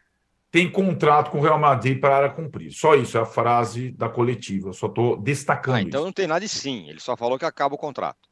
tem 0.51 0.71
contrato 0.71 1.31
com 1.31 1.39
o 1.39 1.41
Real 1.41 1.59
Madrid 1.59 2.01
para 2.01 2.29
cumprir. 2.29 2.73
Só 2.73 2.97
isso, 2.97 3.17
é 3.17 3.21
a 3.21 3.27
frase 3.27 3.93
da 3.93 4.09
coletiva. 4.09 4.71
Eu 4.71 4.73
só 4.73 4.87
estou 4.87 5.17
destacando. 5.17 5.77
Ah, 5.77 5.83
então 5.83 6.01
isso. 6.01 6.07
não 6.07 6.13
tem 6.13 6.27
nada 6.27 6.41
de 6.41 6.49
sim, 6.49 6.89
ele 6.89 7.01
só 7.01 7.17
falou 7.17 7.39
que 7.39 7.45
acaba 7.45 7.77
o 7.77 7.79
contrato. 7.79 8.29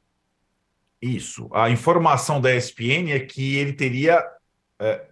Isso. 1.00 1.48
A 1.52 1.70
informação 1.70 2.40
da 2.40 2.54
ESPN 2.54 3.12
é 3.12 3.20
que 3.20 3.56
ele 3.56 3.72
teria 3.72 4.22
é, 4.80 5.09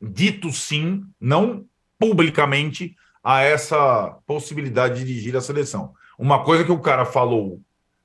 dito 0.00 0.52
sim, 0.52 1.04
não 1.20 1.66
publicamente, 1.98 2.96
a 3.22 3.42
essa 3.42 4.18
possibilidade 4.26 5.00
de 5.00 5.04
dirigir 5.04 5.36
a 5.36 5.40
seleção. 5.40 5.92
Uma 6.18 6.44
coisa 6.44 6.64
que 6.64 6.72
o 6.72 6.80
cara 6.80 7.04
falou 7.04 7.60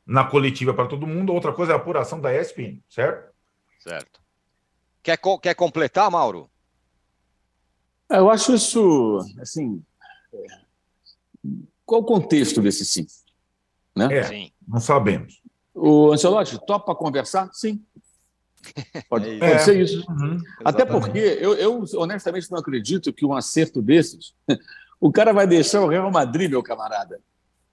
na 0.05 0.23
coletiva 0.23 0.73
para 0.73 0.87
todo 0.87 1.07
mundo, 1.07 1.33
outra 1.33 1.53
coisa 1.53 1.71
é 1.71 1.75
a 1.75 1.77
apuração 1.77 2.19
da 2.19 2.33
ESPN, 2.33 2.79
certo? 2.89 3.31
Certo. 3.79 4.21
Quer, 5.01 5.19
quer 5.41 5.53
completar, 5.53 6.09
Mauro? 6.09 6.49
É, 8.09 8.17
eu 8.17 8.29
acho 8.29 8.53
isso, 8.53 9.19
assim, 9.39 9.83
qual 11.85 12.01
o 12.01 12.05
contexto 12.05 12.61
desse 12.61 12.85
sim? 12.85 13.05
Né? 13.95 14.17
É, 14.17 14.23
sim. 14.23 14.51
não 14.67 14.79
sabemos. 14.79 15.41
O 15.73 16.11
Ancelotti, 16.11 16.59
topa 16.65 16.95
conversar? 16.95 17.49
Sim. 17.53 17.83
Pode, 19.09 19.29
é, 19.29 19.39
pode 19.39 19.63
ser 19.63 19.81
isso. 19.81 20.05
Uhum, 20.09 20.37
Até 20.63 20.85
porque 20.85 21.19
eu, 21.19 21.53
eu, 21.55 21.83
honestamente 21.95 22.49
não 22.49 22.59
acredito 22.59 23.13
que 23.13 23.25
um 23.25 23.33
acerto 23.33 23.81
desses, 23.81 24.33
o 24.99 25.11
cara 25.11 25.33
vai 25.33 25.45
deixar 25.45 25.81
o 25.81 25.87
Real 25.87 26.09
Madrid, 26.11 26.49
meu 26.49 26.63
camarada. 26.63 27.19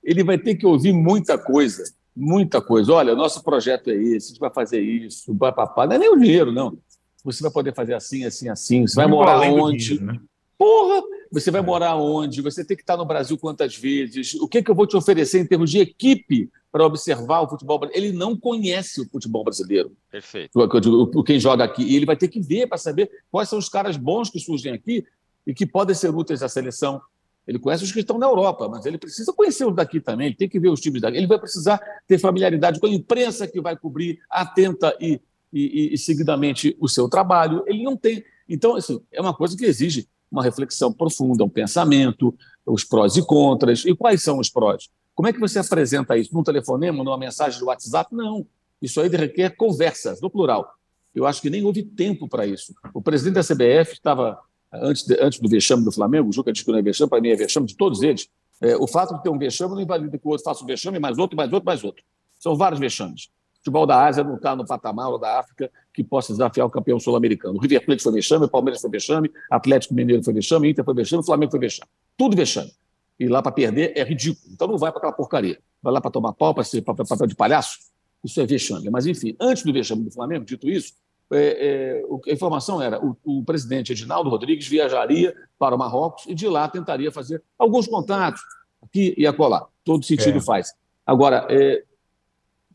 Ele 0.03 0.24
vai 0.24 0.38
ter 0.38 0.57
que 0.57 0.66
ouvir 0.66 0.93
muita 0.93 1.38
coisa, 1.38 1.84
muita 2.16 2.61
coisa. 2.61 2.93
Olha, 2.93 3.14
nosso 3.14 3.43
projeto 3.43 3.91
é 3.91 3.95
esse, 3.95 4.26
a 4.26 4.28
gente 4.30 4.41
vai 4.41 4.51
fazer 4.51 4.80
isso, 4.80 5.34
papapá. 5.34 5.86
Não 5.86 5.95
é 5.95 5.99
nem 5.99 6.11
o 6.11 6.18
dinheiro, 6.18 6.53
não. 6.53 6.78
Você 7.22 7.43
vai 7.43 7.53
poder 7.53 7.74
fazer 7.74 7.95
assim, 7.95 8.24
assim, 8.24 8.49
assim. 8.49 8.86
Você 8.86 8.97
vai 8.97 9.07
morar 9.07 9.41
onde? 9.41 9.99
Dinheiro, 9.99 10.07
né? 10.07 10.20
Porra! 10.57 11.03
Você 11.33 11.51
vai 11.51 11.61
morar 11.61 11.95
onde? 11.97 12.43
Você 12.43 12.64
tem 12.64 12.76
que 12.76 12.83
estar 12.83 12.97
no 12.97 13.05
Brasil 13.05 13.39
quantas 13.39 13.76
vezes? 13.76 14.35
O 14.35 14.49
que, 14.49 14.62
que 14.62 14.70
eu 14.70 14.74
vou 14.74 14.87
te 14.87 14.97
oferecer 14.97 15.39
em 15.39 15.47
termos 15.47 15.70
de 15.70 15.78
equipe 15.78 16.51
para 16.72 16.85
observar 16.85 17.43
o 17.43 17.49
futebol 17.49 17.78
brasileiro? 17.78 18.09
Ele 18.09 18.18
não 18.18 18.37
conhece 18.37 19.01
o 19.01 19.09
futebol 19.09 19.45
brasileiro. 19.45 19.93
Perfeito. 20.11 20.59
O, 20.59 21.22
quem 21.22 21.39
joga 21.39 21.62
aqui. 21.62 21.85
E 21.85 21.95
ele 21.95 22.05
vai 22.05 22.16
ter 22.16 22.28
que 22.28 22.41
ver 22.41 22.66
para 22.66 22.78
saber 22.78 23.09
quais 23.31 23.49
são 23.49 23.59
os 23.59 23.68
caras 23.68 23.97
bons 23.97 24.28
que 24.28 24.41
surgem 24.41 24.72
aqui 24.72 25.05
e 25.47 25.55
que 25.55 25.64
podem 25.64 25.95
ser 25.95 26.12
úteis 26.12 26.43
à 26.43 26.49
seleção. 26.49 27.01
Ele 27.47 27.59
conhece 27.59 27.85
os 27.85 27.93
que 27.93 28.01
estão 28.01 28.18
na 28.18 28.26
Europa, 28.26 28.68
mas 28.68 28.85
ele 28.85 28.99
precisa 28.99 29.33
conhecer 29.33 29.64
os 29.64 29.74
daqui 29.74 30.01
também, 30.01 30.28
ele 30.28 30.37
tem 30.37 30.49
que 30.49 30.61
ver 30.61 30.68
os 30.68 30.81
times 30.81 31.01
daqui. 31.01 31.16
Ele 31.16 31.26
vai 31.26 31.39
precisar 31.39 31.81
ter 32.07 32.18
familiaridade 32.18 32.78
com 32.78 32.87
a 32.87 32.91
imprensa 32.91 33.47
que 33.47 33.61
vai 33.61 33.76
cobrir 33.76 34.20
atenta 34.28 34.97
e, 35.01 35.20
e, 35.53 35.95
e 35.95 35.99
seguidamente 35.99 36.76
o 36.78 36.89
seu 36.89 37.09
trabalho. 37.09 37.64
Ele 37.66 37.83
não 37.83 37.97
tem. 37.97 38.22
Então, 38.49 38.76
assim, 38.76 39.01
é 39.12 39.20
uma 39.20 39.35
coisa 39.35 39.57
que 39.57 39.64
exige 39.64 40.09
uma 40.31 40.43
reflexão 40.43 40.93
profunda, 40.93 41.45
um 41.45 41.49
pensamento, 41.49 42.35
os 42.64 42.85
prós 42.85 43.16
e 43.16 43.22
contras. 43.24 43.85
E 43.85 43.95
quais 43.95 44.22
são 44.22 44.39
os 44.39 44.49
prós? 44.49 44.89
Como 45.14 45.28
é 45.28 45.33
que 45.33 45.41
você 45.41 45.59
apresenta 45.59 46.16
isso? 46.16 46.33
Num 46.33 46.43
telefonema, 46.43 47.03
numa 47.03 47.18
mensagem 47.18 47.59
do 47.59 47.66
WhatsApp? 47.66 48.14
Não. 48.14 48.47
Isso 48.81 49.01
aí 49.01 49.09
requer 49.09 49.57
conversas, 49.57 50.20
no 50.20 50.31
plural. 50.31 50.72
Eu 51.14 51.26
acho 51.26 51.43
que 51.43 51.51
nem 51.51 51.64
houve 51.64 51.83
tempo 51.83 52.28
para 52.28 52.47
isso. 52.47 52.72
O 52.95 53.03
presidente 53.03 53.35
da 53.35 53.43
CBF 53.43 53.95
estava, 53.95 54.39
antes, 54.72 55.05
de, 55.05 55.20
antes 55.20 55.41
do 55.41 55.49
vexame 55.49 55.85
do 55.85 55.93
Flamengo, 55.93 56.28
o 56.28 56.33
Juca 56.33 56.53
disse 56.53 56.64
que 56.64 56.70
não 56.70 56.78
é 56.78 56.83
vexame, 56.83 57.11
para 57.11 57.20
mim 57.20 57.31
é 57.31 57.37
vexame 57.37 57.66
de 57.66 57.76
todos 57.76 58.03
eles. 58.03 58.28
É, 58.62 58.76
o 58.76 58.87
fato 58.87 59.14
de 59.14 59.22
ter 59.22 59.28
um 59.28 59.39
vexame 59.39 59.74
não 59.74 59.81
invalida 59.81 60.16
que 60.16 60.26
o 60.26 60.31
outro 60.31 60.45
faça 60.45 60.62
um 60.62 60.66
vexame, 60.66 60.99
mais 60.99 61.18
outro, 61.18 61.37
mais 61.37 61.53
outro, 61.53 61.66
mais 61.66 61.83
outro. 61.83 62.05
São 62.39 62.57
vários 62.57 62.78
vexames 62.78 63.28
futebol 63.61 63.87
da 63.87 64.05
Ásia 64.05 64.25
não 64.25 64.37
está 64.37 64.57
no 64.57 64.67
patamar 64.67 65.09
ou 65.11 65.19
da 65.19 65.39
África 65.39 65.71
que 65.93 66.03
possa 66.03 66.33
desafiar 66.33 66.67
o 66.67 66.71
campeão 66.71 66.99
sul-americano. 66.99 67.57
O 67.57 67.61
River 67.61 67.85
Plate 67.85 68.03
foi 68.03 68.13
vexame, 68.13 68.47
o 68.47 68.49
Palmeiras 68.49 68.81
foi 68.81 68.91
vexame, 68.91 69.31
Atlético 69.51 69.95
Mineiro 69.95 70.23
foi 70.25 70.35
vexame, 70.35 70.71
Inter 70.71 70.85
foi 70.85 70.95
vexame, 70.95 71.25
Flamengo 71.25 71.51
foi 71.51 71.61
vexame. 71.61 71.89
Tudo 72.17 72.37
vexame. 72.37 72.73
E 73.19 73.29
lá 73.29 73.43
para 73.43 73.53
perder 73.53 73.93
é 73.95 74.03
ridículo. 74.03 74.53
Então 74.53 74.67
não 74.67 74.79
vai 74.79 74.91
para 74.91 74.99
aquela 74.99 75.13
porcaria. 75.13 75.59
Vai 75.83 75.93
lá 75.93 76.01
para 76.01 76.11
tomar 76.11 76.33
pau, 76.33 76.55
para 76.55 76.65
ser 76.65 76.83
papel 76.83 77.05
de 77.27 77.35
palhaço. 77.35 77.79
Isso 78.25 78.41
é 78.41 78.47
vexame. 78.47 78.89
Mas, 78.91 79.07
enfim, 79.07 79.37
antes 79.39 79.63
do 79.63 79.73
vexame 79.73 80.05
do 80.05 80.11
Flamengo, 80.11 80.45
dito 80.45 80.69
isso, 80.69 80.95
é, 81.33 82.03
é, 82.27 82.31
a 82.31 82.33
informação 82.33 82.83
era 82.83 82.99
o, 83.05 83.17
o 83.25 83.45
presidente 83.45 83.93
Edinaldo 83.93 84.29
Rodrigues 84.31 84.67
viajaria 84.67 85.35
para 85.59 85.75
o 85.75 85.79
Marrocos 85.79 86.25
e 86.27 86.35
de 86.35 86.49
lá 86.49 86.67
tentaria 86.69 87.13
fazer 87.13 87.43
alguns 87.59 87.87
contatos 87.87 88.41
aqui 88.83 89.15
e 89.17 89.27
acolá. 89.27 89.67
Todo 89.85 90.05
sentido 90.05 90.39
é. 90.39 90.41
faz. 90.41 90.73
Agora, 91.07 91.47
é, 91.51 91.85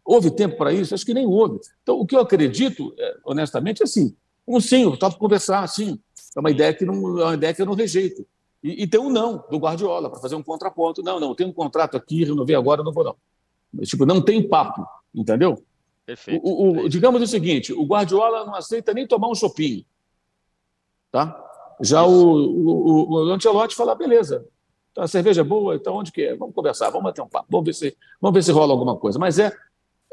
Houve 0.05 0.29
tempo 0.29 0.55
para 0.55 0.71
isso? 0.71 0.93
Acho 0.93 1.05
que 1.05 1.13
nem 1.13 1.25
houve. 1.25 1.59
Então, 1.81 1.99
o 1.99 2.05
que 2.05 2.15
eu 2.15 2.19
acredito, 2.19 2.93
é, 2.97 3.17
honestamente, 3.25 3.81
é 3.81 3.85
assim: 3.85 4.15
um 4.47 4.59
sim, 4.59 4.83
eu 4.83 4.95
topo 4.95 5.17
conversar, 5.17 5.67
sim. 5.67 5.99
É 6.35 6.39
uma 6.39 6.51
ideia 6.51 6.73
que, 6.73 6.85
não, 6.85 7.19
é 7.19 7.23
uma 7.23 7.33
ideia 7.33 7.53
que 7.53 7.61
eu 7.61 7.65
não 7.65 7.73
rejeito. 7.73 8.25
E, 8.63 8.83
e 8.83 8.87
tem 8.87 8.99
um 8.99 9.09
não 9.09 9.43
do 9.49 9.57
Guardiola, 9.57 10.09
para 10.09 10.19
fazer 10.19 10.35
um 10.35 10.43
contraponto. 10.43 11.01
Não, 11.01 11.19
não, 11.19 11.33
tem 11.33 11.47
um 11.47 11.51
contrato 11.51 11.97
aqui, 11.97 12.23
renovei 12.23 12.55
agora, 12.55 12.83
não 12.83 12.93
vou 12.93 13.03
não. 13.03 13.15
Tipo, 13.83 14.05
não 14.05 14.21
tem 14.21 14.47
papo, 14.47 14.85
entendeu? 15.13 15.63
Perfeito, 16.05 16.45
o, 16.45 16.83
o, 16.83 16.89
digamos 16.89 17.21
o 17.21 17.27
seguinte: 17.27 17.73
o 17.73 17.83
Guardiola 17.83 18.45
não 18.45 18.53
aceita 18.53 18.93
nem 18.93 19.07
tomar 19.07 19.27
um 19.27 19.35
chopinho. 19.35 19.83
Tá? 21.11 21.41
Já 21.81 22.05
o, 22.05 22.11
o, 22.11 23.09
o 23.09 23.17
Ancelotti 23.31 23.75
fala, 23.75 23.95
beleza, 23.95 24.45
a 24.97 25.07
cerveja 25.07 25.41
é 25.41 25.43
boa, 25.43 25.75
então 25.75 25.95
onde 25.95 26.11
que 26.11 26.21
é? 26.21 26.35
Vamos 26.35 26.53
conversar, 26.53 26.89
vamos 26.89 27.05
bater 27.05 27.21
um 27.21 27.27
papo, 27.27 27.47
vamos 27.49 27.65
ver 27.65 27.73
se, 27.73 27.97
vamos 28.21 28.35
ver 28.35 28.43
se 28.43 28.51
rola 28.51 28.71
alguma 28.71 28.95
coisa. 28.97 29.19
Mas 29.19 29.39
é 29.39 29.51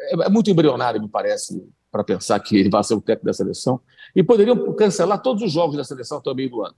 é, 0.02 0.26
é 0.26 0.28
muito 0.28 0.50
embrionário, 0.50 1.00
me 1.00 1.08
parece, 1.08 1.62
para 1.90 2.04
pensar 2.04 2.38
que 2.40 2.56
ele 2.56 2.68
vai 2.70 2.82
ser 2.84 2.94
o 2.94 3.00
técnico 3.00 3.26
da 3.26 3.32
seleção. 3.32 3.80
E 4.14 4.22
poderiam 4.22 4.72
cancelar 4.74 5.20
todos 5.20 5.42
os 5.42 5.52
jogos 5.52 5.76
da 5.76 5.84
seleção 5.84 6.18
até 6.18 6.30
o 6.30 6.34
meio 6.34 6.50
do 6.50 6.64
ano. 6.64 6.74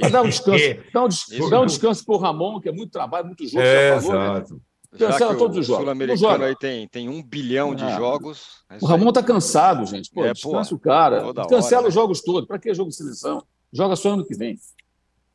Mas 0.00 0.12
dá 0.12 0.22
um 0.22 0.28
descanso, 0.28 0.64
dá 0.92 1.04
um, 1.04 1.08
des 1.08 1.50
dá 1.50 1.60
um 1.60 1.66
descanso 1.66 2.04
para 2.04 2.14
o 2.14 2.18
Ramon, 2.18 2.60
que 2.60 2.68
é 2.68 2.72
muito 2.72 2.92
trabalho, 2.92 3.26
muito 3.26 3.46
jogo. 3.46 3.60
É, 3.60 4.00
falou, 4.00 4.20
né? 4.20 4.26
exato. 4.26 4.54
Né? 4.54 4.60
Cancela 4.98 5.34
todos 5.34 5.58
os 5.58 5.66
jogos. 5.66 5.80
O 5.80 5.84
sul-americano 5.84 6.44
aí 6.44 6.56
tem, 6.56 6.86
tem 6.86 7.08
um 7.08 7.20
bilhão 7.20 7.74
de 7.74 7.82
ah, 7.82 7.96
jogos. 7.96 8.64
É 8.70 8.78
o 8.80 8.86
Ramon 8.86 9.08
está 9.08 9.22
cansado, 9.22 9.84
gente. 9.86 10.08
Pô, 10.10 10.24
é, 10.24 10.32
descansa 10.32 10.70
pô, 10.70 10.76
o 10.76 10.78
cara. 10.78 11.34
Cancela 11.48 11.82
hora, 11.82 11.88
os 11.88 11.94
né? 11.94 12.00
jogos 12.00 12.20
todos. 12.20 12.46
Para 12.46 12.60
que 12.60 12.72
jogo 12.72 12.90
de 12.90 12.96
seleção? 12.96 13.44
Joga 13.72 13.96
só 13.96 14.12
ano 14.12 14.24
que 14.24 14.36
vem. 14.36 14.56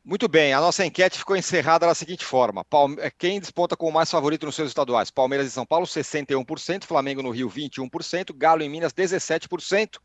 Muito 0.02 0.26
bem, 0.28 0.54
a 0.54 0.60
nossa 0.60 0.84
enquete 0.84 1.18
ficou 1.18 1.36
encerrada 1.36 1.86
da 1.86 1.94
seguinte 1.94 2.24
forma: 2.24 2.64
é, 2.98 3.10
quem 3.10 3.38
desponta 3.38 3.76
como 3.76 3.92
mais 3.92 4.10
favorito 4.10 4.46
nos 4.46 4.54
seus 4.54 4.70
estaduais? 4.70 5.10
Palmeiras 5.10 5.46
em 5.46 5.50
São 5.50 5.66
Paulo, 5.66 5.86
61%, 5.86 6.84
Flamengo 6.84 7.22
no 7.22 7.30
Rio, 7.30 7.50
21%, 7.50 8.34
Galo 8.34 8.62
em 8.62 8.68
Minas, 8.68 8.94
17%. 8.94 9.98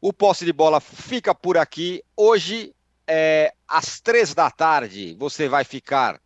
O 0.00 0.12
posse 0.12 0.44
de 0.44 0.52
bola 0.52 0.80
fica 0.80 1.34
por 1.34 1.56
aqui. 1.56 2.02
Hoje, 2.16 2.74
é, 3.06 3.52
às 3.66 4.00
três 4.00 4.34
da 4.34 4.50
tarde, 4.50 5.16
você 5.18 5.48
vai 5.48 5.64
ficar 5.64 6.20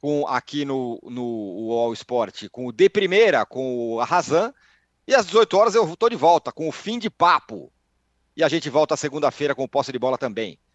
com 0.00 0.26
aqui 0.26 0.64
no, 0.64 1.00
no 1.02 1.72
All 1.72 1.92
Sport 1.92 2.48
com 2.50 2.66
o 2.66 2.72
de 2.72 2.88
primeira, 2.88 3.44
com 3.44 3.94
o 3.94 4.00
Arrasan. 4.00 4.54
E 5.06 5.14
às 5.14 5.26
18 5.26 5.56
horas 5.56 5.74
eu 5.74 5.92
estou 5.92 6.08
de 6.08 6.16
volta 6.16 6.52
com 6.52 6.68
o 6.68 6.72
fim 6.72 6.98
de 6.98 7.10
papo. 7.10 7.72
E 8.36 8.44
a 8.44 8.48
gente 8.48 8.70
volta 8.70 8.96
segunda-feira 8.96 9.54
com 9.54 9.64
o 9.64 9.68
posse 9.68 9.92
de 9.92 9.98
bola 9.98 10.16
também. 10.16 10.58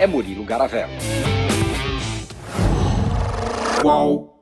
é 0.00 0.06
Murilo 0.06 0.42
Garavello. 0.44 0.90
Qual? 3.82 4.39